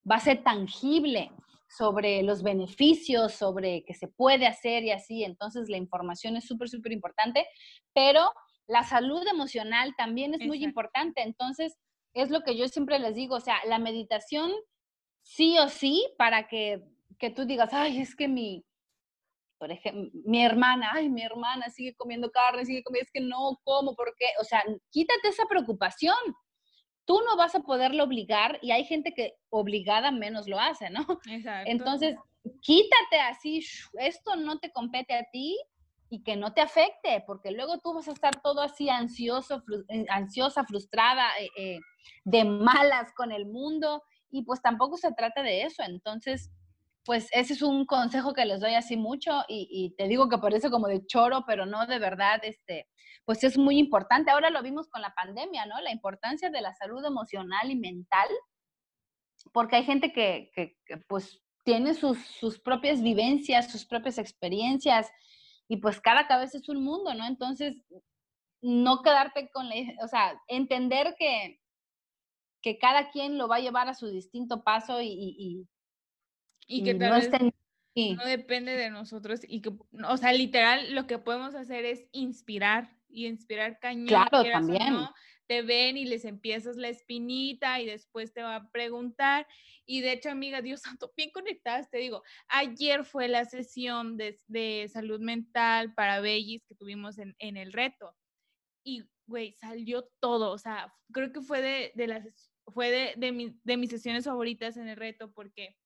[0.03, 1.31] base tangible
[1.69, 6.67] sobre los beneficios, sobre que se puede hacer y así, entonces la información es súper,
[6.67, 7.47] súper importante,
[7.93, 8.29] pero
[8.67, 11.21] la salud emocional también es muy importante.
[11.21, 11.77] Entonces,
[12.13, 14.51] es lo que yo siempre les digo, o sea, la meditación
[15.21, 16.83] sí o sí para que,
[17.17, 18.63] que tú digas, ay, es que mi,
[19.57, 23.59] por ejemplo, mi hermana, ay, mi hermana sigue comiendo carne, sigue comiendo, es que no
[23.63, 24.25] como, ¿por qué?
[24.39, 26.15] O sea, quítate esa preocupación.
[27.05, 31.05] Tú no vas a poderlo obligar y hay gente que obligada menos lo hace, ¿no?
[31.29, 31.71] Exacto.
[31.71, 32.15] Entonces,
[32.61, 33.65] quítate así,
[33.99, 35.57] esto no te compete a ti
[36.13, 40.05] y que no te afecte, porque luego tú vas a estar todo así ansioso, eh,
[40.09, 41.79] ansiosa, frustrada, eh, eh,
[42.23, 45.81] de malas con el mundo y pues tampoco se trata de eso.
[45.81, 46.51] Entonces,
[47.03, 50.69] pues ese es un consejo que les doy así mucho y, te digo que parece
[50.69, 52.87] como de choro, pero no de verdad, este,
[53.25, 54.29] pues es muy importante.
[54.29, 55.81] Ahora lo vimos con la pandemia, ¿no?
[55.81, 58.29] La importancia de la salud emocional y mental,
[59.51, 60.77] porque hay gente que, que,
[61.07, 65.09] pues tiene sus, sus, propias vivencias, sus propias experiencias
[65.67, 67.25] y pues cada cabeza es un mundo, ¿no?
[67.25, 67.75] Entonces,
[68.61, 71.59] no quedarte con la, o sea, entender que,
[72.61, 75.67] que cada quien lo va a llevar a su distinto paso y,
[76.67, 77.29] y que tal vez
[77.95, 79.71] no depende de nosotros y que,
[80.07, 84.07] o sea, literal, lo que podemos hacer es inspirar y inspirar cañón.
[84.07, 84.95] Claro, también.
[85.53, 89.45] Te ven y les empiezas la espinita y después te va a preguntar.
[89.85, 94.35] Y de hecho, amiga, Dios santo, bien conectadas, te digo, ayer fue la sesión de,
[94.47, 98.15] de salud mental para Bellis que tuvimos en, en el reto.
[98.83, 103.31] Y, güey, salió todo, o sea, creo que fue de, de las, fue de, de,
[103.31, 105.77] mi, de mis sesiones favoritas en el reto porque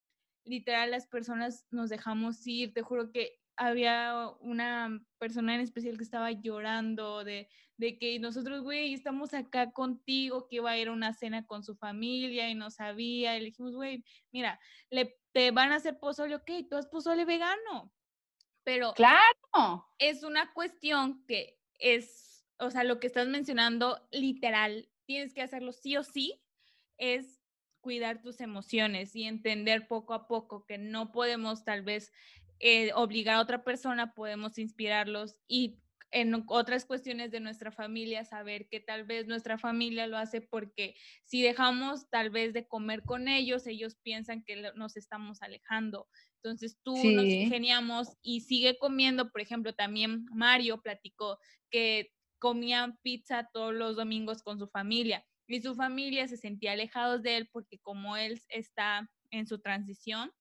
[0.45, 6.03] literal las personas nos dejamos ir, te juro que había una persona en especial que
[6.03, 10.93] estaba llorando de, de que nosotros, güey, estamos acá contigo, que iba a ir a
[10.93, 14.59] una cena con su familia y no sabía, y le dijimos, güey, mira,
[14.89, 17.93] le, te van a hacer pozole, ok, tú has pozole vegano,
[18.63, 25.33] pero claro, es una cuestión que es, o sea, lo que estás mencionando, literal, tienes
[25.33, 26.41] que hacerlo sí o sí,
[26.97, 27.39] es
[27.79, 32.11] cuidar tus emociones y entender poco a poco que no podemos tal vez
[32.59, 35.79] eh, obligar a otra persona, podemos inspirarlos y
[36.11, 40.95] en otras cuestiones de nuestra familia, saber que tal vez nuestra familia lo hace porque
[41.25, 46.07] si dejamos tal vez de comer con ellos, ellos piensan que nos estamos alejando.
[46.35, 51.39] Entonces tú nos ingeniamos y sigue comiendo, por ejemplo, también Mario platicó
[51.69, 57.23] que comían pizza todos los domingos con su familia y su familia se sentía alejados
[57.23, 60.31] de él porque como él está en su transición,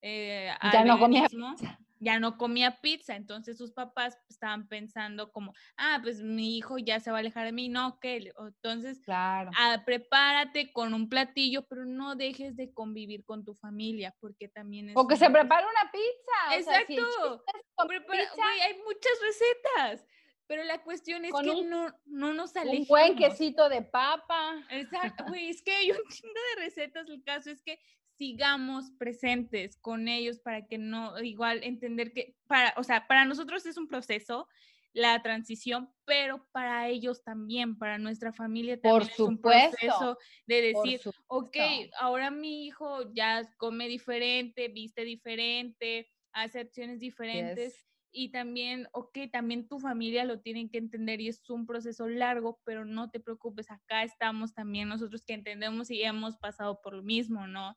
[0.00, 1.78] eh, ya no comía pizza.
[2.02, 6.98] Ya no comía pizza, entonces sus papás estaban pensando como, ah, pues mi hijo ya
[6.98, 9.50] se va a alejar de mí, no, que, entonces, claro.
[9.56, 14.90] Ah, prepárate con un platillo, pero no dejes de convivir con tu familia, porque también
[14.90, 14.96] es...
[14.96, 16.72] O que se prepare una pizza.
[16.72, 17.44] Exacto.
[17.78, 20.06] hay muchas recetas.
[20.48, 22.82] Pero la cuestión es que no, no nos alejemos.
[22.82, 24.62] Un buen quesito de papa.
[24.70, 27.08] Exacto, güey, es que hay un chingo de recetas.
[27.08, 27.78] El caso es que
[28.22, 33.66] sigamos presentes con ellos para que no, igual entender que, para, o sea, para nosotros
[33.66, 34.46] es un proceso
[34.92, 40.62] la transición, pero para ellos también, para nuestra familia también Por es un proceso de
[40.62, 41.56] decir, ok,
[41.98, 47.74] ahora mi hijo ya come diferente, viste diferente, hace acciones diferentes
[48.12, 52.60] y también, ok, también tu familia lo tienen que entender y es un proceso largo,
[52.64, 57.02] pero no te preocupes, acá estamos también nosotros que entendemos y hemos pasado por lo
[57.02, 57.74] mismo, ¿no?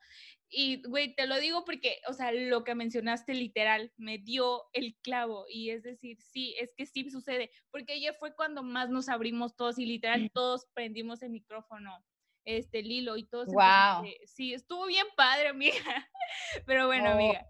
[0.49, 4.95] Y, güey, te lo digo porque, o sea, lo que mencionaste literal me dio el
[5.01, 9.09] clavo y es decir, sí, es que sí sucede, porque ayer fue cuando más nos
[9.09, 12.03] abrimos todos y literal todos prendimos el micrófono
[12.45, 13.47] este Lilo y todos.
[13.47, 14.05] Wow.
[14.25, 15.73] Sí, estuvo bien padre, amiga.
[16.65, 17.13] Pero bueno, oh.
[17.13, 17.47] amiga,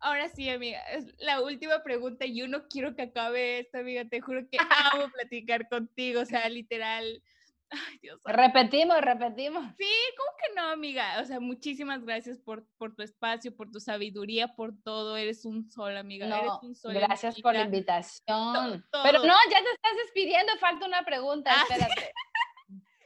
[0.00, 4.04] Ahora sí, amiga, es la última pregunta yo no quiero que acabe esto, amiga.
[4.04, 4.58] Te juro que
[5.06, 7.22] amo platicar contigo, o sea, literal.
[7.70, 8.20] Ay, Dios.
[8.24, 9.64] Repetimos, repetimos.
[9.78, 11.20] Sí, ¿cómo que no, amiga?
[11.22, 15.16] O sea, muchísimas gracias por, por tu espacio, por tu sabiduría, por todo.
[15.16, 16.26] Eres un sol, amiga.
[16.26, 16.92] Eres un sol.
[16.92, 18.84] Gracias por la invitación.
[19.04, 22.12] Pero no, ya te estás despidiendo, falta una pregunta, ah, espérate.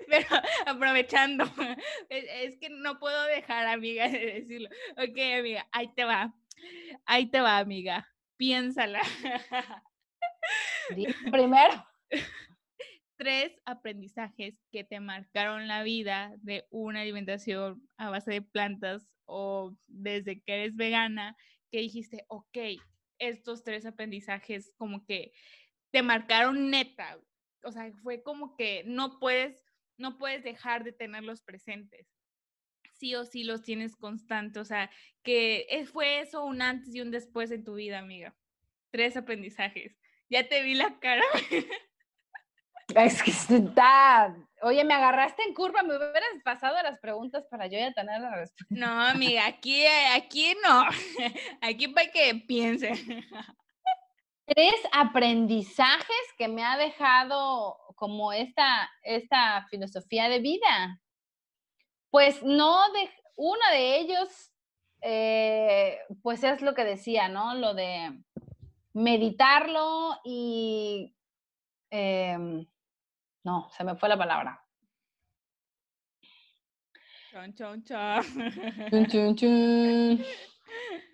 [0.08, 0.26] Pero
[0.66, 1.44] aprovechando,
[2.08, 4.68] es, es, que no puedo dejar, amiga, de decirlo.
[4.92, 6.34] Ok, amiga, ahí te va.
[7.04, 8.08] Ahí te va, amiga.
[8.36, 9.00] Piénsala.
[11.30, 11.86] Primero.
[13.18, 19.74] Tres aprendizajes que te marcaron la vida de una alimentación a base de plantas o
[19.86, 21.34] desde que eres vegana,
[21.70, 22.58] que dijiste, ok,
[23.18, 25.32] estos tres aprendizajes como que
[25.92, 27.18] te marcaron neta.
[27.64, 29.64] O sea, fue como que no puedes,
[29.96, 32.15] no puedes dejar de tenerlos presentes
[32.98, 34.60] sí o sí los tienes constante.
[34.60, 34.90] O sea,
[35.22, 38.34] que fue eso un antes y un después en tu vida, amiga.
[38.90, 39.96] Tres aprendizajes.
[40.28, 41.24] Ya te vi la cara.
[42.94, 44.34] Es que está.
[44.62, 48.34] Oye, me agarraste en curva, me hubieras pasado las preguntas para yo ya tener la
[48.34, 48.64] respuesta.
[48.70, 50.84] No, amiga, aquí, aquí no.
[51.60, 52.92] Aquí para que piense.
[54.46, 61.00] Tres aprendizajes que me ha dejado como esta, esta filosofía de vida.
[62.16, 64.50] Pues no, de, uno de ellos,
[65.02, 67.54] eh, pues es lo que decía, ¿no?
[67.54, 68.22] Lo de
[68.94, 71.14] meditarlo y...
[71.90, 72.66] Em,
[73.44, 74.64] no, se me fue la palabra.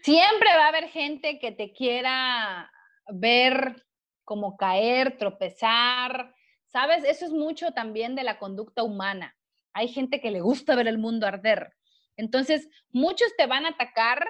[0.02, 2.70] Siempre va a haber gente que te quiera
[3.08, 3.84] ver
[4.22, 6.32] como caer, tropezar,
[6.66, 7.02] ¿sabes?
[7.02, 9.36] Eso es mucho también de la conducta humana.
[9.72, 11.74] Hay gente que le gusta ver el mundo arder.
[12.16, 14.28] Entonces, muchos te van a atacar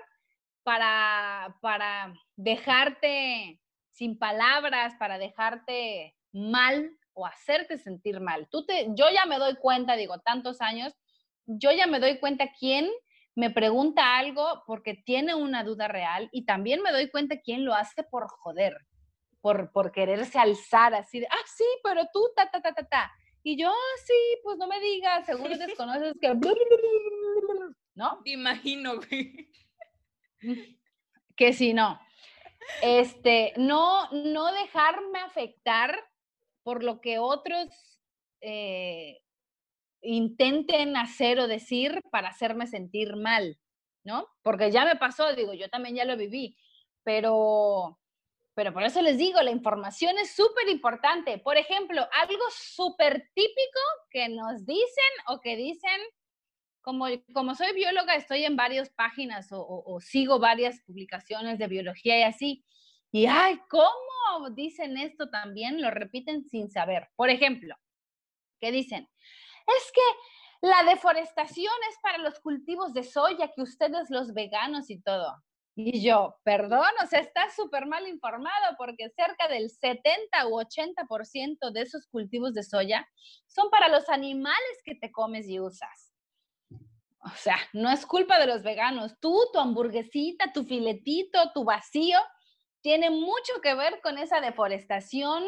[0.62, 3.60] para, para dejarte
[3.90, 8.48] sin palabras, para dejarte mal o hacerte sentir mal.
[8.51, 10.94] Tú te, yo ya me doy cuenta, digo, tantos años,
[11.47, 12.89] yo ya me doy cuenta quién
[13.35, 17.74] me pregunta algo porque tiene una duda real y también me doy cuenta quién lo
[17.74, 18.77] hace por joder,
[19.40, 23.12] por, por quererse alzar así de, ah, sí, pero tú, ta, ta, ta, ta, ta.
[23.43, 26.32] Y yo, ah, sí, pues no me digas, seguro desconoces que...
[27.94, 28.20] ¿No?
[28.24, 29.01] Imagino,
[31.36, 32.01] Que si no.
[32.82, 35.98] Este, no, no dejarme afectar
[36.62, 37.69] por lo que otros
[38.40, 39.23] eh,
[40.02, 43.59] intenten hacer o decir para hacerme sentir mal,
[44.05, 44.28] ¿no?
[44.43, 46.56] Porque ya me pasó, digo, yo también ya lo viví,
[47.05, 47.98] pero,
[48.55, 51.39] pero por eso les digo, la información es súper importante.
[51.39, 53.81] Por ejemplo, algo súper típico
[54.11, 56.01] que nos dicen o que dicen,
[56.83, 62.23] como, como soy bióloga, estoy en varias páginas o, sigo varias publicaciones de biología y
[62.24, 62.65] así.
[63.11, 65.81] Y, ay, ¿cómo dicen esto también?
[65.81, 67.09] Lo repiten sin saber.
[67.16, 67.77] Por ejemplo,
[68.61, 69.09] ¿qué dicen?
[69.66, 75.01] es que la deforestación es para los cultivos de soya, que ustedes los veganos y
[75.01, 75.43] todo.
[75.74, 81.73] Y yo, perdón, o sea, estás súper mal informado porque cerca del 70 u 80%
[81.73, 83.09] de esos cultivos de soya
[83.47, 86.12] son para los animales que te comes y usas.
[87.24, 89.19] O sea, no es culpa de los veganos.
[89.20, 92.19] Tú, tu hamburguesita, tu filetito, tu vacío,
[92.82, 95.44] tiene mucho que ver con esa deforestación,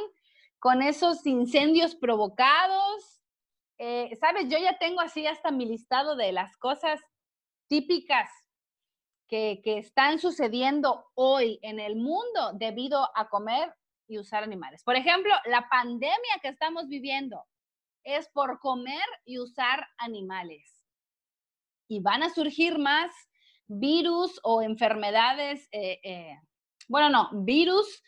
[0.59, 3.15] con esos incendios provocados,
[3.79, 7.01] eh, sabes, yo ya tengo así hasta mi listado de las cosas
[7.69, 8.31] típicas
[9.29, 13.75] que, están sucediendo hoy en el mundo debido a comer
[14.07, 14.83] y usar animales.
[14.85, 17.45] Por ejemplo, la pandemia que estamos viviendo
[18.05, 20.85] es por comer y usar animales.
[21.89, 23.13] Y van a surgir más
[23.67, 26.39] virus o enfermedades, eh, eh,
[26.89, 28.03] bueno, no, virus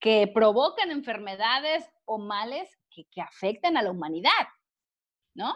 [0.00, 4.48] que provocan enfermedades o males que afectan a la humanidad.
[5.34, 5.54] ¿no?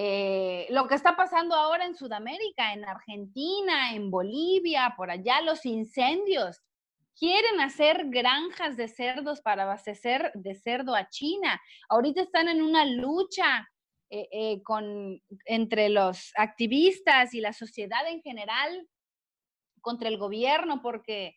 [0.00, 5.66] Eh, lo que está pasando ahora en Sudamérica, en Argentina, en Bolivia, por allá, los
[5.66, 6.62] incendios.
[7.16, 11.60] Quieren hacer granjas de cerdos para abastecer de cerdo a China.
[11.88, 13.68] Ahorita están en una lucha
[14.08, 18.88] eh, eh, con, entre los activistas y la sociedad en general
[19.80, 21.34] contra el gobierno porque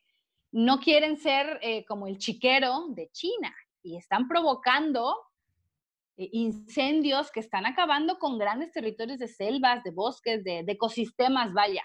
[0.51, 5.15] no quieren ser como el chiquero de China y están provocando
[6.17, 11.83] incendios que están acabando con grandes territorios de selvas, de bosques, de, ecosistemas, vaya.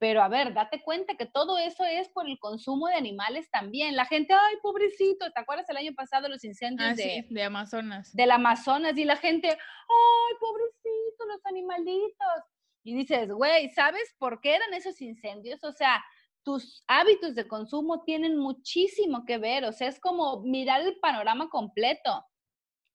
[0.00, 3.96] Pero a ver, date cuenta que todo eso es por el consumo de animales también.
[3.96, 8.14] La gente, ay, pobrecito, ¿te acuerdas el año pasado los incendios ah, de, de Amazonas?
[8.14, 12.44] Del Amazonas y la gente, ay, pobrecito, los animalitos.
[12.84, 15.64] Y dices, güey, ¿sabes por qué eran esos incendios?
[15.64, 16.02] O sea,
[16.44, 19.64] tus hábitos de consumo tienen muchísimo que ver.
[19.64, 22.24] O sea, es como mirar el panorama completo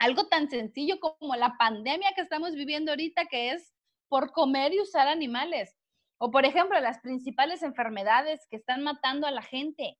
[0.03, 3.73] algo tan sencillo como la pandemia que estamos viviendo ahorita, que es
[4.09, 5.75] por comer y usar animales.
[6.17, 9.97] O, por ejemplo, las principales enfermedades que están matando a la gente,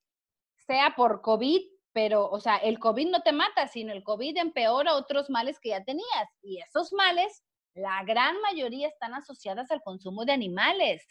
[0.68, 1.62] sea por COVID,
[1.94, 5.70] pero, o sea, el COVID no te mata, sino el COVID empeora otros males que
[5.70, 6.28] ya tenías.
[6.42, 7.44] Y esos males,
[7.74, 11.06] la gran mayoría están asociadas al consumo de animales.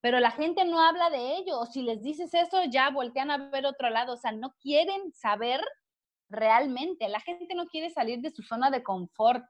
[0.00, 1.58] Pero la gente no habla de ello.
[1.58, 4.14] O si les dices eso, ya voltean a ver otro lado.
[4.14, 5.60] O sea, no quieren saber
[6.28, 7.08] realmente.
[7.08, 9.44] La gente no quiere salir de su zona de confort.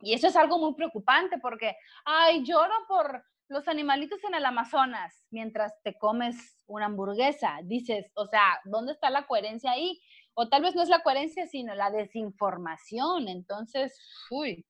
[0.00, 5.26] Y eso es algo muy preocupante porque, ay, lloro por los animalitos en el Amazonas
[5.30, 7.58] mientras te comes una hamburguesa.
[7.64, 10.00] Dices, o sea, ¿dónde está la coherencia ahí?
[10.34, 13.28] O tal vez no es la coherencia, sino la desinformación.
[13.28, 14.00] Entonces,
[14.30, 14.64] uy,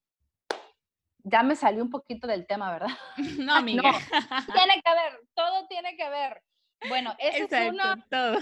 [1.22, 2.88] ya me salió un poquito del tema, ¿verdad?
[3.46, 3.82] No, amiga.
[4.52, 6.42] tiene que ver, todo tiene que ver.
[6.88, 8.38] Bueno, eso es uno, todo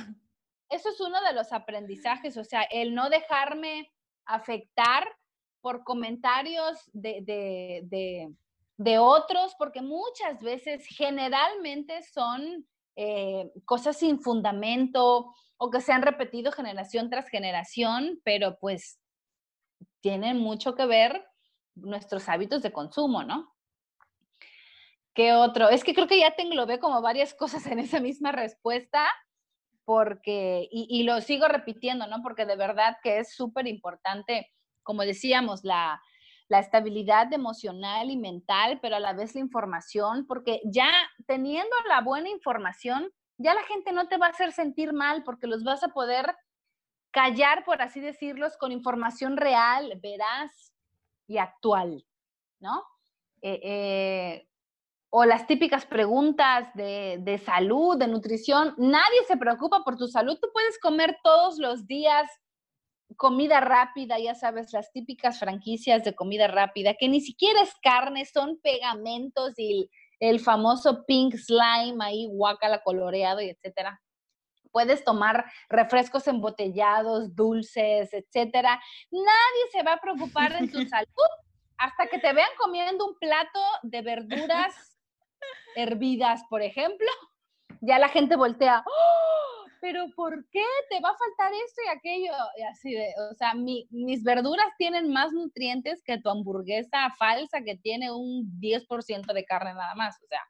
[0.71, 3.91] eso es uno de los aprendizajes, o sea, el no dejarme
[4.27, 5.09] afectar
[5.61, 8.31] por comentarios de,
[9.01, 12.67] otros, porque muchas veces, generalmente son
[12.97, 19.01] eh, cosas sin fundamento o que se han repetido generación tras generación, pero pues
[20.01, 21.25] tienen mucho que ver
[21.75, 23.53] nuestros hábitos de consumo, ¿no?
[25.15, 25.69] ¿Qué otro?
[25.69, 29.09] Es que creo que ya te englobé como varias cosas en esa misma respuesta,
[29.89, 32.21] porque, y, lo sigo repitiendo, ¿no?
[32.23, 34.53] Porque de verdad que es súper importante,
[34.83, 35.99] como decíamos, la,
[36.49, 40.91] la estabilidad emocional y mental, pero a la vez la información, porque ya
[41.27, 45.47] teniendo la buena información, ya la gente no te va a hacer sentir mal porque
[45.47, 46.37] los vas a poder
[47.11, 50.75] callar, por así decirlos, con información real, veraz
[51.27, 52.05] y actual,
[52.61, 52.85] ¿no?
[53.41, 54.49] Eh, eh,
[55.11, 58.75] o las típicas preguntas de, de, salud, de nutrición.
[58.77, 60.39] Nadie se preocupa por tu salud.
[60.41, 62.29] Tú puedes comer todos los días
[63.17, 68.25] comida rápida, ya sabes, las típicas franquicias de comida rápida, que ni siquiera es carne,
[68.27, 69.91] son pegamentos y
[70.21, 74.01] el famoso pink slime ahí, guacala coloreado y etcétera.
[74.71, 78.79] Puedes tomar refrescos embotellados, dulces, etcétera.
[79.11, 81.31] Nadie se va a preocupar en tu salud
[81.79, 84.75] hasta que te vean comiendo un plato de verduras
[85.77, 87.07] hervidas, por ejemplo.
[87.81, 89.49] Ya la gente voltea, ¡Oh!
[89.81, 92.33] pero ¿por qué te va a faltar esto y aquello?
[92.57, 97.77] Y así de, o sea, mis verduras tienen más nutrientes que tu hamburguesa falsa que
[97.77, 100.17] tiene un 10% de carne nada más.
[100.23, 100.43] O sea,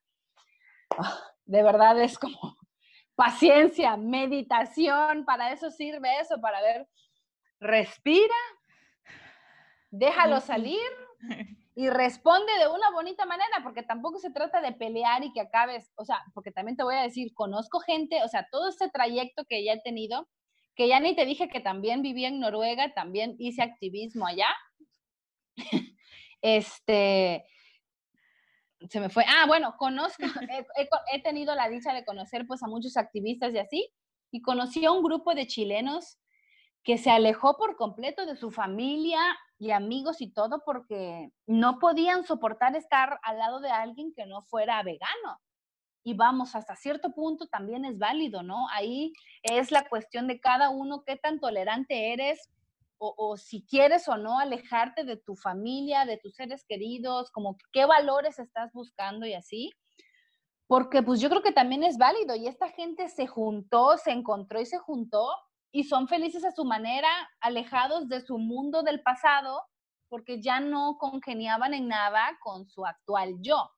[1.44, 2.39] de verdad es como
[3.15, 6.89] paciencia, meditación, para eso sirve eso, para ver,
[7.60, 8.35] respira,
[9.90, 10.81] déjalo salir
[11.79, 15.93] y responde de una bonita manera, porque tampoco se trata de pelear y que acabes,
[15.95, 19.45] o sea, porque también te voy a decir, conozco gente, o sea, todo este trayecto
[19.45, 20.29] que ya he tenido,
[20.75, 24.49] que ya ni te dije que también viví en Noruega, también hice activismo allá.
[26.43, 27.47] este,
[28.91, 29.25] se me fue.
[29.29, 33.59] Ah, bueno, conozco, he, he, tenido la dicha de conocer pues a muchos activistas y
[33.59, 33.95] así,
[34.33, 36.19] y conocí a un grupo de chilenos
[36.83, 39.21] que se alejó por completo de su familia
[39.59, 44.43] y amigos y todo porque no podían soportar estar al lado de alguien que no
[44.43, 45.41] fuera vegano.
[46.05, 48.69] Y vamos, hasta cierto punto también es válido, ¿no?
[48.71, 52.49] Ahí es la cuestión de cada uno, qué tan tolerante eres
[52.99, 57.57] o, o, si quieres o no alejarte de tu familia, de tus seres queridos, como
[57.73, 59.73] qué valores estás buscando y así.
[60.67, 64.61] Porque pues yo creo que también es válido y esta gente se juntó, se encontró
[64.61, 65.29] y se juntó
[65.70, 67.09] y son felices a su manera,
[67.40, 69.62] alejados de su mundo del pasado,
[70.09, 73.70] porque ya no congeniaban en nada con su actual yo.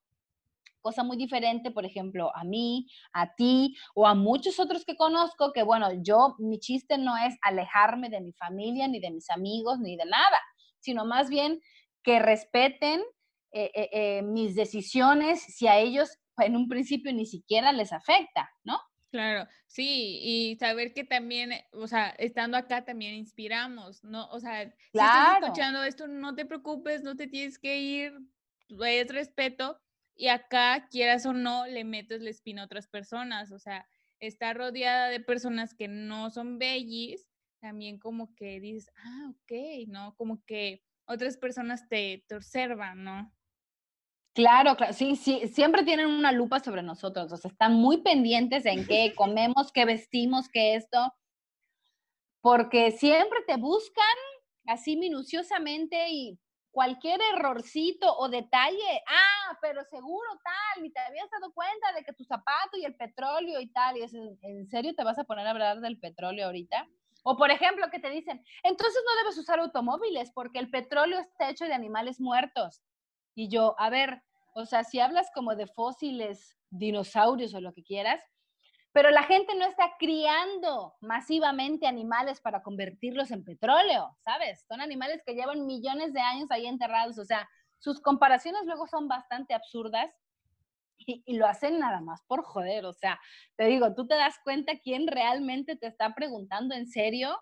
[0.79, 5.51] Cosa muy diferente, por ejemplo, a mí, a ti o a muchos otros que conozco,
[5.53, 9.79] que bueno, yo, mi chiste no es alejarme de mi familia, ni de mis amigos,
[9.79, 10.39] ni de nada,
[10.79, 11.61] sino más bien
[12.03, 13.01] que respeten
[13.51, 18.49] eh, eh, eh, mis decisiones si a ellos en un principio ni siquiera les afecta,
[18.63, 18.79] ¿no?
[19.11, 24.29] Claro, sí, y saber que también, eh, o sea, estando acá también inspiramos, ¿no?
[24.29, 28.13] O sea, si estás escuchando esto, no te preocupes, no te tienes que ir,
[28.69, 29.81] es respeto,
[30.15, 33.85] y acá, quieras o no, le metes la espina a otras personas, o sea,
[34.19, 37.27] estar rodeada de personas que no son bellis,
[37.59, 40.15] también como que dices, ah, ok, ¿no?
[40.15, 43.33] Como que otras personas te, te observan, ¿no?
[44.33, 48.65] Claro, claro, sí, sí, siempre tienen una lupa sobre nosotros, o sea, están muy pendientes
[48.65, 51.13] en qué comemos, qué vestimos, qué esto,
[52.41, 54.05] porque siempre te buscan
[54.67, 56.39] así minuciosamente y
[56.71, 62.13] cualquier errorcito o detalle, ah, pero seguro tal, ni te habías dado cuenta de que
[62.13, 65.45] tu zapato y el petróleo y tal, y es, ¿en serio te vas a poner
[65.45, 66.87] a hablar del petróleo ahorita?
[67.23, 71.49] O por ejemplo, que te dicen, entonces no debes usar automóviles porque el petróleo está
[71.49, 72.81] hecho de animales muertos.
[73.35, 77.83] Y yo, a ver, o sea, si hablas como de fósiles, dinosaurios o lo que
[77.83, 78.21] quieras,
[78.93, 84.65] pero la gente no está criando masivamente animales para convertirlos en petróleo, ¿sabes?
[84.67, 87.47] Son animales que llevan millones de años ahí enterrados, o sea,
[87.79, 90.11] sus comparaciones luego son bastante absurdas
[90.97, 93.19] y, lo hacen nada más por joder, o sea,
[93.55, 97.39] te digo, tú te das cuenta quién realmente te está preguntando en serio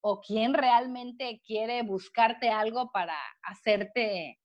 [0.00, 4.38] o quién realmente quiere buscarte algo para hacerte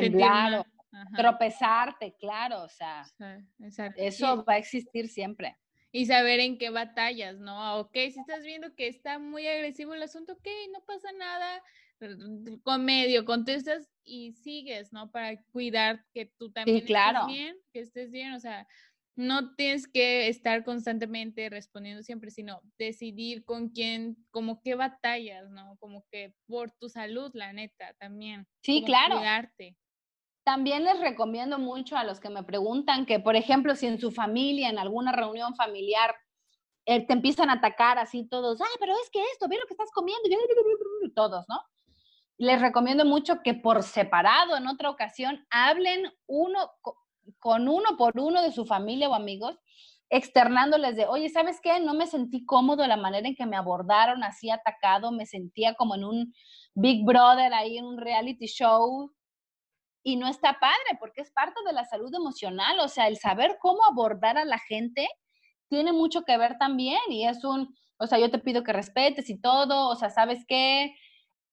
[0.00, 0.66] temblar o
[1.16, 3.04] tropezarte, claro, o sea,
[3.96, 5.56] eso va a existir siempre.
[5.90, 7.78] Y saber en qué batallas, ¿no?
[7.78, 11.62] Ok, si estás viendo que está muy agresivo el asunto, ok, no pasa nada,
[12.62, 15.10] con medio, contestas y sigues, ¿no?
[15.12, 18.66] Para cuidar que tú también estés bien, que estés bien, o sea,
[19.16, 25.76] no tienes que estar constantemente respondiendo siempre, sino decidir con quién, como qué batallas, ¿no?
[25.78, 28.48] Como que por tu salud, la neta, también.
[28.62, 29.18] Sí, claro.
[29.18, 29.76] Cuidarte.
[30.44, 34.12] También les recomiendo mucho a los que me preguntan que, por ejemplo, si en su
[34.12, 36.14] familia, en alguna reunión familiar,
[36.86, 39.72] eh, te empiezan a atacar así todos, ah, pero es que esto, ve lo que
[39.72, 40.22] estás comiendo,
[41.14, 41.58] todos, ¿no?
[42.36, 46.70] Les recomiendo mucho que por separado en otra ocasión hablen uno
[47.38, 49.58] con uno por uno de su familia o amigos,
[50.10, 51.80] externándoles de, oye, ¿sabes qué?
[51.80, 55.94] No me sentí cómodo la manera en que me abordaron así atacado, me sentía como
[55.94, 56.34] en un
[56.74, 59.10] Big Brother ahí en un reality show,
[60.04, 63.56] y no está padre porque es parte de la salud emocional, o sea, el saber
[63.60, 65.08] cómo abordar a la gente
[65.68, 69.30] tiene mucho que ver también y es un, o sea, yo te pido que respetes
[69.30, 70.94] y todo, o sea, ¿sabes qué?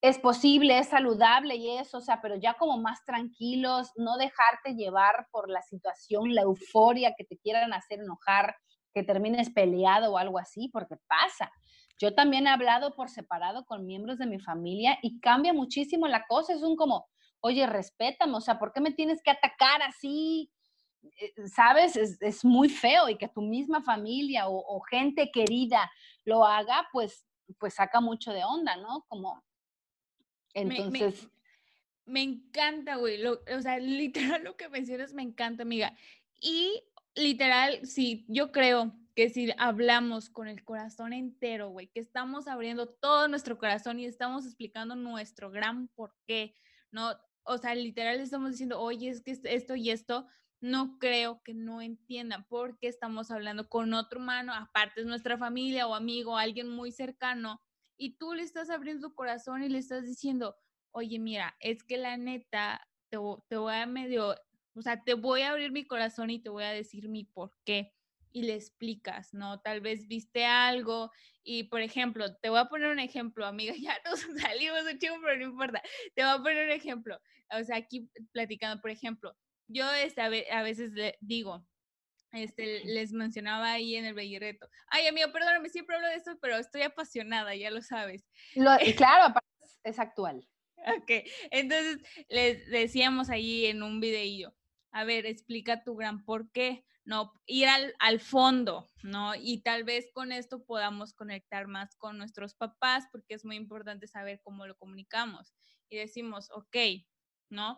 [0.02, 4.76] Es posible, es saludable y eso, o sea, pero ya como más tranquilos, no dejarte
[4.76, 8.56] llevar por la situación, la euforia que te quieran hacer enojar,
[8.94, 11.49] que termines peleado o algo así, porque pasa.
[11.98, 16.26] Yo también he hablado por separado con miembros de mi familia y cambia muchísimo la
[16.28, 17.07] cosa, es un como,
[17.41, 20.51] oye, respétame, o sea, ¿por qué me tienes que atacar así?
[21.19, 21.95] Eh, ¿sabes?
[21.95, 25.91] Es, muy feo y que tu misma familia o, gente querida
[26.23, 27.26] lo haga, pues,
[27.59, 29.05] pues saca mucho de onda, ¿no?
[29.07, 29.43] Como,
[30.53, 31.27] entonces...
[32.05, 35.95] Me, encanta, güey, o sea, literal lo que mencionas me encanta, amiga.
[36.41, 36.84] Y
[37.15, 42.88] literal, sí, yo creo que si hablamos con el corazón entero, güey, que estamos abriendo
[42.88, 46.55] todo nuestro corazón y estamos explicando nuestro gran porqué,
[46.91, 47.15] ¿no?
[47.43, 50.27] O sea, literal estamos diciendo, oye, es que esto y esto,
[50.61, 55.88] no creo que no entiendan porque estamos hablando con otro humano, aparte es nuestra familia
[55.88, 57.59] o amigo, alguien muy cercano,
[57.97, 60.55] y tú le estás abriendo tu corazón y le estás diciendo,
[60.91, 64.35] oye, mira, es que la neta, te, te voy a medio,
[64.76, 67.53] o sea, te voy a abrir mi corazón y te voy a decir mi por
[67.65, 67.93] qué
[68.32, 69.60] y le explicas, ¿no?
[69.62, 71.12] Tal vez viste algo
[71.44, 75.16] y, por ejemplo, te voy a poner un ejemplo, amiga, ya nos salimos de chivo,
[75.24, 75.82] pero no importa.
[76.16, 77.20] Te voy a poner un ejemplo.
[77.52, 79.36] O sea, aquí platicando, por ejemplo,
[79.68, 81.66] yo este, a veces le digo,
[82.32, 84.70] este, les mencionaba ahí en el Bellirreto.
[84.88, 88.26] Ay, amigo, perdóname, siempre hablo de esto, pero estoy apasionada, ya lo sabes.
[88.56, 89.34] Lo, claro,
[89.84, 90.48] es actual.
[90.78, 91.12] Ok,
[91.52, 91.99] entonces
[92.30, 94.56] les decíamos ahí en un videillo,
[94.91, 97.34] a ver, explica tu gran por qué, ¿no?
[97.45, 97.68] Ir
[97.99, 99.34] al, fondo, ¿no?
[99.36, 104.07] Y tal vez con esto podamos conectar más con nuestros papás, porque es muy importante
[104.07, 105.53] saber cómo lo comunicamos.
[105.90, 106.78] Y decimos, ok,
[107.49, 107.78] ¿no?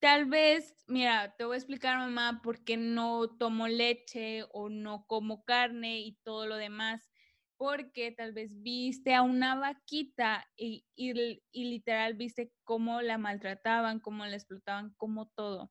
[0.00, 5.04] Tal vez, mira, te voy a explicar, mamá, por qué no tomo leche o no
[5.06, 7.10] como carne y todo lo demás.
[7.58, 11.12] Porque tal vez viste a una vaquita y, y,
[11.52, 15.70] literal viste cómo la maltrataban, cómo la explotaban, como todo.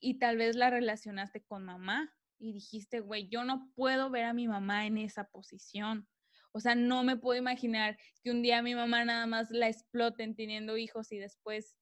[0.00, 4.34] Y tal vez la relacionaste con mamá y dijiste, güey, yo no puedo ver a
[4.34, 6.08] mi mamá en esa posición.
[6.52, 10.34] O sea, no me puedo imaginar que un día mi mamá nada más la exploten
[10.34, 11.76] teniendo hijos y después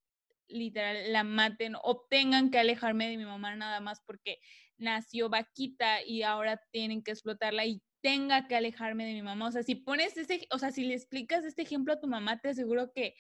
[0.49, 4.39] literal la maten o tengan que alejarme de mi mamá nada más porque
[4.77, 9.49] nació vaquita y ahora tienen que explotarla y tenga que alejarme de mi mamá.
[9.49, 12.41] O sea, si pones ese, o sea, si le explicas este ejemplo a tu mamá,
[12.41, 13.15] te aseguro que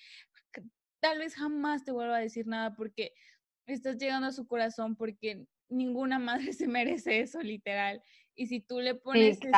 [1.00, 3.12] tal vez jamás te vuelva a decir nada porque
[3.66, 6.18] estás llegando a su corazón porque ninguna
[6.50, 8.02] madre se merece eso, literal.
[8.34, 9.48] Y si tú le pones esto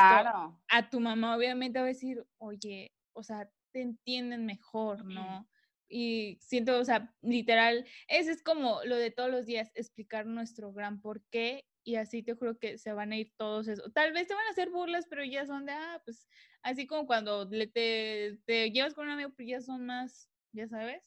[0.69, 5.47] a tu mamá, obviamente va a decir, oye, o sea, te entienden mejor, ¿no?
[5.89, 10.73] Y siento, o sea, literal, ese es como lo de todos los días, explicar nuestro
[10.73, 13.89] gran porqué y así te juro que se van a ir todos eso.
[13.93, 16.27] Tal vez te van a hacer burlas, pero ya son de, ah, pues,
[16.61, 20.67] así como cuando le te, te llevas con un amigo, pues ya son más, ya
[20.67, 21.01] sabes.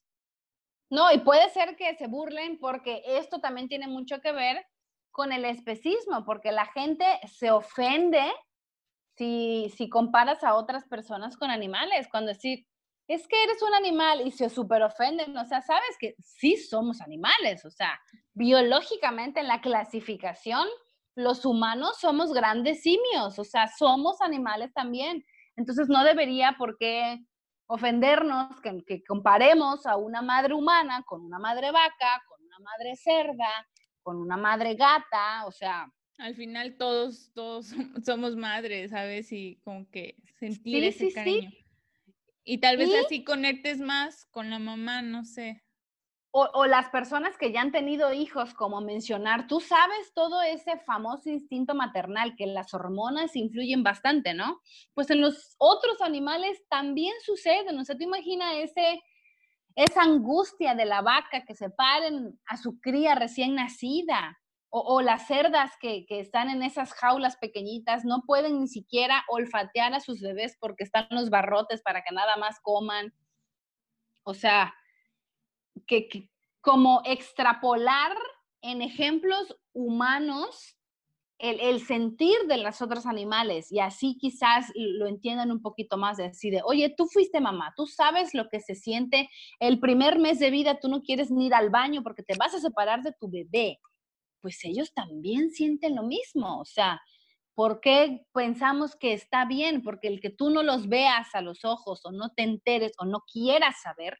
[0.90, 4.66] No, y puede ser que se burlen porque esto también tiene mucho que ver
[5.12, 8.32] con el especismo, porque la gente se ofende
[9.16, 12.66] si, si comparas a otras personas con animales, cuando decir,
[13.06, 17.00] es que eres un animal y se súper ofenden, o sea, sabes que sí somos
[17.00, 18.00] animales, o sea,
[18.34, 20.66] biológicamente en la clasificación,
[21.16, 25.24] los humanos somos grandes simios, o sea, somos animales también.
[25.56, 27.18] Entonces no debería por qué
[27.70, 32.96] ofendernos que, que, comparemos a una madre humana con una madre vaca, con una madre
[32.96, 33.48] cerda,
[34.02, 35.88] con una madre gata, o sea.
[36.18, 37.68] Al final todos, todos
[38.04, 39.30] somos madres, ¿sabes?
[39.30, 41.50] Y como que sentir ese cariño.
[42.42, 45.62] Y tal vez así conectes más con la mamá, no sé.
[46.32, 51.28] O, las personas que ya han tenido hijos, como mencionar, tú sabes todo ese famoso
[51.28, 54.60] instinto maternal, que las hormonas influyen bastante, ¿no?
[54.94, 57.80] Pues en los otros animales también sucede, ¿no?
[57.80, 59.02] O sea, tú imagina ese,
[59.74, 64.40] esa angustia de la vaca que se paren a su cría recién nacida,
[64.72, 70.00] o, las cerdas que, están en esas jaulas pequeñitas no pueden ni siquiera olfatear a
[70.00, 73.12] sus bebés porque están los barrotes para que nada más coman.
[74.22, 74.72] O sea,
[75.86, 76.28] que,
[76.60, 78.16] como extrapolar
[78.62, 80.76] en ejemplos humanos
[81.40, 86.28] el, sentir de los otros animales y así quizás lo entiendan un poquito más, de
[86.28, 90.50] decir, oye, tú fuiste mamá, tú sabes lo que se siente el primer mes de
[90.50, 93.30] vida, tú no quieres ni ir al baño porque te vas a separar de tu
[93.30, 93.78] bebé.
[94.42, 97.00] Pues ellos también sienten lo mismo, o sea,
[97.54, 99.82] ¿por qué pensamos que está bien?
[99.82, 103.06] Porque el que tú no los veas a los ojos o no te enteres o
[103.06, 104.18] no quieras saber,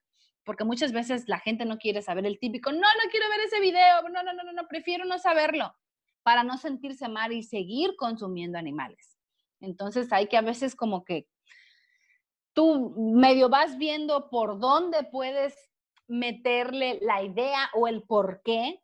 [0.51, 3.60] porque muchas veces la gente no quiere saber el típico, no, no quiero ver ese
[3.60, 5.72] video, no, no, no, no, no prefiero no saberlo
[6.24, 9.16] para no sentirse mal y seguir consumiendo animales.
[9.60, 11.28] Entonces hay que a veces como que
[12.52, 15.55] tú medio vas viendo por dónde puedes
[16.09, 18.82] meterle la idea o el por qué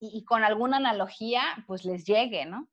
[0.00, 2.68] y, con alguna analogía pues les llegue, ¿no?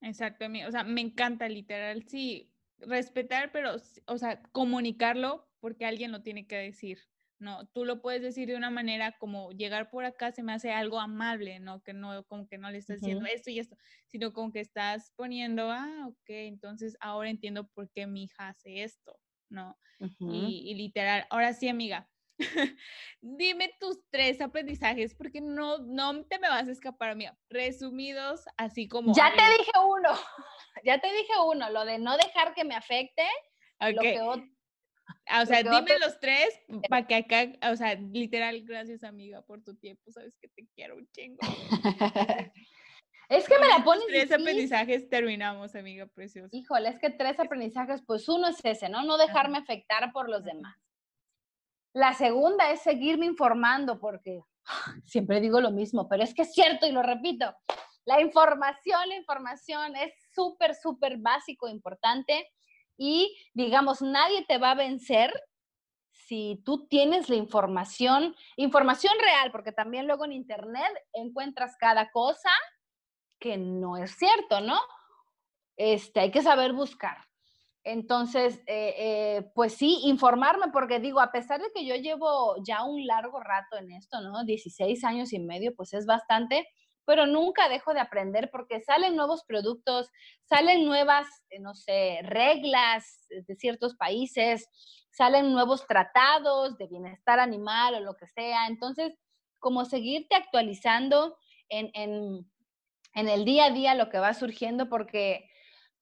[0.00, 3.76] Exacto, o sea, me encanta literal, sí, respetar, pero,
[4.06, 7.11] o sea, comunicarlo porque alguien lo tiene que decir.
[7.42, 10.70] No, tú lo puedes decir de una manera como llegar por acá se me hace
[10.70, 11.82] algo amable, ¿no?
[11.82, 15.12] Que no, como que no le estás diciendo esto y esto, sino como que estás
[15.16, 19.76] poniendo, ah, ok, entonces ahora entiendo por qué mi hija hace esto, ¿no?
[20.20, 22.08] y, literal, ahora sí, amiga,
[23.20, 27.36] dime tus tres aprendizajes, porque no, no te me vas a escapar, amiga.
[27.50, 29.12] Resumidos, así como.
[29.14, 30.10] Ya te dije uno,
[30.84, 33.26] ya te dije uno, lo de no dejar que me afecte.
[33.80, 34.20] Lo que
[35.42, 36.48] o sea, dime los tres
[36.90, 40.96] para que acá, o sea, literal, gracias amiga por tu tiempo, sabes que te quiero
[40.96, 41.38] un chingo.
[43.28, 44.06] es que me la pones.
[44.06, 46.54] Tres aprendizajes terminamos, amiga preciosa.
[46.56, 49.02] Híjole, es que tres aprendizajes, pues uno es ese, ¿no?
[49.04, 50.76] No dejarme afectar por los demás.
[51.94, 54.40] La segunda es seguirme informando, porque
[55.04, 57.54] siempre digo lo mismo, pero es que es cierto y lo repito.
[58.04, 62.50] La información, la información es súper, súper básico, importante
[63.02, 65.32] y digamos, nadie te va a vencer
[66.12, 72.50] si tú tienes la información, información real, porque también luego en Internet encuentras cada cosa
[73.40, 74.78] que no es cierto, ¿no?
[75.76, 77.16] Este, hay que saber buscar.
[77.82, 82.84] Entonces, eh, eh, pues sí, informarme, porque digo, a pesar de que yo llevo ya
[82.84, 84.44] un largo rato en esto, ¿no?
[84.44, 86.68] 16 años y medio, pues es bastante,
[87.04, 90.08] pero nunca dejo de aprender porque salen nuevos productos,
[90.44, 94.68] salen nuevas, eh, no sé, reglas de ciertos países,
[95.10, 98.66] salen nuevos tratados de bienestar animal o lo que sea.
[98.66, 99.12] Entonces,
[99.58, 101.36] como seguirte actualizando
[101.68, 105.48] en, en el día a día lo que va surgiendo porque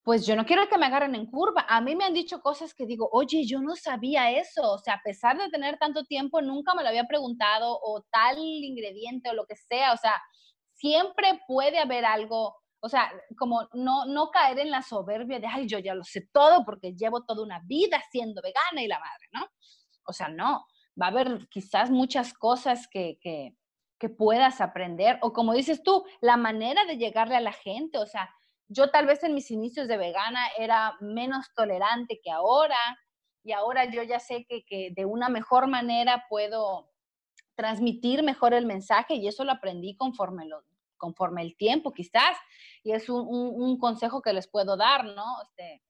[0.02, 1.66] pues yo no quiero que me agarren en curva.
[1.68, 4.72] A mí me han dicho cosas que digo, oye, yo no sabía eso.
[4.72, 8.38] O sea, a pesar de tener tanto tiempo, nunca me lo había preguntado o tal
[8.38, 9.92] ingrediente o lo que sea.
[9.92, 10.14] O sea,
[10.80, 15.68] siempre puede haber algo, o sea, como no, no caer en la soberbia de, ay,
[15.68, 19.28] yo ya lo sé todo porque llevo toda una vida siendo vegana y la madre,
[19.32, 19.46] ¿no?
[20.04, 20.64] O sea, no,
[21.00, 23.54] va a haber quizás muchas cosas que, que,
[23.98, 28.06] que puedas aprender, o como dices tú, la manera de llegarle a la gente, o
[28.06, 28.30] sea,
[28.68, 32.78] yo tal vez en mis inicios de vegana era menos tolerante que ahora,
[33.44, 36.88] y ahora yo ya sé que, que de una mejor manera puedo
[37.56, 40.62] transmitir mejor el mensaje y eso lo aprendí conforme, lo,
[41.00, 42.36] conforme el tiempo quizás
[42.84, 45.24] y es un, consejo que les puedo dar, ¿no?
[45.42, 45.82] Este,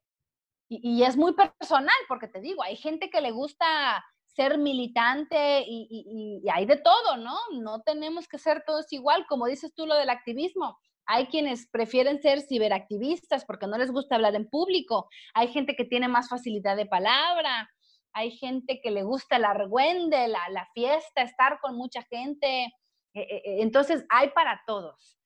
[0.68, 6.42] y, es muy personal porque te digo, hay gente que le gusta ser militante y,
[6.50, 7.36] hay de todo, ¿no?
[7.52, 10.78] No tenemos que ser todos igual, como dices tú lo del activismo.
[11.06, 15.08] Hay quienes prefieren ser ciberactivistas porque no les gusta hablar en público.
[15.34, 17.68] Hay gente que tiene más facilidad de palabra
[18.12, 22.72] hay gente que le gusta el argüende, la, la fiesta, estar con mucha gente.
[23.14, 25.18] E, e, e, entonces, hay para todos.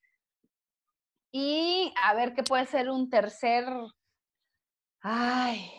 [1.33, 3.67] Y a ver qué puede ser un tercer,
[5.01, 5.71] ay,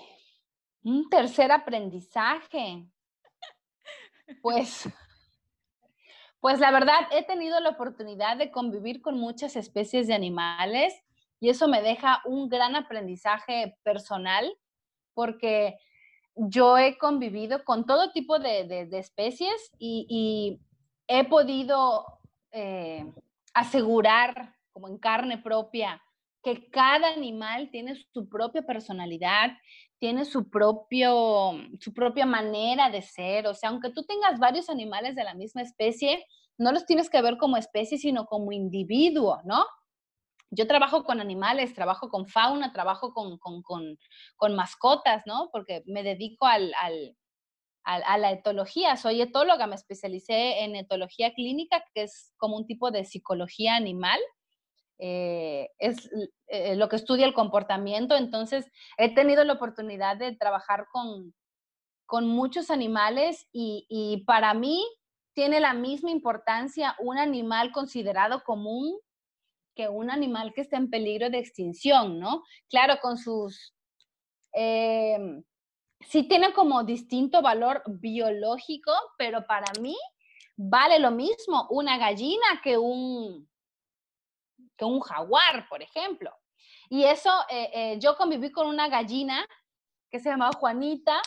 [0.84, 2.88] un tercer aprendizaje.
[4.42, 4.90] Pues,
[6.40, 10.94] pues la verdad, he tenido la oportunidad de convivir con muchas especies de animales
[11.40, 14.58] y eso me deja un gran aprendizaje personal
[15.14, 15.78] porque
[16.36, 20.60] yo he convivido con todo tipo de, especies y,
[21.08, 22.06] he podido
[22.52, 23.06] eh,
[23.54, 26.02] asegurar, como en carne propia,
[26.44, 29.52] que cada animal tiene su propia personalidad,
[30.00, 33.48] tiene su, propio, su propia manera de ser.
[33.48, 36.26] O sea, aunque tú tengas varios animales de la misma especie,
[36.58, 39.66] no los tienes que ver como especie, sino como individuo, ¿no?
[40.56, 45.50] yo trabajo con animales, trabajo con fauna, trabajo con, mascotas, ¿no?
[45.52, 46.74] Porque me dedico al,
[47.86, 48.98] a la etología.
[48.98, 54.20] Soy etóloga, me especialicé en etología clínica, que es como un tipo de psicología animal.
[54.98, 56.10] Eh, es
[56.48, 58.16] eh, lo que estudia el comportamiento.
[58.16, 58.66] Entonces,
[58.98, 61.34] he tenido la oportunidad de trabajar con,
[62.06, 64.84] con muchos animales y, y para mí
[65.34, 68.98] tiene la misma importancia un animal considerado común
[69.76, 72.44] que un animal que está en peligro de extinción, ¿no?
[72.70, 73.76] Claro, con sus...
[74.54, 75.44] Em,
[76.08, 79.96] sí tiene como distinto valor biológico, pero para mí
[80.56, 83.48] vale lo mismo una gallina que un,
[84.78, 86.32] que un jaguar, por ejemplo.
[86.90, 89.46] Y eso, eh, eh, yo conviví con una gallina
[90.12, 91.22] que se llamaba Juanita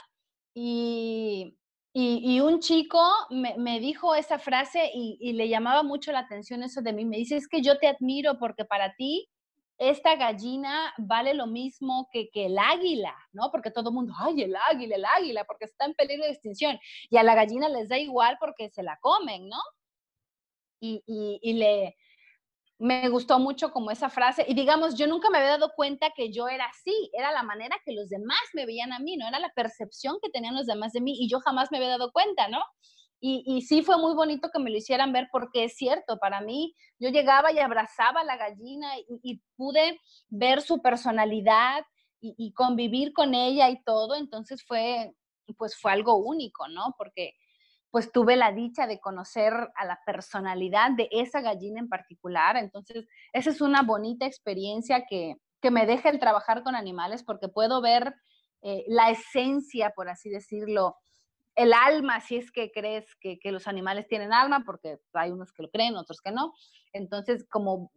[0.55, 1.56] y,
[1.92, 6.62] y, un chico me, me, dijo esa frase y, y, le llamaba mucho la atención
[6.62, 7.05] eso de mí.
[7.05, 9.28] Me dice, es que yo te admiro porque para ti
[9.78, 13.50] esta gallina vale lo mismo que, que el águila, ¿no?
[13.50, 16.78] Porque todo el mundo, ay, el águila, el águila, porque está en peligro de extinción.
[17.09, 19.60] Y a la gallina les da igual porque se la comen, ¿no?
[20.80, 21.96] Y, y, y le,
[22.78, 24.44] me gustó mucho como esa frase.
[24.48, 27.76] Y digamos, yo nunca me había dado cuenta que yo era así, era la manera
[27.84, 30.92] que los demás me veían a mí, no era la percepción que tenían los demás
[30.92, 32.60] de mí y yo jamás me había dado cuenta, ¿no?
[33.20, 36.40] Y, y sí fue muy bonito que me lo hicieran ver porque es cierto, para
[36.40, 38.89] mí yo llegaba y abrazaba a la gallina
[39.23, 41.85] y, pude ver su personalidad
[42.20, 45.12] y, convivir con ella y todo, entonces fue,
[45.57, 46.95] pues fue algo único, ¿no?
[46.97, 47.35] Porque
[47.90, 52.57] pues tuve la dicha de conocer a la personalidad de esa gallina en particular.
[52.57, 57.49] Entonces, esa es una bonita experiencia que, que me deja el trabajar con animales porque
[57.49, 58.15] puedo ver
[58.62, 60.97] eh, la esencia, por así decirlo,
[61.59, 65.64] el alma, si es que crees que, los animales tienen alma, porque hay unos que
[65.64, 66.55] lo creen, otros que no.
[66.93, 67.90] Entonces, como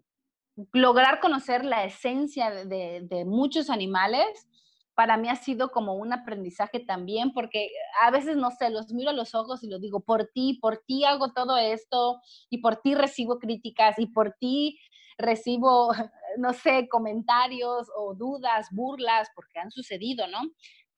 [0.74, 4.48] lograr conocer la esencia de, de muchos animales
[4.96, 7.70] para mí ha sido como un aprendizaje también, porque
[8.04, 10.80] a veces, no sé, los miro a los ojos y los digo, por ti, por
[10.86, 12.20] ti hago todo esto,
[12.50, 14.80] y por ti recibo críticas, y por ti
[15.18, 15.92] recibo,
[16.38, 20.40] no sé, comentarios o dudas, burlas, porque han sucedido, ¿no?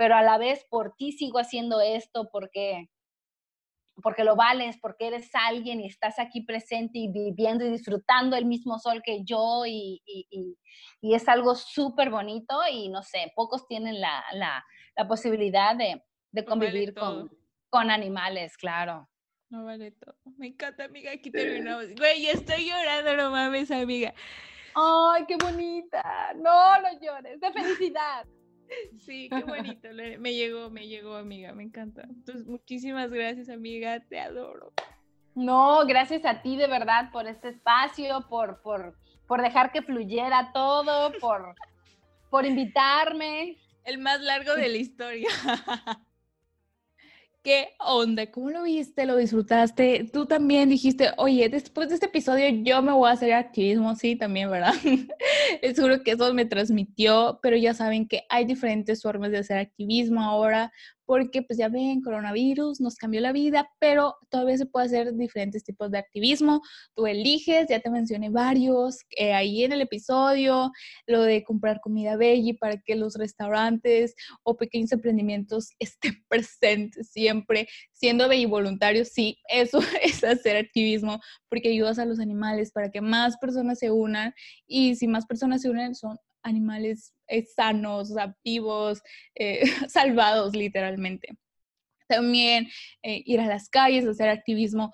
[0.03, 2.89] Pero a la vez, por ti sigo haciendo esto, porque
[4.01, 8.43] porque lo vales, porque eres alguien y estás aquí presente y viviendo y disfrutando el
[8.43, 10.57] mismo sol que yo y, y,
[10.99, 14.65] y, es algo súper bonito y no sé, pocos tienen la, la,
[14.97, 16.03] la posibilidad de,
[16.33, 17.31] de convivir con,
[17.69, 19.07] con, animales, claro.
[19.49, 20.17] No vale todo.
[20.35, 21.95] Me encanta, amiga, aquí terminamos.
[21.95, 24.13] Güey, estoy llorando, no mames, amiga.
[24.75, 26.33] Ay, qué bonita.
[26.35, 28.25] No, no llores, de felicidad.
[28.99, 29.89] Sí, qué bonito.
[30.19, 31.53] Me llegó, me llegó, amiga.
[31.53, 32.03] Me encanta.
[32.03, 33.99] Entonces, muchísimas gracias, amiga.
[34.01, 34.73] Te adoro.
[35.35, 38.95] No, gracias a ti de verdad por este espacio, por, por,
[39.27, 41.55] por dejar que fluyera todo, por,
[42.29, 43.57] por invitarme.
[43.83, 45.29] El más largo de la historia.
[47.43, 48.31] ¿Qué onda?
[48.31, 49.05] ¿Cómo lo viste?
[49.05, 50.09] ¿Lo disfrutaste?
[50.13, 54.15] Tú también dijiste, oye, después de este episodio yo me voy a hacer activismo, sí,
[54.15, 54.73] también, ¿verdad?
[55.75, 60.21] Seguro que eso me transmitió, pero ya saben que hay diferentes formas de hacer activismo
[60.21, 60.71] ahora
[61.05, 65.63] porque pues ya ven, coronavirus nos cambió la vida, pero todavía se puede hacer diferentes
[65.63, 66.61] tipos de activismo.
[66.95, 70.71] Tú eliges, ya te mencioné varios eh, ahí en el episodio,
[71.07, 77.67] lo de comprar comida veggie para que los restaurantes o pequeños emprendimientos estén presentes siempre,
[78.03, 82.99] siendo veggie voluntarios, sí, eso es hacer activismo porque ayudas a los animales para que
[82.99, 84.33] más personas se unan
[84.67, 88.13] y si más personas se unen son animales eh, sanos,
[88.43, 89.01] vivos,
[89.35, 91.29] eh, salvados literalmente.
[92.09, 92.67] También
[93.03, 94.91] eh, ir a las calles, hacer activismo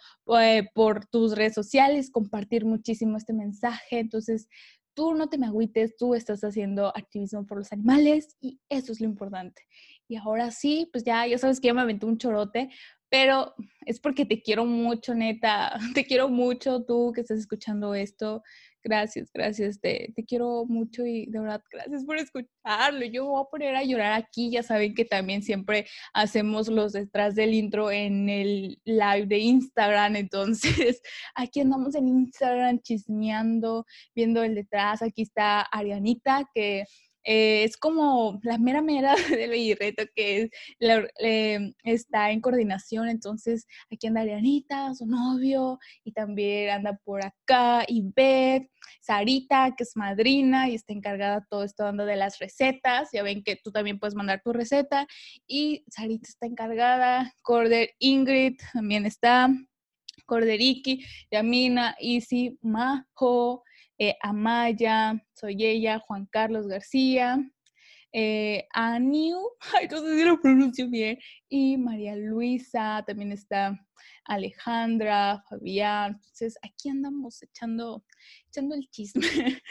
[0.76, 3.98] por tus redes sociales, compartir muchísimo este mensaje.
[3.98, 4.48] Entonces,
[4.94, 9.02] tú no te me agüites, tú estás haciendo activismo por los animales y eso es
[9.02, 9.64] lo importante.
[10.10, 12.69] Y ahora sí, pues ya, ya sabes que ya me aventé un chorote,
[13.10, 13.53] pero
[13.86, 18.44] es porque te quiero mucho, neta, te quiero mucho tú que estás escuchando esto.
[18.81, 23.06] Gracias, gracias, te, te, quiero mucho y de verdad, gracias por escucharlo.
[23.07, 27.36] Yo voy a poner a llorar aquí, ya saben que también siempre hacemos los detrás
[27.36, 31.02] del intro en el live de Instagram, entonces
[31.36, 36.86] aquí andamos en Instagram chismeando, viendo el detrás, aquí está Arianita que
[37.23, 40.49] eh, es como la mera mera del Bellirreto que
[41.83, 48.69] está en coordinación, entonces aquí anda Arianita, su novio, y también anda por acá Ivette,
[49.01, 53.43] Sarita, que es madrina y está encargada todo esto dando de las recetas, ya ven
[53.43, 55.07] que tú también puedes mandar tu receta,
[55.47, 59.49] y Sarita está encargada, Corder Ingrid también está,
[60.25, 63.63] Corderiki, Yamina, Isi, Majo,
[63.99, 67.38] eh, Amaya, soy ella, Juan Carlos García,
[68.13, 69.38] eh, Aniu,
[69.76, 71.19] ay, no lo pronuncio bien,
[71.49, 73.77] y María Luisa, también está
[74.23, 78.05] Alejandra, Fabián, entonces aquí andamos echando,
[78.47, 79.21] echando el chisme,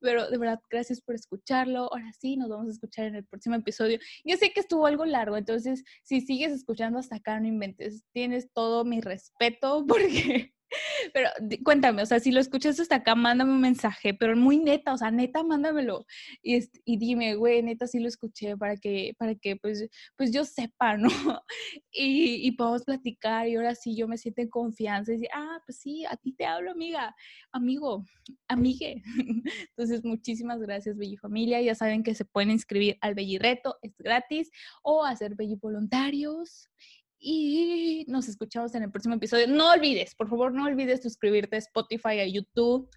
[0.00, 3.54] pero de verdad, gracias por escucharlo, ahora sí, nos vamos a escuchar en el próximo
[3.54, 8.04] episodio, yo sé que estuvo algo largo, entonces si sigues escuchando hasta acá, no inventes,
[8.12, 10.55] tienes todo mi respeto porque
[11.14, 11.30] Pero
[11.64, 14.98] cuéntame, o sea, si lo escuchas hasta acá, mándame un mensaje, pero muy neta, o
[14.98, 16.06] sea, neta, mándamelo.
[16.42, 20.44] Y, y dime, güey, neta, sí lo escuché para que, para que pues, pues yo
[20.44, 21.08] sepa, ¿no?
[21.98, 25.60] Y, y podamos platicar y ahora sí yo me siento en confianza y decir, ah,
[25.64, 27.14] pues sí, a ti te hablo, amiga,
[27.52, 28.04] amigo,
[28.48, 29.02] amigue.
[29.70, 31.60] Entonces, muchísimas gracias, Belli Familia.
[31.62, 34.50] Ya saben que se pueden inscribir al Belli Reto, es gratis,
[34.82, 36.68] o hacer Belli Voluntarios
[37.18, 39.46] y nos escuchamos en el próximo episodio.
[39.46, 42.88] No olvides, por favor, no olvides suscribirte a Spotify, a YouTube,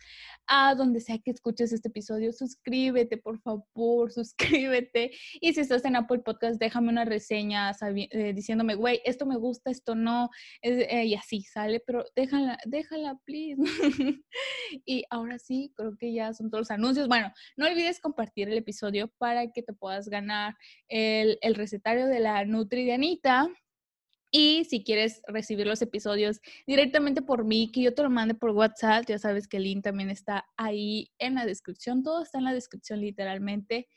[0.48, 2.34] a donde sea que escuches este episodio.
[2.34, 5.12] Suscríbete, por favor, suscríbete.
[5.40, 9.72] Y si estás en Apple Podcast, déjame una reseña eh, diciéndome, güey, esto me gusta,
[9.72, 10.30] esto no,
[10.62, 13.62] eh, y así sale, pero déjala, déjala, please.
[14.86, 17.08] y ahora sí, creo que ya son todos los anuncios.
[17.08, 20.56] Bueno, no olvides compartir el episodio para que te puedas ganar
[20.88, 23.50] el, el recetario de la Nutri de Anita
[24.32, 28.52] y si quieres recibir los episodios directamente por mí, que yo te lo mande por
[28.52, 32.04] WhatsApp, ya sabes que el link también está ahí en la descripción.
[32.04, 33.88] Todo está en la descripción literalmente.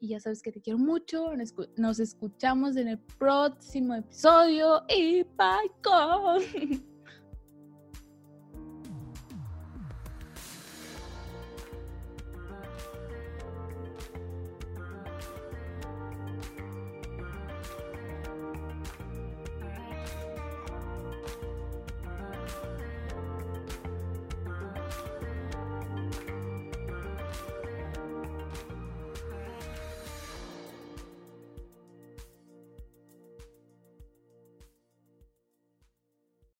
[0.00, 1.32] Y ya sabes que te quiero mucho.
[1.76, 4.82] Nos escuchamos en el próximo episodio.
[4.88, 6.82] Y bye, con.